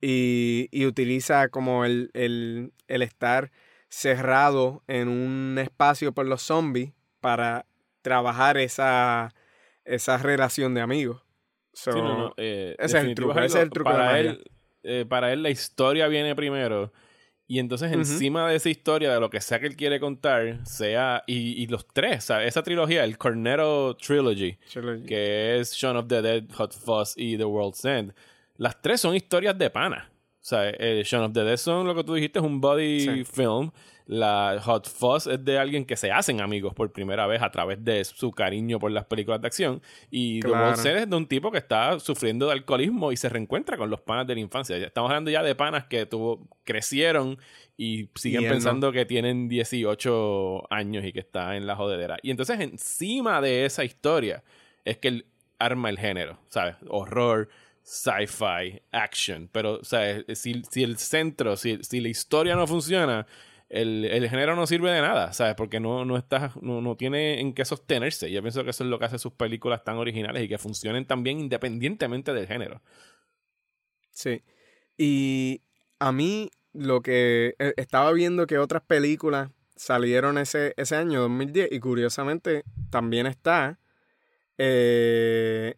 y, 0.00 0.68
y 0.70 0.86
utiliza 0.86 1.48
como 1.48 1.84
el, 1.84 2.10
el, 2.14 2.72
el 2.88 3.02
estar 3.02 3.50
cerrado 3.88 4.82
en 4.86 5.08
un 5.08 5.58
espacio 5.58 6.12
por 6.12 6.26
los 6.26 6.42
zombies 6.42 6.92
para 7.20 7.66
trabajar 8.02 8.56
esa, 8.56 9.34
esa 9.84 10.18
relación 10.18 10.74
de 10.74 10.80
amigos. 10.80 11.22
So, 11.72 11.92
Sí, 11.92 11.98
no, 11.98 12.18
no, 12.18 12.34
eh, 12.36 12.74
ese 12.78 12.98
es 12.98 13.04
el 13.04 13.14
truco, 13.14 13.38
ese 13.38 13.58
es 13.58 13.64
el 13.64 13.70
truco 13.70 13.90
Para 13.90 14.18
él, 14.18 14.44
eh, 14.86 15.04
para 15.06 15.32
él 15.32 15.42
la 15.42 15.50
historia 15.50 16.08
viene 16.08 16.34
primero 16.34 16.92
Y 17.48 17.58
entonces 17.58 17.92
encima 17.92 18.48
de 18.48 18.56
esa 18.56 18.68
historia, 18.68 19.12
de 19.12 19.20
lo 19.20 19.30
que 19.30 19.40
sea 19.40 19.60
que 19.60 19.66
él 19.66 19.76
quiere 19.76 20.00
contar, 20.00 20.66
sea... 20.66 21.22
Y, 21.26 21.62
y 21.62 21.66
los 21.68 21.86
tres, 21.86 22.24
sea, 22.24 22.44
esa 22.44 22.62
trilogía, 22.62 23.04
el 23.04 23.18
Cornetto 23.18 23.96
Trilogy, 23.96 24.58
Trilogy. 24.72 25.06
que 25.06 25.58
es 25.58 25.72
Shaun 25.74 25.96
of 25.96 26.08
the 26.08 26.22
Dead, 26.22 26.44
Hot 26.54 26.72
Fuzz 26.72 27.14
y 27.16 27.36
The 27.36 27.44
World's 27.44 27.84
End, 27.84 28.14
las 28.56 28.80
tres 28.80 29.00
son 29.00 29.14
historias 29.14 29.56
de 29.58 29.70
pana. 29.70 30.10
O 30.46 30.48
sea, 30.48 30.70
eh, 30.70 31.02
Shaun 31.04 31.24
of 31.24 31.32
the 31.32 31.42
Dead 31.42 31.56
son 31.56 31.88
lo 31.88 31.94
que 31.96 32.04
tú 32.04 32.14
dijiste, 32.14 32.38
es 32.38 32.44
un 32.44 32.60
body 32.60 33.00
Sí. 33.00 33.24
film. 33.24 33.72
La 34.06 34.60
Hot 34.62 34.88
Fuzz 34.88 35.26
es 35.26 35.44
de 35.44 35.58
alguien 35.58 35.84
que 35.84 35.96
se 35.96 36.12
hacen 36.12 36.40
amigos 36.40 36.72
por 36.72 36.92
primera 36.92 37.26
vez 37.26 37.42
a 37.42 37.50
través 37.50 37.84
de 37.84 38.04
su 38.04 38.30
cariño 38.30 38.78
por 38.78 38.92
las 38.92 39.06
películas 39.06 39.40
de 39.40 39.48
acción. 39.48 39.82
Y 40.08 40.38
The 40.42 40.46
Claro. 40.48 40.68
End 40.76 40.86
es 40.98 41.10
de 41.10 41.16
un 41.16 41.26
tipo 41.26 41.50
que 41.50 41.58
está 41.58 41.98
sufriendo 41.98 42.46
de 42.46 42.52
alcoholismo 42.52 43.10
y 43.10 43.16
se 43.16 43.28
reencuentra 43.28 43.76
con 43.76 43.90
los 43.90 44.00
panas 44.02 44.24
de 44.28 44.34
la 44.36 44.40
infancia. 44.40 44.78
Ya 44.78 44.86
Estamos 44.86 45.10
hablando 45.10 45.32
ya 45.32 45.42
de 45.42 45.56
panas 45.56 45.86
que 45.86 46.06
tuvo, 46.06 46.46
crecieron 46.62 47.38
y 47.76 48.08
siguen 48.14 48.42
Y 48.42 48.44
él 48.44 48.50
no. 48.50 48.54
pensando 48.54 48.92
que 48.92 49.04
tienen 49.04 49.48
18 49.48 50.72
años 50.72 51.04
y 51.04 51.12
que 51.12 51.18
está 51.18 51.56
en 51.56 51.66
la 51.66 51.74
jodedera. 51.74 52.18
Y 52.22 52.30
entonces 52.30 52.60
encima 52.60 53.40
de 53.40 53.64
esa 53.64 53.82
historia 53.82 54.44
es 54.84 54.98
que 54.98 55.08
él 55.08 55.26
arma 55.58 55.90
el 55.90 55.98
género, 55.98 56.38
¿sabes? 56.48 56.76
Horror, 56.88 57.48
sci-fi, 57.86 58.82
action. 58.90 59.48
Pero, 59.52 59.82
¿sabes? 59.84 60.24
Si, 60.38 60.62
si 60.68 60.82
el 60.82 60.98
centro, 60.98 61.56
si, 61.56 61.78
si 61.84 62.00
la 62.00 62.08
historia 62.08 62.56
no 62.56 62.66
funciona, 62.66 63.26
el, 63.68 64.04
el 64.04 64.28
género 64.28 64.56
no 64.56 64.66
sirve 64.66 64.90
de 64.90 65.00
nada, 65.00 65.32
¿sabes? 65.32 65.54
Porque 65.54 65.78
no, 65.78 66.04
no, 66.04 66.16
está, 66.16 66.52
no, 66.60 66.80
no 66.80 66.96
tiene 66.96 67.40
en 67.40 67.54
qué 67.54 67.64
sostenerse. 67.64 68.30
Yo 68.30 68.42
pienso 68.42 68.64
que 68.64 68.70
eso 68.70 68.82
es 68.82 68.90
lo 68.90 68.98
que 68.98 69.04
hace 69.04 69.20
sus 69.20 69.32
películas 69.32 69.84
tan 69.84 69.98
originales 69.98 70.42
y 70.42 70.48
que 70.48 70.58
funcionen 70.58 71.06
también 71.06 71.38
independientemente 71.38 72.34
del 72.34 72.48
género. 72.48 72.82
Sí. 74.10 74.42
Y 74.98 75.62
a 76.00 76.10
mí 76.10 76.50
lo 76.72 77.02
que 77.02 77.54
eh, 77.60 77.74
estaba 77.76 78.12
viendo 78.12 78.48
que 78.48 78.58
otras 78.58 78.82
películas 78.82 79.50
salieron 79.76 80.38
ese, 80.38 80.74
ese 80.76 80.96
año, 80.96 81.20
2010, 81.20 81.68
y 81.70 81.78
curiosamente 81.78 82.64
también 82.90 83.26
está 83.26 83.78
eh, 84.58 85.76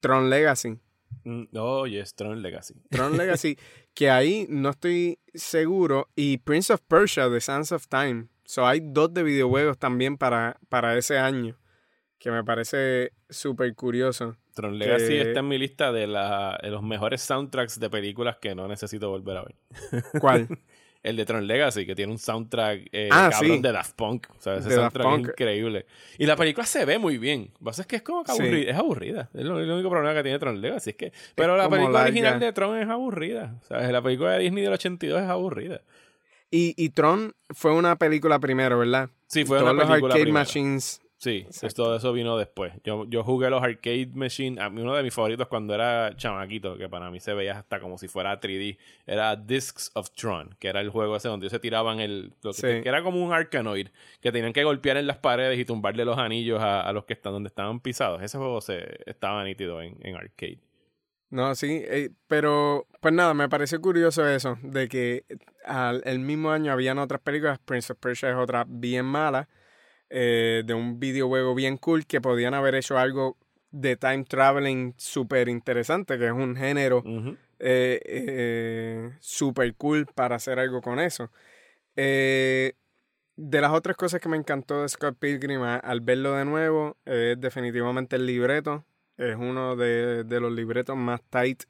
Tron 0.00 0.28
Legacy. 0.30 0.78
Mm, 1.24 1.44
Oh, 1.54 1.86
yes, 1.86 2.14
Tron 2.14 2.40
Legacy. 2.42 2.74
Tron 2.90 3.16
Legacy, 3.16 3.56
que 3.94 4.10
ahí 4.10 4.46
no 4.48 4.70
estoy 4.70 5.18
seguro, 5.34 6.08
y 6.16 6.38
Prince 6.38 6.72
of 6.72 6.80
Persia, 6.86 7.28
The 7.30 7.40
Sands 7.40 7.72
of 7.72 7.86
Time. 7.88 8.28
So 8.44 8.66
hay 8.66 8.80
dos 8.82 9.12
de 9.14 9.22
videojuegos 9.22 9.78
también 9.78 10.16
para, 10.16 10.58
para 10.68 10.96
ese 10.98 11.18
año, 11.18 11.56
que 12.18 12.30
me 12.30 12.42
parece 12.44 13.12
súper 13.28 13.74
curioso. 13.74 14.36
Tron 14.54 14.78
Legacy 14.78 15.06
Que- 15.08 15.20
está 15.22 15.40
en 15.40 15.48
mi 15.48 15.58
lista 15.58 15.92
de, 15.92 16.06
la- 16.08 16.58
de 16.62 16.70
los 16.70 16.82
mejores 16.82 17.20
soundtracks 17.22 17.78
de 17.78 17.88
películas 17.90 18.36
que 18.40 18.54
no 18.54 18.66
necesito 18.66 19.08
volver 19.10 19.36
a 19.36 19.44
ver. 19.44 19.54
¿Cuál? 20.20 20.48
El 21.02 21.16
de 21.16 21.24
Tron 21.24 21.46
Legacy, 21.46 21.86
que 21.86 21.94
tiene 21.94 22.12
un 22.12 22.18
soundtrack 22.18 22.88
eh, 22.92 23.08
Ah, 23.10 23.30
cabrón 23.32 23.56
sí. 23.56 23.62
de 23.62 23.72
Daft 23.72 23.94
Punk. 23.96 24.26
O 24.36 24.40
sea, 24.40 24.56
ese 24.56 24.68
De 24.68 24.74
soundtrack 24.74 25.12
es 25.14 25.18
increíble. 25.20 25.86
Y 26.18 26.26
la 26.26 26.36
película 26.36 26.66
se 26.66 26.84
ve 26.84 26.98
muy 26.98 27.16
bien. 27.16 27.48
Lo 27.54 27.58
que 27.58 27.64
pasa 27.64 27.82
es 27.82 27.88
que 27.88 27.96
es 27.96 28.02
como 28.02 28.22
que 28.22 28.32
Sí. 28.32 28.42
aburrida. 28.42 28.70
Es 28.70 28.76
aburrida. 28.76 29.30
Es 29.32 29.44
lo, 29.44 29.58
el 29.58 29.70
único 29.70 29.88
problema 29.88 30.14
que 30.14 30.22
tiene 30.22 30.38
Tron 30.38 30.60
Legacy. 30.60 30.90
Es 30.90 30.96
que, 30.96 31.12
pero 31.34 31.56
la 31.56 31.70
película 31.70 32.02
original 32.02 32.38
de 32.38 32.52
Tron 32.52 32.76
es 32.78 32.88
aburrida. 32.88 33.56
O 33.62 33.64
sea, 33.66 33.90
la 33.90 34.02
película 34.02 34.32
de 34.32 34.40
Disney 34.40 34.62
del 34.62 34.72
82 34.74 35.22
es 35.22 35.28
aburrida. 35.28 35.80
Y, 36.50 36.74
y 36.76 36.90
Tron 36.90 37.32
fue 37.50 37.72
una 37.72 37.96
película 37.96 38.38
primero, 38.38 38.78
¿verdad? 38.78 39.08
Sí, 39.26 39.44
fue 39.44 39.58
Todos 39.58 39.72
una 39.72 39.82
los 39.82 39.88
película 39.88 40.12
arcade 40.14 40.24
primero. 40.24 40.40
machines. 40.44 41.00
Sí, 41.22 41.46
pues 41.60 41.74
todo 41.74 41.94
eso 41.94 42.14
vino 42.14 42.38
después. 42.38 42.72
Yo, 42.82 43.04
yo 43.06 43.22
jugué 43.22 43.50
los 43.50 43.62
arcade 43.62 44.08
machine. 44.14 44.58
Uno 44.68 44.94
de 44.96 45.02
mis 45.02 45.12
favoritos 45.12 45.48
cuando 45.48 45.74
era 45.74 46.16
chamaquito, 46.16 46.78
que 46.78 46.88
para 46.88 47.10
mí 47.10 47.20
se 47.20 47.34
veía 47.34 47.58
hasta 47.58 47.78
como 47.78 47.98
si 47.98 48.08
fuera 48.08 48.40
3D, 48.40 48.78
era 49.06 49.36
Discs 49.36 49.90
of 49.94 50.10
Tron, 50.12 50.56
que 50.58 50.68
era 50.68 50.80
el 50.80 50.88
juego 50.88 51.14
ese 51.16 51.28
donde 51.28 51.50
se 51.50 51.58
tiraban 51.58 52.00
el... 52.00 52.32
lo 52.40 52.52
que, 52.52 52.56
Sí. 52.56 52.82
que 52.82 52.88
era 52.88 53.02
como 53.02 53.22
un 53.22 53.34
Arkanoid, 53.34 53.88
que 54.22 54.32
tenían 54.32 54.54
que 54.54 54.64
golpear 54.64 54.96
en 54.96 55.06
las 55.06 55.18
paredes 55.18 55.58
y 55.58 55.66
tumbarle 55.66 56.06
los 56.06 56.16
anillos 56.16 56.58
a, 56.62 56.80
a 56.80 56.92
los 56.94 57.04
que 57.04 57.12
están 57.12 57.34
donde 57.34 57.48
estaban 57.48 57.80
pisados. 57.80 58.22
Ese 58.22 58.38
juego 58.38 58.62
se 58.62 59.00
estaba 59.04 59.44
nítido 59.44 59.82
en, 59.82 59.98
en 60.00 60.16
arcade. 60.16 60.58
No, 61.28 61.54
sí, 61.54 61.82
eh, 61.84 62.08
pero 62.28 62.86
pues 63.00 63.12
nada, 63.12 63.34
me 63.34 63.48
pareció 63.50 63.78
curioso 63.82 64.26
eso, 64.26 64.56
de 64.62 64.88
que 64.88 65.24
al 65.66 66.00
el 66.06 66.18
mismo 66.18 66.50
año 66.50 66.72
habían 66.72 66.98
otras 66.98 67.20
películas, 67.20 67.58
Prince 67.62 67.92
of 67.92 67.98
Persia 68.00 68.30
es 68.30 68.36
otra 68.36 68.64
bien 68.66 69.04
mala, 69.04 69.50
eh, 70.10 70.62
de 70.64 70.74
un 70.74 71.00
videojuego 71.00 71.54
bien 71.54 71.76
cool, 71.76 72.06
que 72.06 72.20
podían 72.20 72.54
haber 72.54 72.74
hecho 72.74 72.98
algo 72.98 73.36
de 73.70 73.96
time 73.96 74.24
traveling 74.24 74.94
súper 74.96 75.48
interesante, 75.48 76.18
que 76.18 76.26
es 76.26 76.32
un 76.32 76.56
género 76.56 76.98
Ujú. 76.98 77.36
eh, 77.58 78.00
eh, 78.04 79.10
super 79.20 79.74
cool 79.76 80.06
para 80.06 80.36
hacer 80.36 80.58
algo 80.58 80.80
con 80.80 80.98
eso. 80.98 81.30
De 83.40 83.60
las 83.62 83.72
otras 83.72 83.96
cosas 83.96 84.20
que 84.20 84.28
me 84.28 84.36
encantó 84.36 84.82
de 84.82 84.88
Scott 84.88 85.16
Pilgrim 85.18 85.62
al 85.62 86.00
verlo 86.02 86.34
de 86.34 86.44
nuevo 86.44 86.98
es 87.06 87.40
definitivamente 87.40 88.16
el 88.16 88.26
libreto. 88.26 88.84
Es 89.16 89.36
uno 89.36 89.76
de, 89.76 90.24
de 90.24 90.40
los 90.40 90.52
libretos 90.52 90.96
más 90.96 91.22
tight 91.30 91.62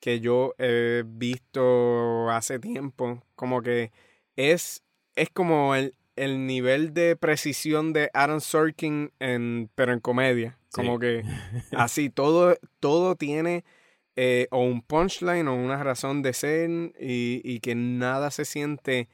que 0.00 0.20
yo 0.20 0.54
he 0.58 1.04
visto 1.06 2.28
hace 2.30 2.58
tiempo. 2.58 3.22
Como 3.36 3.62
que 3.62 3.92
es, 4.34 4.82
es 5.14 5.30
como 5.30 5.76
el, 5.76 5.94
el 6.16 6.46
nivel 6.46 6.94
de 6.94 7.16
precisión 7.16 7.92
de 7.92 8.10
Aaron 8.14 8.40
Sorkin, 8.40 9.12
en, 9.20 9.70
pero 9.74 9.92
en 9.92 10.00
comedia. 10.00 10.58
Como 10.72 10.98
que 10.98 11.22
así, 11.72 12.10
todo, 12.10 12.56
todo 12.80 13.16
tiene 13.16 13.64
eh, 14.16 14.48
o 14.50 14.64
un 14.64 14.82
punchline 14.82 15.46
o 15.48 15.54
una 15.54 15.82
razón 15.82 16.22
de 16.22 16.32
ser 16.32 16.70
y, 16.98 17.40
y 17.44 17.60
que 17.60 17.74
nada 17.74 18.30
se 18.30 18.44
siente 18.44 19.08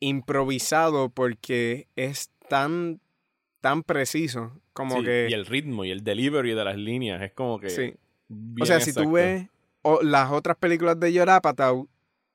improvisado 0.00 1.10
porque 1.10 1.88
es 1.96 2.30
tan, 2.48 3.00
tan 3.60 3.82
preciso. 3.82 4.52
Como 4.72 4.98
Sí, 4.98 5.04
que... 5.04 5.26
Y 5.28 5.34
el 5.34 5.44
ritmo 5.44 5.84
y 5.84 5.90
el 5.90 6.04
delivery 6.04 6.54
de 6.54 6.64
las 6.64 6.76
líneas 6.76 7.20
es 7.22 7.32
como 7.32 7.58
que... 7.58 7.70
Sí. 7.70 7.94
O 8.60 8.66
sea, 8.66 8.80
si 8.80 8.92
tú 8.92 9.12
ves 9.12 9.48
o 9.82 10.02
las 10.02 10.30
otras 10.30 10.56
películas 10.56 10.98
de 11.00 11.12
Yorapatau, 11.12 11.88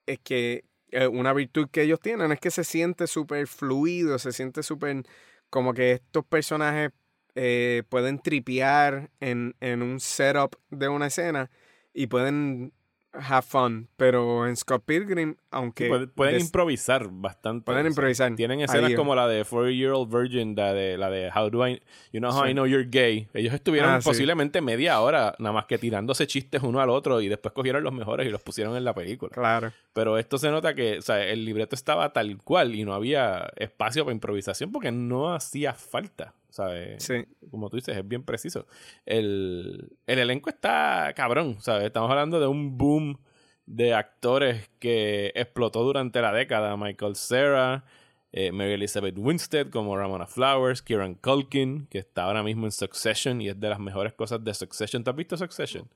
es 0.05 0.19
que 0.19 0.63
eh, 0.93 1.07
una 1.07 1.33
virtud 1.33 1.69
que 1.69 1.81
ellos 1.81 1.99
tienen 1.99 2.31
es 2.31 2.39
que 2.39 2.51
se 2.51 2.63
siente 2.63 3.07
súper 3.07 3.47
fluido, 3.47 4.19
se 4.19 4.31
siente 4.31 4.63
súper 4.63 5.03
como 5.49 5.73
que 5.73 5.93
estos 5.93 6.25
personajes 6.25 6.91
eh, 7.35 7.83
pueden 7.89 8.19
tripear 8.19 9.09
en, 9.19 9.55
en 9.59 9.81
un 9.81 9.99
setup 9.99 10.55
de 10.69 10.87
una 10.87 11.07
escena 11.07 11.49
y 11.93 12.07
pueden 12.07 12.73
have 13.13 13.43
fun. 13.43 13.87
Pero 13.97 14.47
en 14.47 14.55
Scott 14.55 14.83
Pilgrim, 14.85 15.35
aunque 15.51 15.85
Sí, 15.85 16.07
pueden, 16.15 16.41
improvisar 16.41 17.07
bastante. 17.11 17.65
pueden 17.65 17.85
improvisar. 17.87 18.33
Tienen 18.35 18.61
escenas 18.61 18.91
es. 18.91 18.97
como 18.97 19.13
la 19.15 19.27
de 19.27 19.45
Four 19.45 19.69
Year 19.71 19.91
Old 19.91 20.11
Virgin, 20.13 20.55
la 20.55 20.73
de, 20.73 20.97
la 20.97 21.09
de 21.09 21.29
How 21.33 21.49
Do 21.49 21.67
I, 21.67 21.81
You 22.11 22.19
Know 22.19 22.31
How 22.31 22.43
Sí. 22.45 22.49
I 22.49 22.53
Know 22.53 22.65
You're 22.65 22.87
Gay. 22.89 23.27
Ellos 23.33 23.53
estuvieron 23.53 23.91
Ah, 23.91 24.01
sí. 24.01 24.09
posiblemente 24.09 24.61
media 24.61 24.99
hora 24.99 25.35
nada 25.39 25.53
más 25.53 25.65
que 25.65 25.77
tirándose 25.77 26.25
chistes 26.27 26.63
uno 26.63 26.79
al 26.81 26.89
otro 26.89 27.21
y 27.21 27.27
después 27.27 27.53
cogieron 27.53 27.83
los 27.83 27.93
mejores 27.93 28.27
y 28.27 28.29
los 28.29 28.41
pusieron 28.41 28.75
en 28.75 28.83
la 28.83 28.93
película. 28.93 29.31
Claro. 29.31 29.71
Pero 29.93 30.17
esto 30.17 30.37
se 30.37 30.49
nota 30.49 30.73
que 30.73 30.97
o 30.97 31.01
sea, 31.01 31.23
el 31.25 31.45
libreto 31.45 31.75
estaba 31.75 32.11
tal 32.13 32.37
cual 32.43 32.73
y 32.75 32.83
no 32.83 32.93
había 32.93 33.49
espacio 33.57 34.03
para 34.05 34.13
improvisación 34.13 34.71
porque 34.71 34.91
no 34.91 35.33
hacía 35.33 35.73
falta. 35.73 36.33
¿Sabes? 36.53 37.03
Sí. 37.03 37.25
Como 37.49 37.69
tú 37.69 37.77
dices, 37.77 37.97
es 37.97 38.07
bien 38.07 38.23
preciso. 38.23 38.67
El, 39.07 39.89
el 40.05 40.19
elenco 40.19 40.51
está 40.51 41.11
cabrón, 41.15 41.57
¿sabes? 41.59 41.85
Estamos 41.85 42.11
hablando 42.11 42.39
de 42.39 42.45
un 42.45 42.77
boom 42.77 43.19
de 43.65 43.95
actores 43.95 44.69
que 44.79 45.31
explotó 45.33 45.83
durante 45.83 46.21
la 46.21 46.31
década. 46.31 46.77
Michael 46.77 47.15
Cera, 47.15 47.85
eh, 48.31 48.51
Mary 48.51 48.73
Elizabeth 48.73 49.17
Winstead 49.17 49.71
como 49.71 49.97
Ramona 49.97 50.27
Flowers, 50.27 50.83
Kieran 50.83 51.15
Culkin, 51.15 51.87
que 51.87 51.97
está 51.97 52.25
ahora 52.25 52.43
mismo 52.43 52.65
en 52.65 52.71
Succession 52.71 53.41
y 53.41 53.49
es 53.49 53.59
de 53.59 53.69
las 53.69 53.79
mejores 53.79 54.13
cosas 54.13 54.43
de 54.43 54.53
Succession. 54.53 55.03
¿Te 55.03 55.09
has 55.09 55.15
visto 55.15 55.35
Succession? 55.35 55.89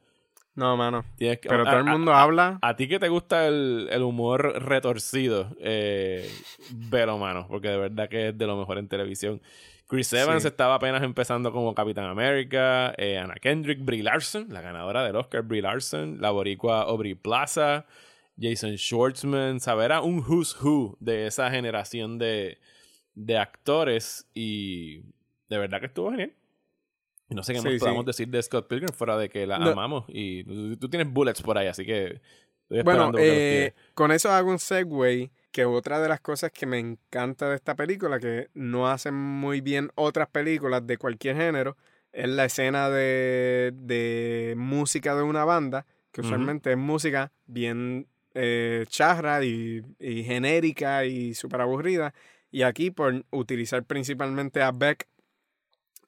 No, 0.58 0.76
mano. 0.76 1.06
Que- 1.18 1.40
Pero 1.42 1.62
a- 1.62 1.66
todo 1.72 1.80
el 1.82 1.88
a- 1.88 1.92
mundo 1.92 2.14
habla. 2.14 2.58
a 2.62 2.76
ti 2.76 2.88
que 2.90 3.00
te 3.00 3.08
gusta 3.10 3.48
el, 3.48 3.88
el 3.92 4.02
humor 4.02 4.62
retorcido, 4.64 5.56
eh, 5.62 6.30
velo, 6.72 7.18
mano, 7.18 7.46
porque 7.48 7.70
de 7.70 7.78
verdad 7.78 8.10
que 8.10 8.30
es 8.30 8.38
de 8.38 8.48
lo 8.48 8.58
mejor 8.58 8.78
en 8.80 8.88
televisión. 8.90 9.40
Chris 9.88 10.12
Evans 10.14 10.42
Sí. 10.42 10.48
estaba 10.50 10.76
apenas 10.76 11.04
empezando 11.04 11.54
como 11.54 11.74
Capitán 11.76 12.06
América, 12.06 12.94
eh, 12.98 13.18
Anna 13.20 13.36
Kendrick, 13.36 13.86
Brie 13.86 14.04
Larson, 14.04 14.48
la 14.50 14.60
ganadora 14.62 15.04
del 15.06 15.16
Oscar, 15.16 15.44
Brie 15.44 15.62
Larson, 15.62 16.20
la 16.20 16.32
boricua 16.32 16.82
Aubrey 16.82 17.14
Plaza, 17.16 17.86
Jason 18.38 18.78
Schwartzman, 18.78 19.60
saber 19.60 19.92
a 19.92 20.02
un 20.02 20.20
who's 20.28 20.58
who 20.62 20.98
de 21.00 21.28
esa 21.28 21.50
generación 21.52 22.18
de, 22.18 22.58
de 23.14 23.38
actores 23.38 24.28
y 24.34 25.04
de 25.50 25.58
verdad 25.58 25.80
que 25.80 25.86
estuvo 25.86 26.10
genial. 26.12 26.34
No 27.30 27.44
sé 27.44 27.54
qué 27.54 27.60
Sí, 27.60 27.66
más 27.66 27.74
sí. 27.74 27.80
podamos 27.80 28.06
decir 28.06 28.28
de 28.30 28.42
Scott 28.42 28.68
Pilgrim 28.68 28.90
fuera 28.94 29.18
de 29.18 29.30
que 29.30 29.46
la 29.46 29.58
No. 29.58 29.72
amamos 29.72 30.06
y 30.08 30.44
tú, 30.46 30.78
tú 30.78 30.90
tienes 30.90 31.12
bullets 31.12 31.42
por 31.42 31.58
ahí, 31.58 31.68
así 31.68 31.86
que 31.86 32.22
estoy 32.70 32.84
Bueno, 32.84 33.12
eh, 33.18 33.74
con 33.94 34.12
eso 34.12 34.32
hago 34.32 34.50
un 34.50 34.60
segue, 34.60 35.32
que 35.52 35.66
otra 35.66 36.00
de 36.00 36.08
las 36.08 36.22
cosas 36.22 36.52
que 36.52 36.66
me 36.66 36.80
encanta 36.80 37.50
de 37.50 37.56
esta 37.56 37.76
película, 37.76 38.20
que 38.20 38.50
no 38.54 38.88
hacen 38.90 39.14
muy 39.16 39.62
bien 39.62 39.90
otras 39.96 40.28
películas 40.30 40.86
de 40.88 40.98
cualquier 40.98 41.36
género, 41.36 41.76
es 42.14 42.30
la 42.30 42.46
escena 42.46 42.90
de, 42.90 43.72
de 43.76 44.54
música 44.58 45.16
de 45.16 45.24
una 45.24 45.44
banda, 45.46 45.86
que 46.12 46.22
usualmente 46.22 46.72
es 46.72 46.78
música 46.78 47.32
bien 47.46 48.08
eh, 48.34 48.86
charra 48.88 49.44
y, 49.44 49.82
y 50.00 50.24
genérica 50.24 51.06
y 51.06 51.34
súper 51.34 51.62
aburrida. 51.62 52.14
Y 52.52 52.62
aquí 52.62 52.92
por 52.92 53.26
utilizar 53.32 53.84
principalmente 53.84 54.62
a 54.62 54.72
Beck 54.72 55.08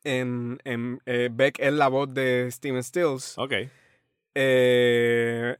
en, 0.04 0.60
en 0.64 1.02
eh, 1.06 1.30
Beck 1.32 1.60
es 1.60 1.74
la 1.74 1.88
voz 1.88 2.14
de 2.14 2.50
Steven 2.52 2.84
Stills. 2.84 3.38
Ok. 3.38 3.54
eh, 4.36 5.58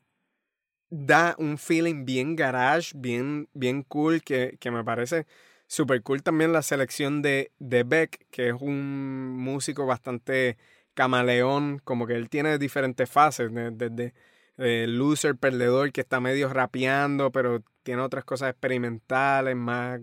da 0.92 1.36
un 1.38 1.58
feeling 1.58 2.06
bien 2.06 2.36
garage, 2.36 2.94
bien, 2.96 3.48
bien 3.54 3.84
cool, 3.84 4.24
que, 4.24 4.58
que 4.60 4.72
me 4.72 4.84
parece 4.84 5.28
súper 5.68 6.02
cool 6.02 6.24
también 6.24 6.52
la 6.52 6.64
selección 6.64 7.22
de, 7.22 7.52
de 7.60 7.84
Beck, 7.84 8.26
que 8.32 8.50
es 8.50 8.56
un 8.60 9.30
músico 9.38 9.86
bastante 9.86 10.58
camaleón, 10.96 11.80
como 11.84 12.08
que 12.08 12.14
él 12.16 12.28
tiene 12.30 12.58
diferentes 12.58 13.08
fases, 13.10 13.54
de- 13.54 13.72
desde 13.72 14.14
eh, 14.58 14.88
loser, 14.88 15.36
perdedor, 15.36 15.92
que 15.92 16.02
está 16.02 16.20
medio 16.20 16.50
rapeando, 16.50 17.32
pero 17.32 17.64
tiene 17.84 18.02
otras 18.02 18.26
cosas 18.26 18.50
experimentales, 18.50 19.56
más 19.56 20.02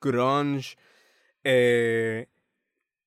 grunge. 0.00 0.76
Eh, 1.44 2.26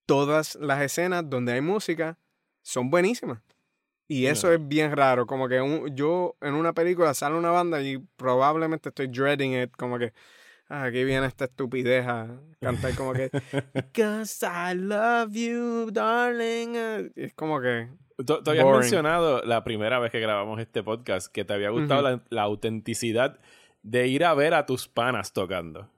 todas 0.08 0.56
las 0.56 0.82
escenas 0.82 1.30
donde 1.30 1.54
hay 1.54 1.62
música 1.62 2.18
son 2.64 2.90
buenísimas. 2.90 3.40
Y 4.08 4.26
eso 4.28 4.52
es 4.54 4.66
bien 4.68 4.96
raro, 4.96 5.28
como 5.28 5.48
que 5.50 5.60
un- 5.62 5.94
yo 5.96 6.36
en 6.42 6.54
una 6.56 6.74
película 6.74 7.14
sale 7.14 7.36
una 7.36 7.52
banda 7.52 7.82
y 7.82 7.98
probablemente 8.16 8.90
estoy 8.90 9.08
dreading 9.08 9.52
it, 9.62 9.72
como 9.78 10.00
que 10.00 10.14
ah, 10.70 10.84
aquí 10.86 11.04
viene 11.04 11.28
esta 11.28 11.44
estupidez 11.46 12.08
a 12.08 12.28
cantar 12.62 12.96
como 12.96 13.12
que 13.14 13.30
Because 13.74 14.46
I 14.46 14.76
love 14.76 15.32
you, 15.34 15.92
darling. 15.92 17.12
Es 17.16 17.34
como 17.36 17.60
que 17.62 17.90
Tú, 18.26 18.42
tú 18.42 18.50
habías 18.50 18.64
Boring. 18.64 18.80
mencionado 18.80 19.44
la 19.44 19.64
primera 19.64 20.00
vez 20.00 20.10
que 20.12 20.20
grabamos 20.20 20.60
este 20.60 20.82
podcast 20.84 21.28
que 21.32 21.46
te 21.46 21.54
había 21.54 21.70
gustado 21.70 22.22
la 22.30 22.42
autenticidad 22.42 23.38
de 23.84 24.08
ir 24.08 24.24
a 24.26 24.34
ver 24.34 24.54
a 24.56 24.66
tus 24.66 24.88
panas 24.88 25.34
tocando. 25.34 25.90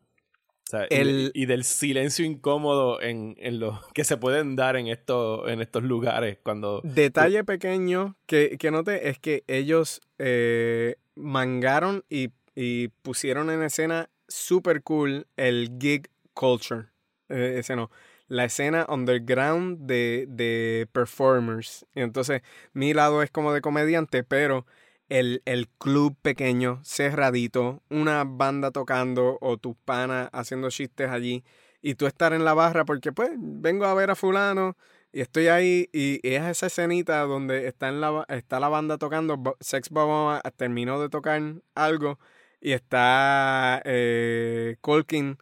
O 0.70 0.72
sea, 0.72 0.84
y- 0.92 0.96
El- 0.96 1.32
y, 1.34 1.48
del 1.48 1.64
silencio 1.64 2.24
incómodo 2.26 3.02
en, 3.02 3.36
en 3.40 3.60
lo 3.60 3.82
que 3.96 4.04
se 4.04 4.18
pueden 4.18 4.56
dar 4.56 4.76
en, 4.76 4.86
esto, 4.86 5.48
en 5.50 5.62
estos 5.62 5.82
lugares 5.82 6.38
cuando... 6.44 6.82
Detalle 6.84 7.44
pequeño 7.44 8.16
que, 8.28 8.56
que 8.60 8.70
noté 8.70 9.10
es 9.10 9.18
que 9.18 9.44
ellos 9.48 10.00
eh, 10.20 10.98
mangaron 11.16 12.04
y, 12.08 12.30
y 12.54 12.90
pusieron 13.02 13.50
en 13.50 13.64
escena 13.64 14.12
super 14.28 14.84
cool 14.84 15.26
el 15.38 15.72
gig 15.82 16.08
culture. 16.36 16.86
Eh, 17.30 17.56
ese 17.58 17.76
no. 17.76 17.90
La 18.28 18.46
escena 18.46 18.86
underground 18.90 19.88
de, 19.88 20.28
de 20.30 20.88
performers. 20.92 21.84
Y 21.96 22.02
entonces, 22.02 22.44
mi 22.74 22.94
lado 22.94 23.24
es 23.24 23.32
como 23.32 23.54
de 23.54 23.62
comediante, 23.62 24.24
pero 24.24 24.68
el, 25.10 25.42
el 25.46 25.68
club 25.68 26.16
pequeño, 26.22 26.82
cerradito, 26.84 27.84
una 27.90 28.24
banda 28.24 28.72
tocando 28.72 29.38
o 29.42 29.58
tus 29.58 29.76
panas 29.86 30.30
haciendo 30.32 30.70
chistes 30.70 31.10
allí. 31.10 31.44
Y 31.82 31.96
tú 31.96 32.08
estar 32.08 32.34
en 32.34 32.46
la 32.46 32.54
barra 32.54 32.86
porque, 32.86 33.12
pues, 33.12 33.32
vengo 33.38 33.86
a 33.86 33.94
ver 33.94 34.12
a 34.12 34.16
fulano 34.16 34.76
y 35.12 35.22
estoy 35.22 35.48
ahí 35.48 35.90
y, 35.92 36.20
y 36.28 36.36
es 36.36 36.44
esa 36.44 36.68
escenita 36.68 37.22
donde 37.22 37.68
está, 37.68 37.90
en 37.90 38.02
la, 38.02 38.26
está 38.30 38.60
la 38.60 38.70
banda 38.70 38.98
tocando, 38.98 39.42
Sex 39.60 39.90
Bomb 39.90 40.42
terminó 40.56 41.02
de 41.02 41.10
tocar 41.10 41.42
algo 41.74 42.20
y 42.62 42.74
está 42.74 43.82
eh, 43.86 44.78
Colkin 44.82 45.38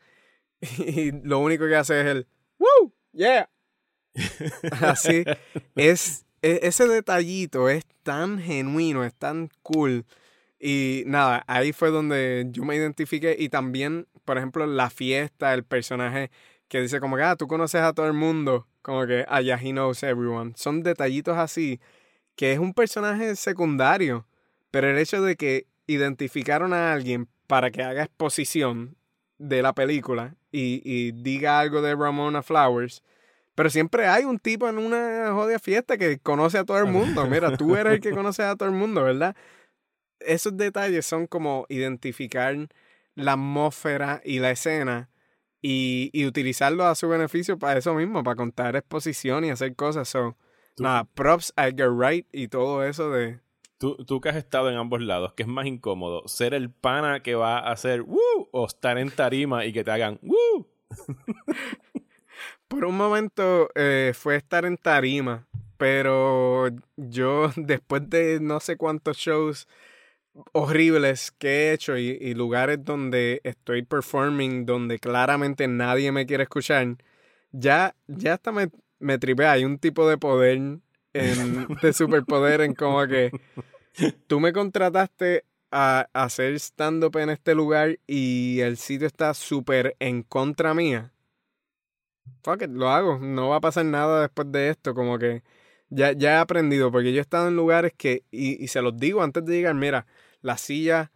y 0.61 1.11
lo 1.11 1.39
único 1.39 1.67
que 1.67 1.75
hace 1.75 1.99
es 2.01 2.07
el 2.07 2.27
¡Woo! 2.59 2.93
¡Yeah! 3.11 3.49
Así 4.81 5.23
es, 5.75 6.25
e- 6.41 6.59
ese 6.63 6.87
detallito 6.87 7.69
es 7.69 7.85
tan 8.03 8.39
genuino, 8.39 9.03
es 9.03 9.13
tan 9.15 9.49
cool. 9.63 10.05
Y 10.59 11.03
nada, 11.05 11.43
ahí 11.47 11.73
fue 11.73 11.91
donde 11.91 12.47
yo 12.51 12.63
me 12.63 12.75
identifiqué 12.75 13.35
y 13.37 13.49
también, 13.49 14.07
por 14.25 14.37
ejemplo, 14.37 14.65
la 14.65 14.89
fiesta, 14.89 15.53
el 15.53 15.63
personaje 15.63 16.31
que 16.67 16.81
dice 16.81 16.99
como 16.99 17.15
que, 17.17 17.23
ah, 17.23 17.35
tú 17.35 17.47
conoces 17.47 17.81
a 17.81 17.93
todo 17.93 18.07
el 18.07 18.13
mundo, 18.13 18.67
como 18.81 19.05
que, 19.05 19.25
ah, 19.27 19.41
he 19.41 19.71
knows 19.71 20.03
everyone. 20.03 20.53
Son 20.55 20.83
detallitos 20.83 21.37
así, 21.37 21.79
que 22.35 22.53
es 22.53 22.59
un 22.59 22.73
personaje 22.73 23.35
secundario, 23.35 24.25
pero 24.71 24.89
el 24.89 24.97
hecho 24.97 25.21
de 25.21 25.35
que 25.35 25.67
identificaron 25.87 26.73
a 26.73 26.93
alguien 26.93 27.29
para 27.47 27.71
que 27.71 27.83
haga 27.83 28.03
exposición 28.03 28.97
de 29.37 29.61
la 29.61 29.73
película 29.73 30.35
y, 30.51 30.81
y 30.83 31.11
diga 31.11 31.59
algo 31.59 31.81
de 31.81 31.95
Ramona 31.95 32.43
Flowers, 32.43 33.03
pero 33.57 33.71
siempre 33.71 34.05
hay 34.05 34.23
un 34.23 34.37
tipo 34.37 34.69
en 34.69 34.77
una 34.77 35.31
jodida 35.33 35.57
fiesta 35.57 35.97
que 35.97 36.19
conoce 36.19 36.59
a 36.59 36.63
todo 36.63 36.77
el 36.77 36.85
mundo. 36.85 37.25
Mira, 37.25 37.57
tú 37.57 37.75
eres 37.75 37.93
el 37.93 38.01
que 38.01 38.11
conoce 38.15 38.43
a 38.43 38.55
todo 38.55 38.69
el 38.69 38.75
mundo, 38.75 39.03
¿verdad? 39.03 39.35
Esos 40.19 40.55
detalles 40.55 41.07
son 41.07 41.25
como 41.25 41.65
identificar 41.67 42.55
la 43.15 43.31
atmósfera 43.31 44.21
y 44.23 44.37
la 44.37 44.51
escena 44.51 45.09
y, 45.59 46.11
y 46.13 46.27
utilizarlo 46.27 46.85
a 46.85 46.93
su 46.93 47.09
beneficio 47.09 47.57
para 47.57 47.79
eso 47.79 47.95
mismo, 47.95 48.21
para 48.23 48.35
contar 48.35 48.75
exposición 48.75 49.43
y 49.43 49.49
hacer 49.49 49.75
cosas. 49.75 50.07
So, 50.07 50.37
Tú- 50.75 50.83
nada, 50.83 51.05
props 51.05 51.51
a 51.55 51.67
Edgar 51.67 51.89
Wright 51.89 52.27
y 52.31 52.49
todo 52.49 52.83
eso 52.83 53.09
de... 53.09 53.39
Tú, 53.79 53.95
tú 54.05 54.21
que 54.21 54.29
has 54.29 54.35
estado 54.35 54.69
en 54.69 54.77
ambos 54.77 55.01
lados, 55.01 55.33
¿qué 55.35 55.41
es 55.41 55.49
más 55.49 55.65
incómodo? 55.65 56.27
¿Ser 56.27 56.53
el 56.53 56.69
pana 56.69 57.23
que 57.23 57.33
va 57.33 57.57
a 57.57 57.71
hacer 57.71 58.03
¡Woo! 58.03 58.49
o 58.51 58.67
estar 58.67 58.99
en 58.99 59.09
tarima 59.09 59.65
y 59.65 59.73
que 59.73 59.83
te 59.83 59.89
hagan 59.89 60.19
¡Woo! 60.21 60.67
Por 62.67 62.83
un 62.85 62.97
momento 62.97 63.69
eh, 63.75 64.11
fue 64.13 64.35
estar 64.35 64.65
en 64.65 64.77
tarima, 64.77 65.47
pero 65.77 66.69
yo 66.97 67.51
después 67.55 68.09
de 68.09 68.39
no 68.41 68.59
sé 68.59 68.77
cuántos 68.77 69.17
shows 69.17 69.67
horribles 70.51 71.31
que 71.31 71.47
he 71.47 71.73
hecho 71.73 71.97
y, 71.97 72.09
y 72.09 72.33
lugares 72.33 72.83
donde 72.83 73.41
estoy 73.43 73.83
performing, 73.83 74.65
donde 74.65 74.99
claramente 74.99 75.67
nadie 75.67 76.11
me 76.11 76.25
quiere 76.25 76.43
escuchar, 76.43 76.97
ya, 77.51 77.95
ya 78.07 78.33
hasta 78.35 78.51
me, 78.51 78.69
me 78.99 79.17
tripea. 79.17 79.53
Hay 79.53 79.65
un 79.65 79.79
tipo 79.79 80.07
de 80.07 80.17
poder, 80.17 80.57
en, 80.57 80.81
de 81.81 81.93
superpoder 81.93 82.61
en 82.61 82.75
como 82.75 83.07
que 83.07 83.31
tú 84.27 84.39
me 84.39 84.53
contrataste 84.53 85.45
a, 85.71 86.07
a 86.13 86.23
hacer 86.23 86.53
stand-up 86.55 87.17
en 87.17 87.29
este 87.29 87.55
lugar 87.55 87.97
y 88.07 88.59
el 88.59 88.77
sitio 88.77 89.07
está 89.07 89.33
súper 89.33 89.95
en 89.99 90.21
contra 90.23 90.73
mía 90.73 91.13
fuck 92.43 92.61
it, 92.63 92.69
lo 92.71 92.89
hago. 92.89 93.19
No 93.19 93.49
va 93.49 93.57
a 93.57 93.61
pasar 93.61 93.85
nada 93.85 94.21
después 94.21 94.51
de 94.51 94.69
esto. 94.69 94.93
Como 94.93 95.17
que 95.19 95.43
ya, 95.89 96.11
ya 96.13 96.33
he 96.33 96.37
aprendido, 96.37 96.91
porque 96.91 97.11
yo 97.13 97.19
he 97.19 97.21
estado 97.21 97.47
en 97.47 97.55
lugares 97.55 97.93
que, 97.97 98.23
y, 98.31 98.63
y 98.63 98.67
se 98.69 98.81
los 98.81 98.97
digo 98.97 99.21
antes 99.23 99.45
de 99.45 99.53
llegar, 99.55 99.75
mira, 99.75 100.05
la 100.41 100.57
silla 100.57 101.11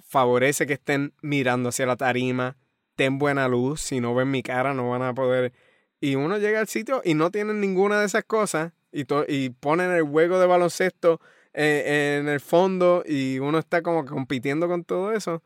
favorece 0.00 0.66
que 0.66 0.74
estén 0.74 1.12
mirando 1.22 1.68
hacia 1.70 1.86
la 1.86 1.96
tarima, 1.96 2.56
ten 2.96 3.18
buena 3.18 3.48
luz, 3.48 3.80
si 3.80 4.00
no 4.00 4.14
ven 4.14 4.30
mi 4.30 4.42
cara 4.42 4.74
no 4.74 4.90
van 4.90 5.02
a 5.02 5.14
poder. 5.14 5.52
Y 6.00 6.14
uno 6.14 6.38
llega 6.38 6.60
al 6.60 6.68
sitio 6.68 7.02
y 7.04 7.14
no 7.14 7.30
tienen 7.30 7.60
ninguna 7.60 8.00
de 8.00 8.06
esas 8.06 8.24
cosas 8.24 8.72
y, 8.92 9.04
to- 9.04 9.24
y 9.28 9.50
ponen 9.50 9.90
el 9.90 10.02
juego 10.04 10.38
de 10.38 10.46
baloncesto 10.46 11.20
eh, 11.52 12.18
en 12.20 12.28
el 12.28 12.40
fondo 12.40 13.02
y 13.06 13.38
uno 13.40 13.58
está 13.58 13.82
como 13.82 14.04
compitiendo 14.04 14.68
con 14.68 14.84
todo 14.84 15.12
eso. 15.12 15.42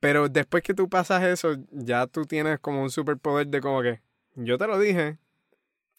Pero 0.00 0.28
después 0.28 0.62
que 0.62 0.74
tú 0.74 0.88
pasas 0.88 1.22
eso, 1.24 1.56
ya 1.70 2.06
tú 2.06 2.24
tienes 2.26 2.58
como 2.60 2.82
un 2.82 2.90
superpoder 2.90 3.46
de 3.48 3.60
como 3.60 3.82
que, 3.82 4.00
yo 4.34 4.58
te 4.58 4.66
lo 4.66 4.78
dije. 4.78 5.18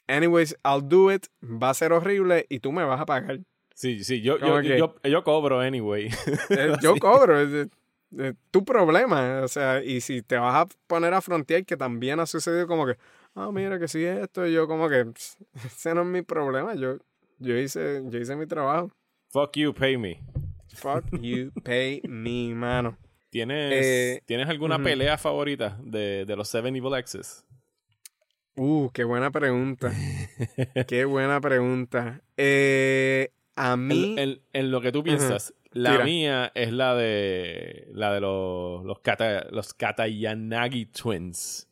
Anyways, 0.08 0.56
I'll 0.64 0.82
do 0.88 1.12
it. 1.12 1.28
Va 1.42 1.70
a 1.72 1.74
ser 1.74 1.92
horrible 1.92 2.46
y 2.50 2.60
tú 2.60 2.72
me 2.72 2.84
vas 2.84 3.00
a 3.02 3.06
pagar. 3.06 3.40
Sí, 3.74 4.04
sí, 4.04 4.22
yo, 4.22 4.38
yo, 4.38 4.62
yo, 4.62 4.96
yo 5.04 5.24
cobro 5.24 5.60
anyway. 5.60 6.10
Eh, 6.50 6.72
Yo 6.82 6.98
cobro. 6.98 7.40
Es, 7.42 7.52
es- 7.52 7.68
es 8.18 8.34
tu 8.52 8.64
problema. 8.64 9.42
O 9.44 9.48
sea, 9.50 9.84
y 9.84 10.00
si 10.00 10.22
te 10.22 10.38
vas 10.38 10.56
a 10.56 10.68
poner 10.88 11.14
a 11.14 11.22
frontear, 11.22 11.66
que 11.66 11.76
también 11.76 12.20
ha 12.22 12.26
sucedido 12.26 12.66
como 12.68 12.86
que, 12.86 12.96
ah, 13.34 13.52
mira 13.52 13.78
que 13.80 13.88
sí 13.90 14.06
esto, 14.06 14.46
y 14.48 14.54
yo 14.54 14.68
como 14.68 14.88
que, 14.88 15.04
"Pss, 15.06 15.38
ese 15.66 15.94
no 15.94 16.02
es 16.02 16.08
mi 16.08 16.22
problema. 16.22 16.76
Yo, 16.76 16.98
yo, 17.40 17.58
hice, 17.58 18.04
yo 18.06 18.20
hice 18.20 18.36
mi 18.38 18.46
trabajo. 18.46 18.90
Fuck 19.32 19.58
you, 19.58 19.74
pay 19.74 19.98
me. 19.98 20.22
Fuck 20.76 21.04
you, 21.20 21.52
pay 21.64 22.02
me, 22.08 22.54
mano. 22.56 22.98
¿Tienes, 23.32 23.86
Eh, 23.86 24.22
¿tienes 24.26 24.48
alguna 24.48 24.82
pelea 24.82 25.18
favorita 25.18 25.78
de, 25.84 26.24
de 26.26 26.36
los 26.38 26.48
Seven 26.48 26.74
Evil 26.76 26.94
Exes? 26.94 27.44
Uh, 28.58 28.89
qué 28.91 29.03
buena 29.03 29.32
pregunta. 29.32 29.91
qué 30.88 31.06
buena 31.06 31.41
pregunta. 31.41 32.22
Eh, 32.38 33.32
a 33.56 33.76
mí. 33.78 34.16
En, 34.18 34.30
en- 34.30 34.41
en 34.53 34.72
lo 34.72 34.80
que 34.82 34.91
tú 34.91 35.03
piensas, 35.03 35.53
la 35.72 35.91
Tira. 35.91 36.06
mía 36.06 36.51
es 36.56 36.72
la 36.72 36.95
de 36.95 37.89
la 37.91 38.14
de 38.14 38.22
los 38.22 38.86
los, 38.86 38.99
Kata- 38.99 39.47
los 39.51 39.74
Katayanagi 39.74 40.86
Twins. 40.86 41.68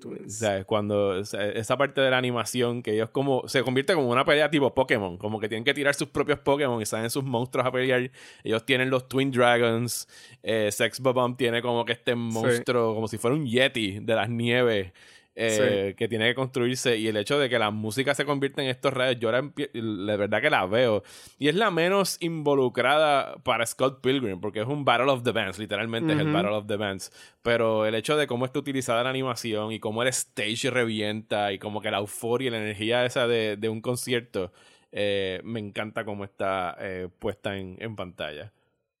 tú- 0.00 0.16
sea, 0.26 0.64
cuando 0.64 1.10
o 1.20 1.24
sea, 1.24 1.46
esa 1.50 1.76
parte 1.76 2.00
de 2.00 2.10
la 2.10 2.18
animación 2.18 2.82
que 2.82 2.94
ellos 2.94 3.10
como 3.10 3.46
se 3.46 3.62
convierte 3.62 3.94
como 3.94 4.08
una 4.10 4.24
pelea 4.24 4.50
tipo 4.50 4.74
Pokémon, 4.74 5.16
como 5.18 5.38
que 5.38 5.48
tienen 5.48 5.62
que 5.64 5.74
tirar 5.74 5.94
sus 5.94 6.08
propios 6.08 6.40
Pokémon 6.40 6.82
y 6.82 6.86
salen 6.86 7.10
sus 7.10 7.22
monstruos 7.22 7.64
a 7.66 7.70
pelear. 7.70 8.10
Ellos 8.42 8.66
tienen 8.66 8.90
los 8.90 9.08
Twin 9.08 9.30
Dragons, 9.30 10.08
eh, 10.42 10.70
Sex 10.72 10.98
Bomb 10.98 11.36
tiene 11.36 11.62
como 11.62 11.84
que 11.84 11.92
este 11.92 12.16
monstruo 12.16 12.92
como 12.94 13.06
si 13.06 13.18
fuera 13.18 13.36
un 13.36 13.46
Yeti 13.46 14.00
de 14.00 14.14
las 14.16 14.28
nieves 14.28 14.92
eh, 15.34 15.94
que 15.96 16.08
tiene 16.08 16.28
que 16.28 16.34
construirse 16.34 16.98
y 16.98 17.08
el 17.08 17.16
hecho 17.16 17.38
de 17.38 17.48
que 17.48 17.58
la 17.58 17.70
música 17.70 18.14
se 18.14 18.24
convierta 18.24 18.62
en 18.62 18.68
estos 18.68 18.92
rayos, 18.92 19.18
yo 19.20 19.28
ahora 19.28 19.50
la 19.72 20.16
verdad 20.16 20.42
que 20.42 20.50
la 20.50 20.66
veo. 20.66 21.02
Y 21.38 21.48
es 21.48 21.54
la 21.54 21.70
menos 21.70 22.18
involucrada 22.20 23.36
para 23.42 23.64
Scott 23.66 24.02
Pilgrim, 24.02 24.40
porque 24.40 24.60
es 24.60 24.66
un 24.66 24.84
Battle 24.84 25.10
of 25.10 25.22
the 25.22 25.32
Bands, 25.32 25.58
literalmente 25.58 26.12
es 26.12 26.18
el. 26.18 26.32
Battle 26.32 26.52
of 26.52 26.66
the 26.66 26.76
Bands. 26.76 27.12
Pero 27.42 27.86
el 27.86 27.94
hecho 27.94 28.16
de 28.16 28.26
cómo 28.26 28.44
está 28.44 28.58
utilizada 28.58 29.02
la 29.02 29.10
animación 29.10 29.72
y 29.72 29.80
cómo 29.80 30.02
el 30.02 30.08
stage 30.08 30.70
revienta 30.70 31.52
y 31.52 31.58
como 31.58 31.80
que 31.80 31.90
la 31.90 31.98
euforia 31.98 32.48
y 32.48 32.50
la 32.50 32.58
energía 32.58 33.04
esa 33.04 33.26
de, 33.26 33.56
de 33.56 33.68
un 33.68 33.80
concierto, 33.80 34.52
eh, 34.92 35.40
me 35.44 35.60
encanta 35.60 36.04
cómo 36.04 36.24
está 36.24 36.76
eh, 36.78 37.08
puesta 37.18 37.56
en, 37.56 37.76
en 37.80 37.96
pantalla. 37.96 38.52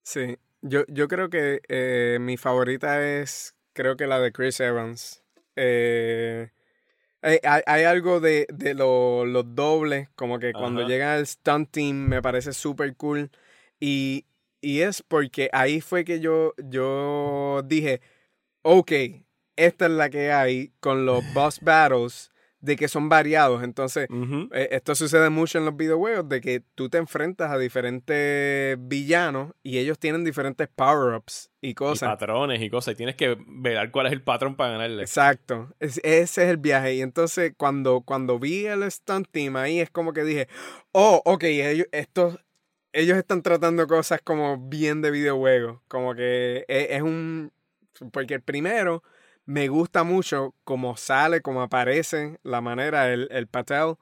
Sí, 0.02 0.36
yo, 0.62 0.84
yo 0.88 1.08
creo 1.08 1.28
que 1.28 1.60
eh, 1.68 2.18
mi 2.20 2.36
favorita 2.36 3.02
es, 3.06 3.54
creo 3.72 3.96
que 3.96 4.06
la 4.06 4.18
de 4.18 4.32
Chris 4.32 4.60
Evans. 4.60 5.21
Eh, 5.56 6.50
hay, 7.22 7.84
algo 7.84 8.18
de, 8.20 8.46
de 8.52 8.74
lo- 8.74 9.24
los 9.24 9.54
dobles, 9.54 10.08
como 10.16 10.38
que 10.40 10.52
cuando 10.52 10.80
Ajá. 10.80 10.88
llega 10.90 11.16
el 11.18 11.26
stunt 11.26 11.70
team 11.70 11.96
me 12.08 12.20
parece 12.20 12.52
súper 12.52 12.96
cool. 12.96 13.30
Y, 13.78 14.26
y 14.60 14.80
es 14.80 15.02
porque 15.02 15.48
ahí 15.52 15.80
fue 15.80 16.04
que 16.04 16.18
yo, 16.20 16.52
yo 16.58 17.62
dije, 17.64 18.00
ok, 18.62 18.92
esta 19.56 19.86
es 19.86 19.90
la 19.92 20.10
que 20.10 20.32
hay 20.32 20.72
con 20.80 21.06
los 21.06 21.22
boss 21.32 21.60
battles, 21.60 22.31
de 22.62 22.76
que 22.76 22.88
son 22.88 23.08
variados. 23.08 23.62
Entonces, 23.62 24.06
eh, 24.52 24.68
esto 24.70 24.94
sucede 24.94 25.28
mucho 25.30 25.58
en 25.58 25.64
los 25.66 25.76
videojuegos 25.76 26.28
de 26.28 26.40
que 26.40 26.62
tú 26.74 26.88
te 26.88 26.96
enfrentas 26.98 27.50
a 27.50 27.58
diferentes 27.58 28.76
villanos 28.80 29.52
y 29.62 29.78
ellos 29.78 29.98
tienen 29.98 30.24
diferentes 30.24 30.68
power-ups 30.68 31.50
y 31.60 31.70
Y 31.70 31.74
cosas. 31.74 32.08
patrones 32.08 32.62
y 32.62 32.70
cosas. 32.70 32.94
Y 32.94 32.96
tienes 32.96 33.16
que 33.16 33.36
ver 33.46 33.90
cuál 33.90 34.06
es 34.06 34.12
el 34.12 34.22
patrón 34.22 34.54
para 34.56 34.72
ganarle. 34.72 35.02
Exacto. 35.02 35.74
Es- 35.80 36.00
ese 36.04 36.44
es 36.44 36.48
el 36.50 36.56
viaje. 36.56 36.94
Y 36.94 37.02
entonces 37.02 37.52
cuando, 37.56 38.02
cuando 38.02 38.38
vi 38.38 38.66
el 38.66 38.90
stunt 38.90 39.28
team 39.30 39.56
ahí 39.56 39.80
es 39.80 39.90
como 39.90 40.12
que 40.12 40.24
dije, 40.24 40.48
oh, 40.92 41.20
ok, 41.24 41.42
ellos, 41.44 41.86
estos, 41.92 42.38
ellos 42.92 43.18
están 43.18 43.42
tratando 43.42 43.86
cosas 43.88 44.20
como 44.22 44.56
bien 44.68 45.02
de 45.02 45.10
videojuegos. 45.10 45.80
Como 45.88 46.14
que 46.14 46.64
es, 46.68 46.90
es 46.90 47.02
un... 47.02 47.52
Porque 48.12 48.34
el 48.34 48.42
primero 48.42 49.02
me 49.44 49.68
gusta 49.68 50.04
mucho 50.04 50.54
cómo 50.64 50.96
sale, 50.96 51.40
cómo 51.42 51.62
aparece, 51.62 52.38
la 52.42 52.60
manera, 52.60 53.12
el, 53.12 53.28
el 53.30 53.46
Patel. 53.48 53.94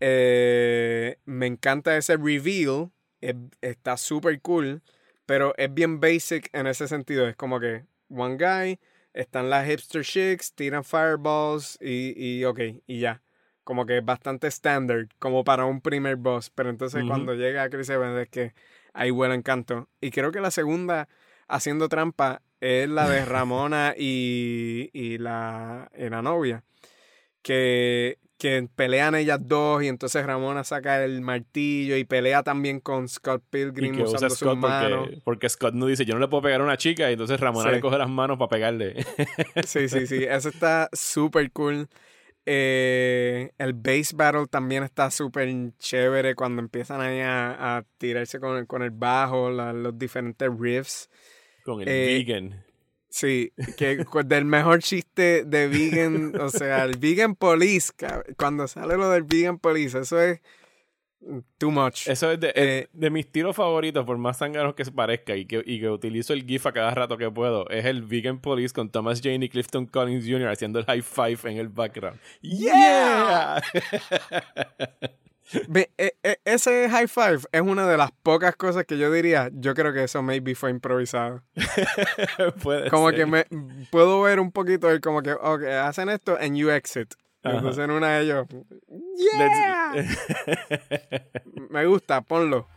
Eh, 0.00 1.18
me 1.24 1.46
encanta 1.46 1.96
ese 1.96 2.16
reveal. 2.16 2.90
es- 3.20 3.36
está 3.60 3.96
súper 3.96 4.40
cool. 4.40 4.82
Pero 5.26 5.54
es 5.58 5.72
bien 5.72 6.00
basic 6.00 6.48
en 6.52 6.66
ese 6.66 6.88
sentido. 6.88 7.28
Es 7.28 7.36
como 7.36 7.60
que 7.60 7.84
one 8.08 8.36
guy, 8.36 8.80
están 9.12 9.50
las 9.50 9.66
hipster 9.68 10.02
chicks, 10.02 10.54
tiran 10.54 10.82
fireballs 10.84 11.78
y, 11.80 12.14
y 12.16 12.44
ok, 12.44 12.60
y 12.86 13.00
ya. 13.00 13.22
Como 13.62 13.86
que 13.86 13.98
es 13.98 14.04
bastante 14.04 14.48
standard, 14.48 15.08
como 15.18 15.44
para 15.44 15.66
un 15.66 15.80
primer 15.82 16.16
boss. 16.16 16.50
Pero 16.50 16.70
entonces 16.70 17.02
cuando 17.06 17.34
llega 17.34 17.68
Chris 17.70 17.90
Evans 17.90 18.18
es 18.18 18.28
que 18.30 18.54
ahí 18.94 19.10
huele 19.10 19.34
encanto. 19.34 19.88
Y 20.00 20.10
creo 20.10 20.32
que 20.32 20.40
la 20.40 20.50
segunda, 20.50 21.08
haciendo 21.46 21.88
trampa, 21.88 22.42
es 22.60 22.88
la 22.88 23.08
de 23.08 23.24
Ramona 23.24 23.94
y, 23.96 24.90
y, 24.92 25.18
la, 25.18 25.90
y 25.96 26.08
la 26.08 26.22
novia. 26.22 26.62
Que, 27.42 28.18
que 28.36 28.68
pelean 28.76 29.14
ellas 29.14 29.38
dos 29.42 29.82
y 29.82 29.88
entonces 29.88 30.24
Ramona 30.26 30.62
saca 30.62 31.02
el 31.04 31.22
martillo 31.22 31.96
y 31.96 32.04
pelea 32.04 32.42
también 32.42 32.80
con 32.80 33.08
Scott 33.08 33.42
Y 33.46 33.50
Pilgrim 33.50 33.96
que 33.96 34.02
usa 34.02 34.16
usando 34.16 34.28
sus 34.34 34.38
Scott 34.40 34.58
manos. 34.58 35.00
porque, 35.06 35.20
porque 35.24 35.48
Scott 35.48 35.74
no 35.74 35.86
dice, 35.86 36.04
yo 36.04 36.14
no 36.14 36.20
le 36.20 36.28
puedo 36.28 36.42
pegar 36.42 36.60
a 36.60 36.64
una 36.64 36.76
chica, 36.76 37.08
y 37.08 37.14
entonces 37.14 37.40
Ramona 37.40 37.70
Sí. 37.70 37.76
le 37.76 37.80
coge 37.80 37.96
las 37.98 38.10
manos 38.10 38.36
para 38.38 38.48
pegarle. 38.50 39.04
Sí, 39.66 39.88
sí, 39.88 40.06
sí. 40.06 40.24
Eso 40.24 40.50
está 40.50 40.88
súper 40.92 41.50
cool. 41.52 41.88
Eh, 42.46 43.50
el 43.58 43.74
bass 43.74 44.12
battle 44.14 44.46
también 44.48 44.82
está 44.82 45.10
súper 45.10 45.48
chévere 45.78 46.34
cuando 46.34 46.60
empiezan 46.60 47.00
ahí 47.00 47.20
a, 47.20 47.76
a 47.78 47.84
tirarse 47.98 48.40
con 48.40 48.56
el, 48.56 48.66
con 48.66 48.82
el 48.82 48.90
bajo, 48.90 49.50
la- 49.50 49.72
los 49.72 49.98
diferentes 49.98 50.48
riffs. 50.58 51.08
Con 51.74 51.82
el 51.82 51.88
Eh, 51.88 52.24
vegan. 52.24 52.64
Sí, 53.08 53.52
que 53.76 54.04
del 54.24 54.44
mejor 54.44 54.82
chiste 54.82 55.44
de 55.44 55.66
vegan, 55.66 56.40
o 56.40 56.48
sea, 56.48 56.84
el 56.84 56.96
vegan 56.96 57.34
police, 57.34 57.92
cuando 58.36 58.68
sale 58.68 58.96
lo 58.96 59.10
del 59.10 59.24
vegan 59.24 59.58
police, 59.58 59.98
eso 59.98 60.20
es 60.20 60.40
too 61.58 61.72
much. 61.72 62.06
Eso 62.06 62.30
es 62.30 62.38
de, 62.38 62.52
eh, 62.54 62.88
de 62.92 63.10
mis 63.10 63.30
tiros 63.30 63.56
favoritos, 63.56 64.04
por 64.06 64.16
más 64.16 64.38
sanganos 64.38 64.74
que 64.74 64.84
se 64.84 64.92
parezca 64.92 65.36
y 65.36 65.44
que, 65.44 65.60
y 65.66 65.80
que 65.80 65.90
utilizo 65.90 66.32
el 66.32 66.46
GIF 66.46 66.66
a 66.66 66.72
cada 66.72 66.94
rato 66.94 67.18
que 67.18 67.28
puedo. 67.30 67.68
Es 67.68 67.84
el 67.84 68.02
Vegan 68.02 68.40
Police 68.40 68.72
con 68.72 68.90
Thomas 68.90 69.20
Jane 69.20 69.44
y 69.44 69.48
Clifton 69.48 69.86
Collins 69.86 70.24
Jr. 70.24 70.48
haciendo 70.48 70.78
el 70.78 70.84
high 70.84 71.02
five 71.02 71.38
en 71.50 71.58
el 71.58 71.68
background. 71.68 72.18
¡Yeah! 72.42 73.60
ese 76.44 76.88
high 76.88 77.08
five 77.08 77.40
es 77.52 77.60
una 77.60 77.86
de 77.88 77.96
las 77.96 78.10
pocas 78.22 78.54
cosas 78.56 78.84
que 78.84 78.98
yo 78.98 79.10
diría, 79.10 79.50
yo 79.52 79.74
creo 79.74 79.92
que 79.92 80.04
eso 80.04 80.22
maybe 80.22 80.54
fue 80.54 80.70
improvisado. 80.70 81.42
Puede 82.62 82.90
Como 82.90 83.10
ser. 83.10 83.18
que 83.18 83.26
me 83.26 83.46
puedo 83.90 84.22
ver 84.22 84.40
un 84.40 84.52
poquito 84.52 84.90
el 84.90 85.00
como 85.00 85.22
que, 85.22 85.32
ok, 85.32 85.62
hacen 85.84 86.08
esto 86.08 86.36
and 86.40 86.56
you 86.56 86.70
exit. 86.70 87.14
Ajá. 87.42 87.56
Entonces 87.56 87.84
en 87.84 87.90
una 87.90 88.08
de 88.18 88.22
ellos, 88.22 88.46
yeah, 89.16 89.94
me 91.70 91.86
gusta, 91.86 92.20
ponlo. 92.20 92.68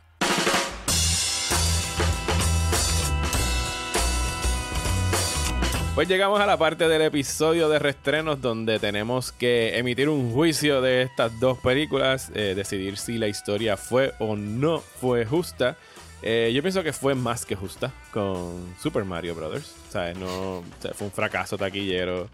Pues 5.96 6.08
llegamos 6.08 6.40
a 6.40 6.48
la 6.48 6.58
parte 6.58 6.88
del 6.88 7.04
episodio 7.04 7.70
de 7.70 7.78
restrenos 7.78 8.42
donde 8.42 8.80
tenemos 8.80 9.32
que 9.32 9.78
emitir 9.78 10.10
un 10.10 10.34
juicio 10.34 10.82
de 10.82 11.04
estas 11.04 11.40
dos 11.40 11.60
películas, 11.60 12.32
eh, 12.34 12.54
decidir 12.56 12.98
si 12.98 13.20
la 13.20 13.28
historia 13.28 13.78
fue 13.78 14.12
o 14.18 14.36
no 14.36 14.80
fue 14.80 15.24
justa. 15.24 15.78
Eh, 16.24 16.52
yo 16.52 16.64
pienso 16.64 16.82
que 16.82 16.94
fue 16.94 17.14
más 17.14 17.46
que 17.46 17.56
justa 17.56 17.94
con 18.12 18.74
Super 18.82 19.06
Mario 19.06 19.36
Brothers. 19.36 19.76
¿sabes? 19.92 20.18
No, 20.18 20.64
fue 20.96 21.06
un 21.06 21.14
fracaso 21.14 21.60
taquillero. 21.60 22.28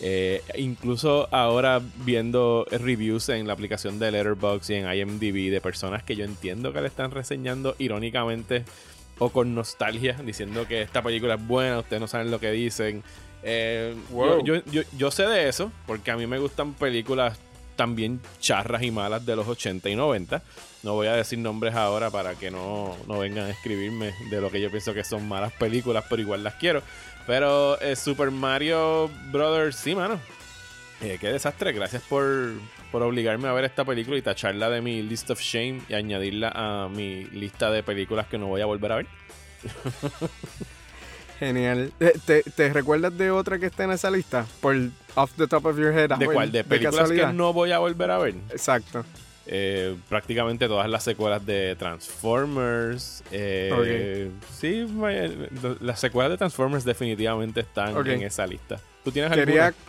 Eh, 0.00 0.42
incluso 0.56 1.28
ahora 1.32 1.82
viendo 2.06 2.66
reviews 2.70 3.28
en 3.28 3.46
la 3.46 3.52
aplicación 3.52 3.98
de 3.98 4.10
Letterboxd 4.10 4.70
y 4.70 4.74
en 4.76 4.90
IMDb 4.90 5.50
de 5.50 5.60
personas 5.60 6.02
que 6.02 6.16
yo 6.16 6.24
entiendo 6.24 6.72
que 6.72 6.80
le 6.80 6.88
están 6.88 7.10
reseñando 7.10 7.76
irónicamente 7.78 8.64
o 9.18 9.30
con 9.30 9.54
nostalgia, 9.54 10.14
diciendo 10.24 10.66
que 10.66 10.82
esta 10.82 11.02
película 11.02 11.34
es 11.34 11.46
buena, 11.46 11.78
ustedes 11.78 12.00
no 12.00 12.06
saben 12.08 12.30
lo 12.30 12.40
que 12.40 12.50
dicen. 12.50 13.02
Eh, 13.42 13.94
Wow. 14.10 14.44
yo, 14.44 14.56
yo, 14.56 14.62
yo, 14.70 14.82
yo 14.96 15.10
sé 15.10 15.26
de 15.26 15.48
eso, 15.48 15.70
porque 15.86 16.10
a 16.10 16.16
mí 16.16 16.26
me 16.26 16.38
gustan 16.38 16.74
películas 16.74 17.38
también 17.76 18.20
charras 18.40 18.82
y 18.82 18.90
malas 18.90 19.24
de 19.24 19.34
los 19.36 19.48
80 19.48 19.88
y 19.88 19.96
90. 19.96 20.42
No 20.82 20.94
voy 20.94 21.06
a 21.06 21.14
decir 21.14 21.38
nombres 21.38 21.74
ahora 21.74 22.10
para 22.10 22.34
que 22.34 22.50
no, 22.50 22.96
no 23.08 23.18
vengan 23.20 23.46
a 23.46 23.50
escribirme 23.50 24.12
de 24.30 24.40
lo 24.40 24.50
que 24.50 24.60
yo 24.60 24.70
pienso 24.70 24.92
que 24.94 25.04
son 25.04 25.26
malas 25.28 25.52
películas, 25.52 26.04
pero 26.08 26.20
igual 26.22 26.42
las 26.44 26.54
quiero. 26.54 26.82
Pero 27.26 27.80
eh, 27.80 27.94
Super 27.96 28.30
Mario 28.30 29.08
Brothers, 29.30 29.76
sí, 29.76 29.94
mano. 29.94 30.18
Eh, 31.02 31.18
qué 31.20 31.32
desastre. 31.32 31.72
Gracias 31.72 32.02
por, 32.02 32.52
por 32.90 33.02
obligarme 33.02 33.48
a 33.48 33.52
ver 33.52 33.64
esta 33.64 33.84
película 33.84 34.16
y 34.16 34.22
tacharla 34.22 34.70
de 34.70 34.80
mi 34.80 35.02
list 35.02 35.30
of 35.30 35.40
shame 35.40 35.80
y 35.88 35.94
añadirla 35.94 36.52
a 36.54 36.88
mi 36.88 37.24
lista 37.24 37.70
de 37.70 37.82
películas 37.82 38.26
que 38.28 38.38
no 38.38 38.46
voy 38.46 38.60
a 38.60 38.66
volver 38.66 38.92
a 38.92 38.96
ver. 38.96 39.06
Genial. 41.38 41.92
Eh, 41.98 42.12
¿Te, 42.24 42.42
te 42.42 42.72
recuerdas 42.72 43.16
de 43.18 43.30
otra 43.32 43.58
que 43.58 43.66
está 43.66 43.84
en 43.84 43.90
esa 43.92 44.10
lista? 44.10 44.46
Por 44.60 44.76
off 45.16 45.32
the 45.36 45.48
top 45.48 45.66
of 45.66 45.76
your 45.76 45.92
head. 45.92 46.10
¿De 46.16 46.26
cuál? 46.26 46.52
¿De 46.52 46.62
películas 46.62 46.94
que 46.94 47.00
casualidad? 47.00 47.32
no 47.32 47.52
voy 47.52 47.72
a 47.72 47.78
volver 47.78 48.10
a 48.12 48.18
ver? 48.18 48.34
Exacto. 48.50 49.04
Eh, 49.46 49.96
prácticamente 50.08 50.68
todas 50.68 50.88
las 50.88 51.02
secuelas 51.02 51.44
de 51.44 51.74
Transformers. 51.76 53.24
eh, 53.32 54.30
Sí, 54.52 54.86
las 55.80 55.98
secuelas 55.98 56.30
de 56.30 56.38
Transformers 56.38 56.84
definitivamente 56.84 57.60
están 57.60 58.06
en 58.06 58.22
esa 58.22 58.46
lista. 58.46 58.78
¿Tú 59.02 59.10
tienes 59.10 59.32
Quería, 59.32 59.66
alguna? 59.66 59.82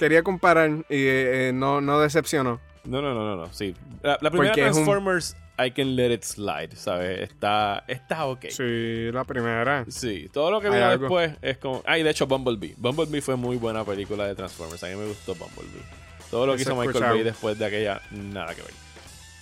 Quería 0.00 0.22
comparar 0.22 0.70
y 0.88 0.94
eh, 0.96 1.48
eh, 1.48 1.52
no, 1.54 1.80
no 1.80 2.00
decepcionó. 2.00 2.58
No, 2.84 3.02
no, 3.02 3.14
no, 3.14 3.24
no, 3.24 3.36
no. 3.36 3.52
Sí. 3.52 3.74
La, 4.02 4.18
la 4.20 4.30
primera 4.30 4.52
Porque 4.52 4.62
es 4.62 4.76
un- 4.76 4.84
Transformers, 4.84 5.36
I 5.58 5.70
can 5.72 5.94
let 5.94 6.10
it 6.12 6.22
slide, 6.24 6.74
¿sabes? 6.74 7.20
Está, 7.20 7.84
está 7.86 8.24
ok. 8.24 8.46
Sí, 8.48 9.10
la 9.12 9.24
primera. 9.24 9.84
Sí, 9.88 10.30
todo 10.32 10.50
lo 10.50 10.60
que 10.60 10.68
algo. 10.68 11.02
después 11.02 11.32
es 11.42 11.58
como. 11.58 11.82
Ah, 11.86 11.98
y 11.98 12.02
de 12.02 12.10
hecho, 12.10 12.26
Bumblebee. 12.26 12.74
Bumblebee 12.78 13.20
fue 13.20 13.36
muy 13.36 13.56
buena 13.58 13.84
película 13.84 14.26
de 14.26 14.34
Transformers. 14.34 14.82
A 14.82 14.86
mí 14.88 14.96
me 14.96 15.06
gustó 15.06 15.34
Bumblebee. 15.34 15.82
Todo 16.30 16.46
lo 16.46 16.56
que 16.56 16.62
Eso 16.62 16.70
hizo 16.70 16.76
Michael 16.76 16.90
escuchado. 16.96 17.14
Bay 17.14 17.24
después 17.24 17.58
de 17.58 17.64
aquella, 17.66 18.00
nada 18.10 18.54
que 18.54 18.62
ver. 18.62 18.72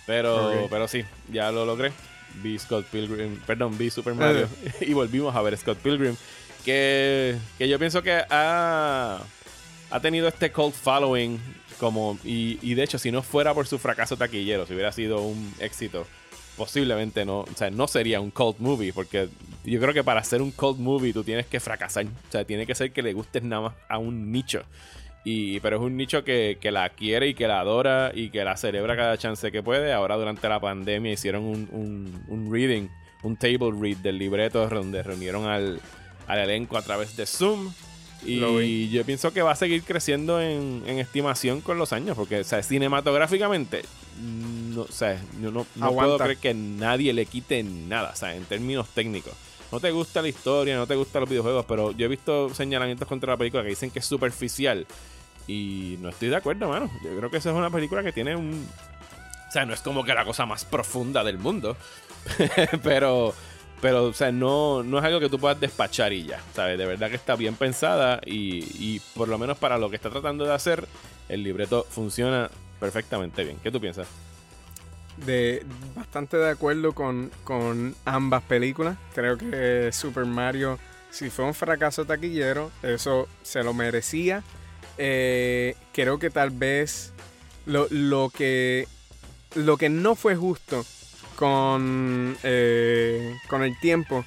Pero, 0.07 0.67
pero 0.71 0.89
sí, 0.89 1.05
ya 1.31 1.53
lo 1.53 1.65
logré. 1.65 1.93
Vi 2.43 2.59
Scott 2.59 2.87
Pilgrim, 2.87 3.39
perdón, 3.47 3.77
vi 3.79 3.91
Super 3.91 4.15
Mario 4.15 4.49
y 4.81 4.93
volvimos 4.95 5.35
a 5.37 5.43
ver 5.43 5.57
Scott 5.57 5.79
Pilgrim. 5.79 6.17
Que, 6.65 7.37
que 7.57 7.69
yo 7.69 7.79
pienso 7.79 8.03
que 8.03 8.23
ha, 8.29 9.21
ha 9.91 10.01
tenido 10.01 10.29
este 10.29 10.51
cult 10.53 10.75
following. 10.75 11.39
Como, 11.79 12.19
y, 12.25 12.59
y 12.61 12.75
de 12.75 12.83
hecho, 12.83 12.99
si 12.99 13.13
no 13.13 13.23
fuera 13.23 13.55
por 13.55 13.69
su 13.69 13.79
fracaso 13.79 14.17
taquillero, 14.17 14.67
si 14.67 14.75
hubiera 14.75 14.91
sido 14.91 15.23
un 15.23 15.55
éxito, 15.61 16.09
posiblemente 16.57 17.25
no, 17.25 17.43
o 17.43 17.55
sea, 17.55 17.71
no 17.71 17.87
sería 17.87 18.21
un 18.21 18.33
cult 18.33 18.59
movie, 18.59 18.93
porque 18.93 19.29
yo 19.65 19.79
creo 19.81 19.95
que 19.95 20.03
para 20.03 20.25
ser 20.25 20.43
un 20.43 20.51
cult 20.51 20.79
movie 20.79 21.13
tú 21.13 21.23
tienes 21.23 21.47
que 21.47 21.61
fracasar, 21.61 22.07
o 22.07 22.33
sea, 22.33 22.45
tiene 22.45 22.67
que 22.67 22.75
ser 22.75 22.91
que 22.91 23.01
le 23.01 23.13
gustes 23.13 23.45
nada 23.45 23.63
más 23.63 23.75
a 23.89 23.99
un 23.99 24.33
nicho. 24.33 24.65
Y, 25.25 25.61
pero 25.61 25.77
es 25.77 25.83
un 25.83 25.97
nicho 25.97 26.25
que, 26.25 26.59
que 26.61 26.73
la 26.73 26.89
quiere 26.91 27.29
y 27.29 27.35
que 27.35 27.47
la 27.47 27.61
adora 27.61 28.11
y 28.13 28.31
que 28.31 28.43
la 28.45 28.57
celebra 28.57 28.97
cada 28.97 29.17
chance 29.19 29.53
que 29.53 29.63
puede. 29.63 29.93
Ahora 29.93 30.17
durante 30.17 30.49
la 30.49 30.59
pandemia 30.59 31.13
hicieron 31.13 31.45
un, 31.45 31.69
un, 31.71 32.25
un 32.29 32.53
reading, 32.53 32.89
un 33.23 33.37
table 33.37 33.73
read 33.79 33.99
del 33.99 34.19
libreto 34.19 34.67
donde 34.69 35.03
reunieron 35.03 35.47
al, 35.47 35.81
al 36.27 36.39
elenco 36.39 36.77
a 36.77 36.83
través 36.83 37.17
de 37.17 37.27
Zoom. 37.27 37.73
Y 38.25 38.89
yo 38.91 39.05
pienso 39.05 39.33
que 39.33 39.43
va 39.43 39.53
a 39.53 39.57
seguir 39.57 39.83
creciendo 39.83 40.41
en, 40.41 40.83
en 40.87 40.99
estimación 40.99 41.61
con 41.61 41.79
los 41.79 41.93
años, 41.93 42.17
porque 42.17 42.41
o 42.41 42.45
sea, 42.45 42.63
cinematográficamente, 42.63 43.83
no, 44.21 44.83
o 44.83 44.93
sea, 44.93 45.21
yo 45.41 45.51
no, 45.51 45.67
no 45.77 45.93
puedo 45.93 46.19
creer 46.19 46.39
que 46.39 46.55
nadie 46.55 47.13
le 47.13 47.27
quite 47.27 47.63
nada, 47.63 48.11
o 48.13 48.17
sea, 48.17 48.35
en 48.35 48.45
términos 48.45 48.89
técnicos. 48.89 49.35
No 49.71 49.81
te 49.81 49.91
gusta 49.91 50.23
la 50.23 50.29
historia, 50.29 50.77
no 50.77 50.87
te 50.87 50.95
gustan 50.95 51.21
los 51.21 51.31
videojuegos, 51.31 51.65
pero 51.67 51.93
yo 51.93 52.07
he 52.07 52.09
visto 52.09 52.53
señalamientos 52.55 53.07
contra 53.07 53.35
la 53.35 53.37
película 53.37 53.63
que 53.63 53.69
dicen 53.69 53.91
que 53.91 53.99
es 53.99 54.07
superficial. 54.07 54.87
Y 55.47 55.97
no 56.01 56.09
estoy 56.09 56.29
de 56.29 56.37
acuerdo, 56.37 56.69
mano. 56.69 56.91
Yo 57.03 57.17
creo 57.17 57.31
que 57.31 57.39
esa 57.39 57.51
es 57.51 57.57
una 57.57 57.71
película 57.71 58.03
que 58.03 58.13
tiene 58.13 58.35
un. 58.35 58.67
O 59.49 59.53
sea, 59.53 59.65
no 59.67 59.75
es 59.75 59.81
como 59.81 60.05
que 60.05 60.15
la 60.15 60.25
cosa 60.25 60.47
más 60.47 60.65
profunda 60.65 61.23
del 61.25 61.39
mundo. 61.39 61.77
pero. 62.83 63.35
Pero, 63.81 64.05
o 64.05 64.13
sea, 64.13 64.33
no, 64.33 64.83
no 64.83 64.99
es 64.99 65.05
algo 65.05 65.21
que 65.21 65.29
tú 65.29 65.39
puedas 65.39 65.61
despachar 65.61 66.13
y 66.13 66.25
ya. 66.25 66.41
¿Sabes? 66.55 66.79
De 66.79 66.87
verdad 66.87 67.11
que 67.11 67.17
está 67.17 67.37
bien 67.37 67.55
pensada. 67.55 68.21
Y, 68.27 68.65
y 68.79 69.01
por 69.15 69.29
lo 69.29 69.39
menos 69.39 69.59
para 69.59 69.79
lo 69.79 69.89
que 69.91 69.97
está 69.97 70.11
tratando 70.11 70.45
de 70.45 70.53
hacer, 70.53 70.87
el 71.29 71.43
libreto 71.43 71.87
funciona 71.89 72.51
perfectamente 72.81 73.45
bien. 73.45 73.59
¿Qué 73.63 73.71
tú 73.71 73.81
piensas? 73.81 74.09
de 75.25 75.65
bastante 75.95 76.37
de 76.37 76.51
acuerdo 76.51 76.93
con, 76.93 77.31
con 77.45 77.95
ambas 78.05 78.43
películas. 78.43 78.97
Creo 79.15 79.37
que 79.37 79.91
Super 79.93 80.25
Mario, 80.25 80.79
si 81.11 81.31
fue 81.31 81.45
un 81.45 81.55
fracaso 81.55 82.05
taquillero, 82.05 82.71
eso 82.83 83.29
se 83.43 83.63
lo 83.63 83.75
merecía. 83.75 84.43
Eh, 84.97 85.77
creo 85.93 86.19
que 86.19 86.31
tal 86.31 86.51
vez 86.51 87.13
lo, 87.67 87.87
lo 87.91 88.31
que 88.31 88.89
lo 89.55 89.77
que 89.77 89.89
no 89.89 90.15
fue 90.15 90.37
justo 90.37 90.85
con, 91.39 92.37
eh, 92.43 93.37
con 93.47 93.63
el 93.63 93.79
tiempo 93.79 94.25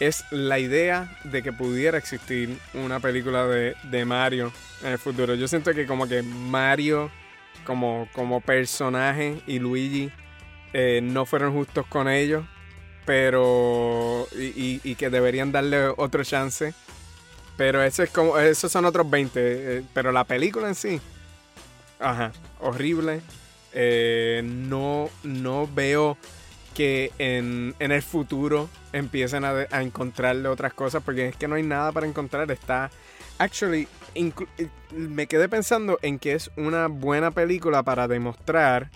es 0.00 0.24
la 0.32 0.58
idea 0.58 1.16
de 1.22 1.40
que 1.44 1.52
pudiera 1.52 1.98
existir 1.98 2.58
una 2.74 2.98
película 2.98 3.46
de, 3.46 3.76
de 3.84 4.04
Mario 4.04 4.50
en 4.82 4.90
el 4.90 4.98
futuro. 4.98 5.36
Yo 5.36 5.46
siento 5.46 5.72
que 5.72 5.86
como 5.86 6.08
que 6.08 6.22
Mario 6.22 7.12
como, 7.64 8.08
como 8.12 8.40
personaje 8.40 9.40
y 9.46 9.60
Luigi 9.60 10.10
eh, 10.72 10.98
no 11.00 11.26
fueron 11.26 11.52
justos 11.52 11.86
con 11.86 12.08
ellos, 12.08 12.44
pero 13.06 14.26
y, 14.36 14.80
y- 14.82 14.94
que 14.96 15.10
deberían 15.10 15.52
darle 15.52 15.86
otro 15.96 16.24
chance. 16.24 16.74
Pero 17.56 17.82
eso 17.84 18.02
es 18.02 18.10
como, 18.10 18.36
esos 18.38 18.70
son 18.72 18.84
otros 18.84 19.08
20. 19.08 19.30
eh, 19.78 19.82
pero 19.94 20.10
la 20.10 20.24
película 20.24 20.66
en 20.68 20.74
sí, 20.74 21.00
ajá, 22.00 22.32
horrible. 22.60 23.20
No, 24.42 25.08
no 25.22 25.68
veo 25.72 26.16
que 26.78 27.10
en, 27.18 27.74
en 27.80 27.90
el 27.90 28.02
futuro 28.02 28.70
empiecen 28.92 29.44
a, 29.44 29.66
a 29.68 29.82
encontrarle 29.82 30.46
otras 30.46 30.72
cosas, 30.74 31.02
porque 31.02 31.26
es 31.26 31.34
que 31.34 31.48
no 31.48 31.56
hay 31.56 31.64
nada 31.64 31.90
para 31.90 32.06
encontrar. 32.06 32.48
Está, 32.52 32.92
actually, 33.38 33.88
eh, 34.14 34.32
me 34.92 35.26
quedé 35.26 35.48
pensando 35.48 35.98
en 36.02 36.20
que 36.20 36.34
es 36.34 36.52
una 36.56 36.86
buena 36.86 37.32
película 37.32 37.82
para 37.82 38.06
demostrar 38.06 38.92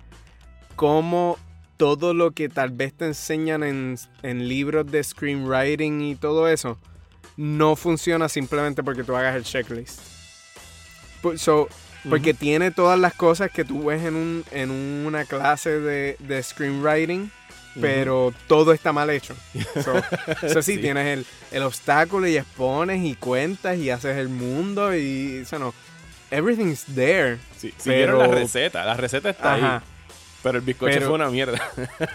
cómo 0.76 1.40
todo 1.76 2.14
lo 2.14 2.30
que 2.30 2.48
tal 2.48 2.70
vez 2.70 2.94
te 2.94 3.06
enseñan 3.06 3.64
en, 3.64 3.98
en 4.22 4.46
libros 4.46 4.86
de 4.86 5.02
screenwriting 5.02 6.02
y 6.02 6.14
todo 6.14 6.46
eso 6.46 6.78
no 7.36 7.74
funciona 7.74 8.28
simplemente 8.28 8.84
porque 8.84 9.02
tú 9.02 9.16
hagas 9.16 9.34
el 9.34 9.42
checklist. 9.42 9.98
So, 11.34 11.68
porque 12.08 12.32
tiene 12.32 12.70
todas 12.70 13.00
las 13.00 13.14
cosas 13.14 13.50
que 13.50 13.64
tú 13.64 13.86
ves 13.86 14.04
en, 14.04 14.14
un, 14.14 14.44
en 14.52 14.70
una 14.70 15.24
clase 15.24 15.80
de, 15.80 16.14
de 16.20 16.42
screenwriting, 16.44 17.32
pero 17.80 18.32
todo 18.46 18.72
está 18.72 18.92
mal 18.92 19.10
hecho. 19.10 19.34
So, 19.82 19.94
so 20.52 20.62
sí, 20.62 20.74
Sí. 20.76 20.78
tienes 20.80 21.06
el, 21.18 21.26
el 21.50 21.62
obstáculo 21.62 22.26
y 22.26 22.36
expones 22.36 23.02
y 23.04 23.14
cuentas 23.14 23.76
y 23.78 23.90
haces 23.90 24.16
el 24.16 24.28
mundo 24.28 24.94
y 24.94 25.38
eso 25.42 25.58
no. 25.58 25.74
Everything's 26.30 26.84
there. 26.94 27.38
Sí, 27.58 27.72
Pero- 27.84 28.18
la 28.18 28.26
receta. 28.28 28.84
La 28.84 28.94
receta 28.94 29.30
está 29.30 29.54
Ajá. 29.54 29.76
ahí. 29.76 29.82
Pero 30.42 30.58
el 30.58 30.64
bizcocho 30.64 30.92
Pero- 30.94 31.06
fue 31.06 31.14
una 31.14 31.28
mierda. 31.30 31.60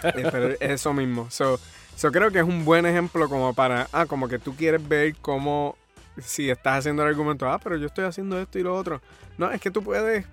Eh, 0.02 0.28
pero 0.30 0.54
eso 0.60 0.92
mismo. 0.92 1.30
So, 1.30 1.58
so 1.96 2.10
creo 2.12 2.30
que 2.30 2.38
es 2.40 2.44
un 2.44 2.64
buen 2.64 2.84
ejemplo 2.86 3.28
como 3.28 3.54
para, 3.54 3.88
ah, 3.92 4.06
como 4.06 4.28
que 4.28 4.38
tú 4.38 4.54
quieres 4.56 4.86
ver 4.86 5.14
cómo, 5.20 5.76
si 6.22 6.50
estás 6.50 6.80
haciendo 6.80 7.02
el 7.02 7.08
argumento, 7.08 7.48
ah, 7.48 7.58
pero 7.62 7.76
yo 7.76 7.86
estoy 7.86 8.04
haciendo 8.04 8.38
esto 8.40 8.58
y 8.58 8.62
lo 8.62 8.74
otro. 8.74 9.00
No, 9.38 9.50
es 9.50 9.60
que 9.60 9.70
tú 9.70 9.82
puedes 9.82 10.26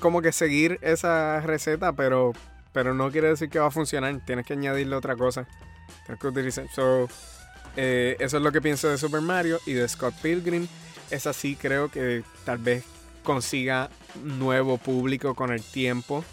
como 0.00 0.20
que 0.20 0.30
seguir 0.32 0.78
esa 0.82 1.40
receta, 1.40 1.92
pero, 1.92 2.32
pero 2.78 2.94
no 2.94 3.10
quiere 3.10 3.26
decir 3.26 3.50
que 3.50 3.58
va 3.58 3.66
a 3.66 3.70
funcionar. 3.72 4.20
Tienes 4.24 4.46
que 4.46 4.52
añadirle 4.52 4.94
otra 4.94 5.16
cosa. 5.16 5.48
Tienes 6.06 6.20
que 6.20 6.26
utilizar. 6.28 6.64
Eh, 7.76 8.16
eso 8.20 8.36
es 8.36 8.42
lo 8.44 8.52
que 8.52 8.60
pienso 8.60 8.88
de 8.88 8.96
Super 8.96 9.20
Mario 9.20 9.58
y 9.66 9.72
de 9.72 9.88
Scott 9.88 10.14
Pilgrim. 10.22 10.68
Esa 11.10 11.32
sí 11.32 11.56
creo 11.60 11.90
que 11.90 12.22
tal 12.44 12.58
vez 12.58 12.84
consiga 13.24 13.90
nuevo 14.22 14.78
público 14.78 15.34
con 15.34 15.50
el 15.50 15.60
tiempo. 15.60 16.24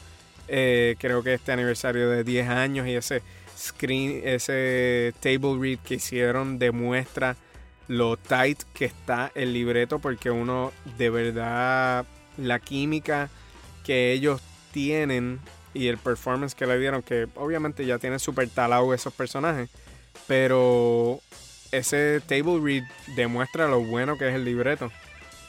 Eh, 0.47 0.95
creo 0.99 1.23
que 1.23 1.33
este 1.33 1.51
aniversario 1.51 2.11
de 2.11 2.23
10 2.23 2.47
años 2.47 2.85
y 2.85 2.93
ese 2.93 3.23
screen, 3.57 4.21
ese 4.23 5.15
table 5.21 5.57
read 5.59 5.79
que 5.79 5.95
hicieron 5.95 6.59
demuestra 6.59 7.37
lo 7.87 8.17
tight 8.17 8.61
que 8.71 8.85
está 8.85 9.31
el 9.33 9.51
libreto 9.51 9.97
porque 9.97 10.29
uno 10.29 10.73
de 10.99 11.09
verdad 11.09 12.05
la 12.37 12.59
química 12.59 13.31
que 13.83 14.11
ellos 14.11 14.43
tienen 14.71 15.39
y 15.75 15.87
el 15.87 15.97
performance 15.99 16.55
que 16.55 16.65
le 16.65 16.79
dieron 16.79 17.03
que 17.03 17.27
obviamente 17.35 17.85
ya 17.85 17.99
tienen 17.99 18.19
super 18.19 18.49
talado 18.49 18.93
esos 18.93 19.13
personajes 19.13 19.69
pero 20.27 21.19
ese 21.71 22.21
table 22.25 22.59
read 22.59 22.83
demuestra 23.15 23.67
lo 23.67 23.81
bueno 23.81 24.17
que 24.17 24.29
es 24.29 24.35
el 24.35 24.45
libreto 24.45 24.91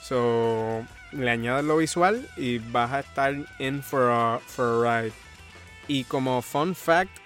so 0.03 0.85
le 1.13 1.31
añades 1.31 1.65
lo 1.65 1.79
visual 1.79 2.29
y 2.37 2.59
vas 2.59 2.93
a 2.93 3.01
estar 3.01 3.35
in 3.59 3.83
for 3.83 4.11
a, 4.11 4.41
for 4.47 4.87
a 4.87 5.01
ride 5.01 5.15
y 5.89 6.05
como 6.05 6.43
fun 6.43 6.75
fact 6.75 7.17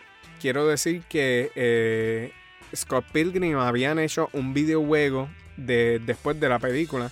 quiero 0.41 0.69
decir 0.69 1.03
que 1.09 1.51
eh, 1.57 2.33
Scott 2.75 3.05
Pilgrim 3.13 3.59
habían 3.59 3.99
hecho 3.99 4.29
un 4.33 4.55
videojuego 4.55 5.29
de, 5.57 6.01
después 6.05 6.39
de 6.41 6.49
la 6.49 6.59
película. 6.59 7.11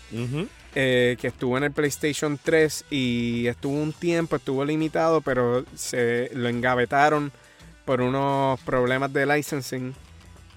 Eh, 0.75 1.17
que 1.21 1.29
estuvo 1.29 1.57
en 1.57 1.65
el 1.65 1.73
PlayStation 1.73 2.39
3 2.43 2.85
y 2.91 3.47
estuvo 3.47 3.75
un 3.75 3.93
tiempo, 3.93 4.37
estuvo 4.37 4.65
limitado, 4.65 5.21
pero 5.21 5.65
se 5.75 6.31
lo 6.35 6.49
engavetaron 6.49 7.33
por 7.85 8.01
unos 8.01 8.61
problemas 8.61 9.13
de 9.13 9.27
licensing. 9.27 9.95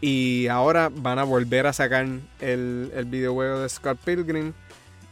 Y 0.02 0.48
ahora 0.48 0.90
van 0.94 1.20
a 1.20 1.24
volver 1.24 1.68
a 1.68 1.74
sacar 1.74 2.06
el, 2.40 2.92
el 2.96 3.06
videojuego 3.06 3.60
de 3.62 3.70
Scott 3.70 4.00
Pilgrim. 4.04 4.54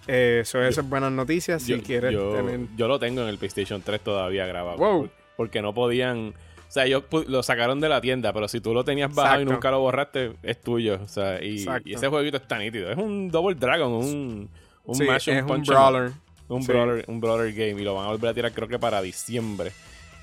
Eh, 0.07 0.41
so 0.43 0.61
esas 0.63 0.89
buenas 0.89 1.11
noticias 1.11 1.61
si 1.61 1.77
yo, 1.77 1.83
quieres 1.83 2.11
yo- 2.13 2.33
tener. 2.33 2.61
yo 2.75 2.87
lo 2.87 2.97
tengo 2.97 3.21
en 3.21 3.27
el 3.27 3.37
PlayStation 3.37 3.81
3 3.83 4.01
todavía 4.01 4.47
grabado. 4.47 4.77
Wow. 4.77 5.01
por- 5.01 5.11
Porque 5.37 5.61
no 5.61 5.73
podían. 5.73 6.33
O 6.67 6.71
sea, 6.71 6.85
ellos 6.85 7.03
lo 7.27 7.41
sacaron 7.43 7.79
de 7.79 7.89
la 7.89 8.01
tienda, 8.01 8.31
pero 8.33 8.47
si 8.47 8.59
tú 8.61 8.73
lo 8.73 8.83
tenías 8.83 9.13
bajado 9.13 9.41
y 9.41 9.45
nunca 9.45 9.71
lo 9.71 9.79
borraste, 9.79 10.33
es 10.43 10.59
tuyo. 10.61 10.99
O 11.03 11.07
sea, 11.07 11.43
y, 11.43 11.65
y 11.85 11.93
ese 11.93 12.07
jueguito 12.07 12.37
está 12.37 12.57
nítido. 12.59 12.91
Es 12.91 12.97
un 12.97 13.29
Double 13.31 13.55
Dragon, 13.55 13.91
un, 13.91 14.49
un 14.89 14.95
Sí, 14.95 15.03
mash, 15.05 15.29
es 15.29 15.43
un 15.43 15.49
'em 15.51 15.63
brawler. 15.63 16.11
Un, 16.47 16.63
Sí. 16.63 16.71
brawler, 16.71 17.05
un 17.07 17.21
brawler 17.21 17.53
game. 17.53 17.81
Y 17.81 17.83
lo 17.83 17.95
van 17.95 18.05
a 18.05 18.09
volver 18.09 18.31
a 18.31 18.33
tirar, 18.33 18.51
creo 18.51 18.67
que 18.67 18.79
para 18.79 19.01
diciembre. 19.01 19.71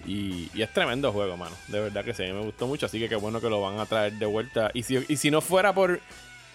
Y, 0.07 0.49
y 0.55 0.63
es 0.63 0.73
tremendo 0.73 1.13
juego, 1.13 1.37
mano. 1.37 1.55
De 1.69 1.81
verdad 1.81 2.05
que 2.05 2.15
sí, 2.15 2.23
me 2.25 2.41
gustó 2.41 2.67
mucho. 2.67 2.87
Así 2.87 2.99
que 2.99 3.09
qué 3.09 3.17
bueno 3.17 3.41
que 3.41 3.49
lo 3.49 3.61
van 3.61 3.79
a 3.81 3.87
traer 3.87 4.13
de 4.15 4.27
vuelta. 4.27 4.71
Y 4.75 4.83
si, 4.83 5.05
y 5.09 5.17
si 5.17 5.31
no 5.31 5.41
fuera 5.41 5.73
por. 5.75 6.01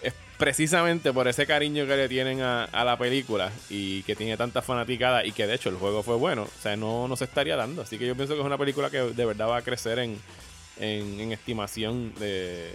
Es 0.02 0.14
precisamente 0.36 1.12
por 1.12 1.28
ese 1.28 1.46
cariño 1.46 1.86
que 1.86 1.96
le 1.96 2.08
tienen 2.08 2.40
a, 2.40 2.64
a 2.64 2.84
la 2.84 2.98
película 2.98 3.52
y 3.70 4.02
que 4.02 4.16
tiene 4.16 4.36
tanta 4.36 4.60
fanaticada 4.60 5.24
y 5.24 5.30
que 5.32 5.46
de 5.46 5.54
hecho 5.54 5.68
el 5.68 5.76
juego 5.76 6.02
fue 6.02 6.16
bueno, 6.16 6.42
o 6.42 6.60
sea, 6.62 6.74
no, 6.76 7.06
no 7.06 7.14
se 7.14 7.24
estaría 7.24 7.54
dando. 7.54 7.82
Así 7.82 7.98
que 7.98 8.06
yo 8.06 8.16
pienso 8.16 8.34
que 8.34 8.40
es 8.40 8.46
una 8.46 8.58
película 8.58 8.90
que 8.90 8.98
de 8.98 9.24
verdad 9.24 9.48
va 9.48 9.58
a 9.58 9.62
crecer 9.62 10.00
en, 10.00 10.18
en, 10.80 11.20
en 11.20 11.30
estimación 11.30 12.12
de, 12.18 12.72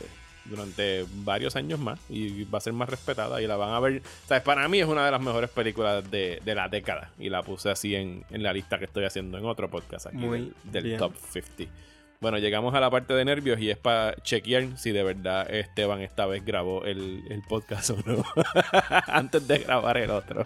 durante 0.50 1.06
varios 1.24 1.56
años 1.56 1.80
más 1.80 2.00
y 2.10 2.44
va 2.46 2.58
a 2.58 2.62
ser 2.62 2.74
más 2.74 2.90
respetada 2.90 3.42
y 3.42 3.48
la 3.48 3.56
van 3.56 3.74
a 3.74 3.80
ver. 3.80 4.02
O 4.26 4.28
sea, 4.28 4.44
para 4.44 4.68
mí 4.68 4.80
es 4.80 4.88
una 4.88 5.06
de 5.06 5.12
las 5.12 5.22
mejores 5.22 5.50
películas 5.50 6.10
de, 6.10 6.42
de 6.44 6.56
la 6.56 6.70
década 6.70 7.12
y 7.20 7.30
la 7.30 7.44
puse 7.44 7.70
así 7.70 7.96
en, 7.96 8.24
en 8.30 8.44
la 8.44 8.54
lista 8.54 8.80
que 8.80 8.86
estoy 8.86 9.06
haciendo 9.06 9.38
en 9.38 9.46
otro 9.46 9.70
podcast 9.70 10.08
aquí 10.08 10.18
Muy 10.18 10.54
del. 10.64 10.98
Top 10.98 11.14
50. 11.16 11.72
Bueno, 12.20 12.40
llegamos 12.40 12.74
a 12.74 12.80
la 12.80 12.90
parte 12.90 13.14
de 13.14 13.24
nervios 13.26 13.60
y 13.60 13.70
es 13.70 13.78
para 13.78 14.16
chequear 14.24 14.76
si 14.78 14.92
de 14.92 15.04
verdad 15.04 15.54
Esteban 15.54 16.02
esta 16.02 16.26
vez 16.26 16.44
grabó 16.44 16.84
el, 16.84 17.24
el 17.30 17.44
podcast 17.44 17.92
o 17.92 17.98
no. 18.06 18.26
Antes 19.08 19.48
de 19.48 19.60
grabar 19.60 19.98
el 19.98 20.10
otro. 20.10 20.46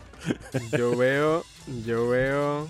Yo 0.78 0.98
veo, 0.98 1.46
yo 1.86 2.10
veo, 2.10 2.68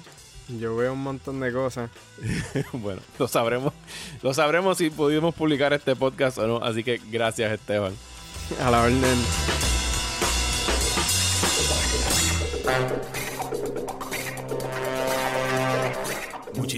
yo 0.47 0.75
veo 0.75 0.93
un 0.93 1.03
montón 1.03 1.39
de 1.39 1.51
cosas. 1.51 1.89
bueno, 2.73 3.01
lo 3.19 3.27
sabremos. 3.27 3.73
Lo 4.21 4.33
sabremos 4.33 4.77
si 4.77 4.89
pudimos 4.89 5.33
publicar 5.35 5.73
este 5.73 5.95
podcast 5.95 6.37
o 6.37 6.47
no. 6.47 6.57
Así 6.57 6.83
que 6.83 7.01
gracias, 7.11 7.51
Esteban. 7.51 7.93
A 8.61 8.71
la 8.71 8.81
orden. 8.81 9.17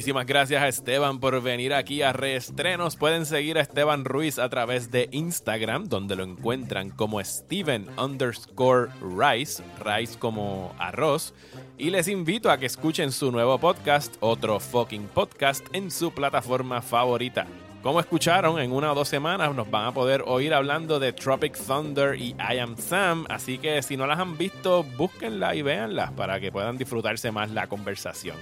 Muchísimas 0.04 0.26
gracias 0.26 0.62
a 0.62 0.68
Esteban 0.68 1.22
por 1.22 1.41
venir 1.41 1.74
aquí 1.74 2.01
a 2.01 2.12
Reestrenos. 2.12 2.97
Pueden 2.97 3.26
seguir 3.26 3.58
a 3.58 3.62
Esteban 3.62 4.04
Ruiz 4.04 4.38
a 4.38 4.49
través 4.49 4.91
de 4.91 5.08
Instagram, 5.14 5.88
donde 5.88 6.18
lo 6.18 6.26
encuentran 6.26 6.89
como 6.89 7.24
Steven 7.24 7.88
underscore 7.97 8.89
Rice, 9.01 9.64
Rice 9.80 10.20
como 10.20 10.76
arroz. 10.78 11.34
Y 11.78 11.89
les 11.89 12.10
invito 12.10 12.51
a 12.51 12.58
que 12.58 12.66
escuchen 12.66 13.14
su 13.14 13.32
nuevo 13.32 13.58
podcast, 13.60 14.18
otro 14.20 14.60
fucking 14.60 15.08
podcast, 15.08 15.66
en 15.72 15.89
su 15.89 16.12
plataforma 16.12 16.82
favorita. 16.82 17.47
Como 17.82 18.01
escucharon, 18.01 18.60
en 18.60 18.74
una 18.74 18.91
o 18.91 18.95
dos 18.95 19.08
semanas 19.08 19.56
nos 19.56 19.72
van 19.72 19.86
a 19.86 19.93
poder 19.93 20.26
oír 20.28 20.54
hablando 20.54 20.99
de 20.99 21.14
Tropic 21.14 21.58
Thunder 21.58 22.20
y 22.20 22.36
I 22.51 22.58
Am 22.60 22.76
Sam, 22.76 23.26
así 23.30 23.58
que 23.58 23.82
si 23.82 23.95
no 23.95 24.06
las 24.06 24.20
han 24.20 24.38
visto, 24.38 24.84
búsquenla 24.84 25.56
y 25.56 25.62
véanlas 25.62 26.12
para 26.12 26.41
que 26.41 26.51
puedan 26.51 26.78
disfrutarse 26.78 27.32
más 27.32 27.51
la 27.51 27.68
conversación. 27.68 28.36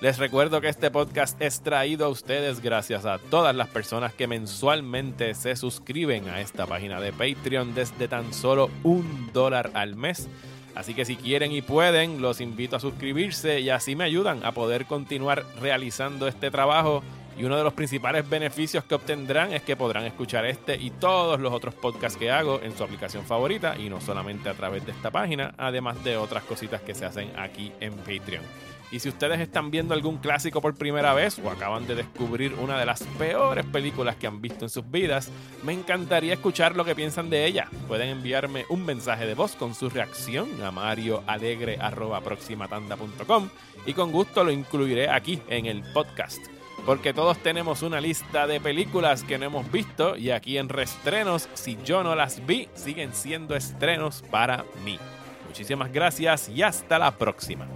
Les 0.00 0.16
recuerdo 0.16 0.60
que 0.60 0.68
este 0.68 0.92
podcast 0.92 1.42
es 1.42 1.60
traído 1.60 2.06
a 2.06 2.08
ustedes 2.08 2.60
gracias 2.60 3.04
a 3.04 3.18
todas 3.18 3.52
las 3.52 3.66
personas 3.66 4.14
que 4.14 4.28
mensualmente 4.28 5.34
se 5.34 5.56
suscriben 5.56 6.28
a 6.28 6.40
esta 6.40 6.66
página 6.66 7.00
de 7.00 7.12
Patreon 7.12 7.74
desde 7.74 8.06
tan 8.06 8.32
solo 8.32 8.70
un 8.84 9.32
dólar 9.32 9.72
al 9.74 9.96
mes. 9.96 10.28
Así 10.76 10.94
que 10.94 11.04
si 11.04 11.16
quieren 11.16 11.50
y 11.50 11.62
pueden, 11.62 12.22
los 12.22 12.40
invito 12.40 12.76
a 12.76 12.80
suscribirse 12.80 13.58
y 13.58 13.70
así 13.70 13.96
me 13.96 14.04
ayudan 14.04 14.44
a 14.44 14.52
poder 14.52 14.86
continuar 14.86 15.44
realizando 15.60 16.28
este 16.28 16.52
trabajo. 16.52 17.02
Y 17.36 17.42
uno 17.42 17.56
de 17.56 17.64
los 17.64 17.72
principales 17.72 18.28
beneficios 18.28 18.84
que 18.84 18.94
obtendrán 18.94 19.52
es 19.52 19.62
que 19.62 19.74
podrán 19.74 20.04
escuchar 20.04 20.46
este 20.46 20.76
y 20.76 20.90
todos 20.90 21.40
los 21.40 21.52
otros 21.52 21.74
podcasts 21.74 22.16
que 22.16 22.30
hago 22.30 22.60
en 22.62 22.76
su 22.76 22.84
aplicación 22.84 23.24
favorita 23.24 23.76
y 23.76 23.88
no 23.88 24.00
solamente 24.00 24.48
a 24.48 24.54
través 24.54 24.86
de 24.86 24.92
esta 24.92 25.10
página, 25.10 25.54
además 25.58 26.04
de 26.04 26.16
otras 26.16 26.44
cositas 26.44 26.82
que 26.82 26.94
se 26.94 27.04
hacen 27.04 27.32
aquí 27.36 27.72
en 27.80 27.94
Patreon. 27.94 28.44
Y 28.90 29.00
si 29.00 29.10
ustedes 29.10 29.40
están 29.40 29.70
viendo 29.70 29.92
algún 29.94 30.18
clásico 30.18 30.60
por 30.62 30.74
primera 30.74 31.12
vez 31.12 31.38
o 31.38 31.50
acaban 31.50 31.86
de 31.86 31.94
descubrir 31.94 32.54
una 32.54 32.78
de 32.78 32.86
las 32.86 33.02
peores 33.18 33.66
películas 33.66 34.16
que 34.16 34.26
han 34.26 34.40
visto 34.40 34.64
en 34.64 34.70
sus 34.70 34.90
vidas, 34.90 35.30
me 35.62 35.74
encantaría 35.74 36.32
escuchar 36.32 36.74
lo 36.74 36.82
que 36.84 36.94
piensan 36.94 37.28
de 37.28 37.44
ella. 37.44 37.68
Pueden 37.86 38.08
enviarme 38.08 38.64
un 38.70 38.86
mensaje 38.86 39.26
de 39.26 39.34
voz 39.34 39.56
con 39.56 39.74
su 39.74 39.90
reacción 39.90 40.48
a 40.62 40.70
marioalegre.proximatanda.com 40.70 43.50
y 43.84 43.92
con 43.92 44.10
gusto 44.10 44.42
lo 44.44 44.50
incluiré 44.50 45.10
aquí 45.10 45.42
en 45.48 45.66
el 45.66 45.82
podcast. 45.92 46.40
Porque 46.86 47.12
todos 47.12 47.36
tenemos 47.38 47.82
una 47.82 48.00
lista 48.00 48.46
de 48.46 48.60
películas 48.60 49.22
que 49.22 49.36
no 49.36 49.44
hemos 49.44 49.70
visto 49.70 50.16
y 50.16 50.30
aquí 50.30 50.56
en 50.56 50.70
Restrenos, 50.70 51.50
si 51.52 51.76
yo 51.84 52.02
no 52.02 52.14
las 52.14 52.46
vi, 52.46 52.70
siguen 52.74 53.12
siendo 53.12 53.54
estrenos 53.54 54.24
para 54.30 54.64
mí. 54.84 54.98
Muchísimas 55.46 55.92
gracias 55.92 56.48
y 56.48 56.62
hasta 56.62 56.98
la 56.98 57.18
próxima. 57.18 57.66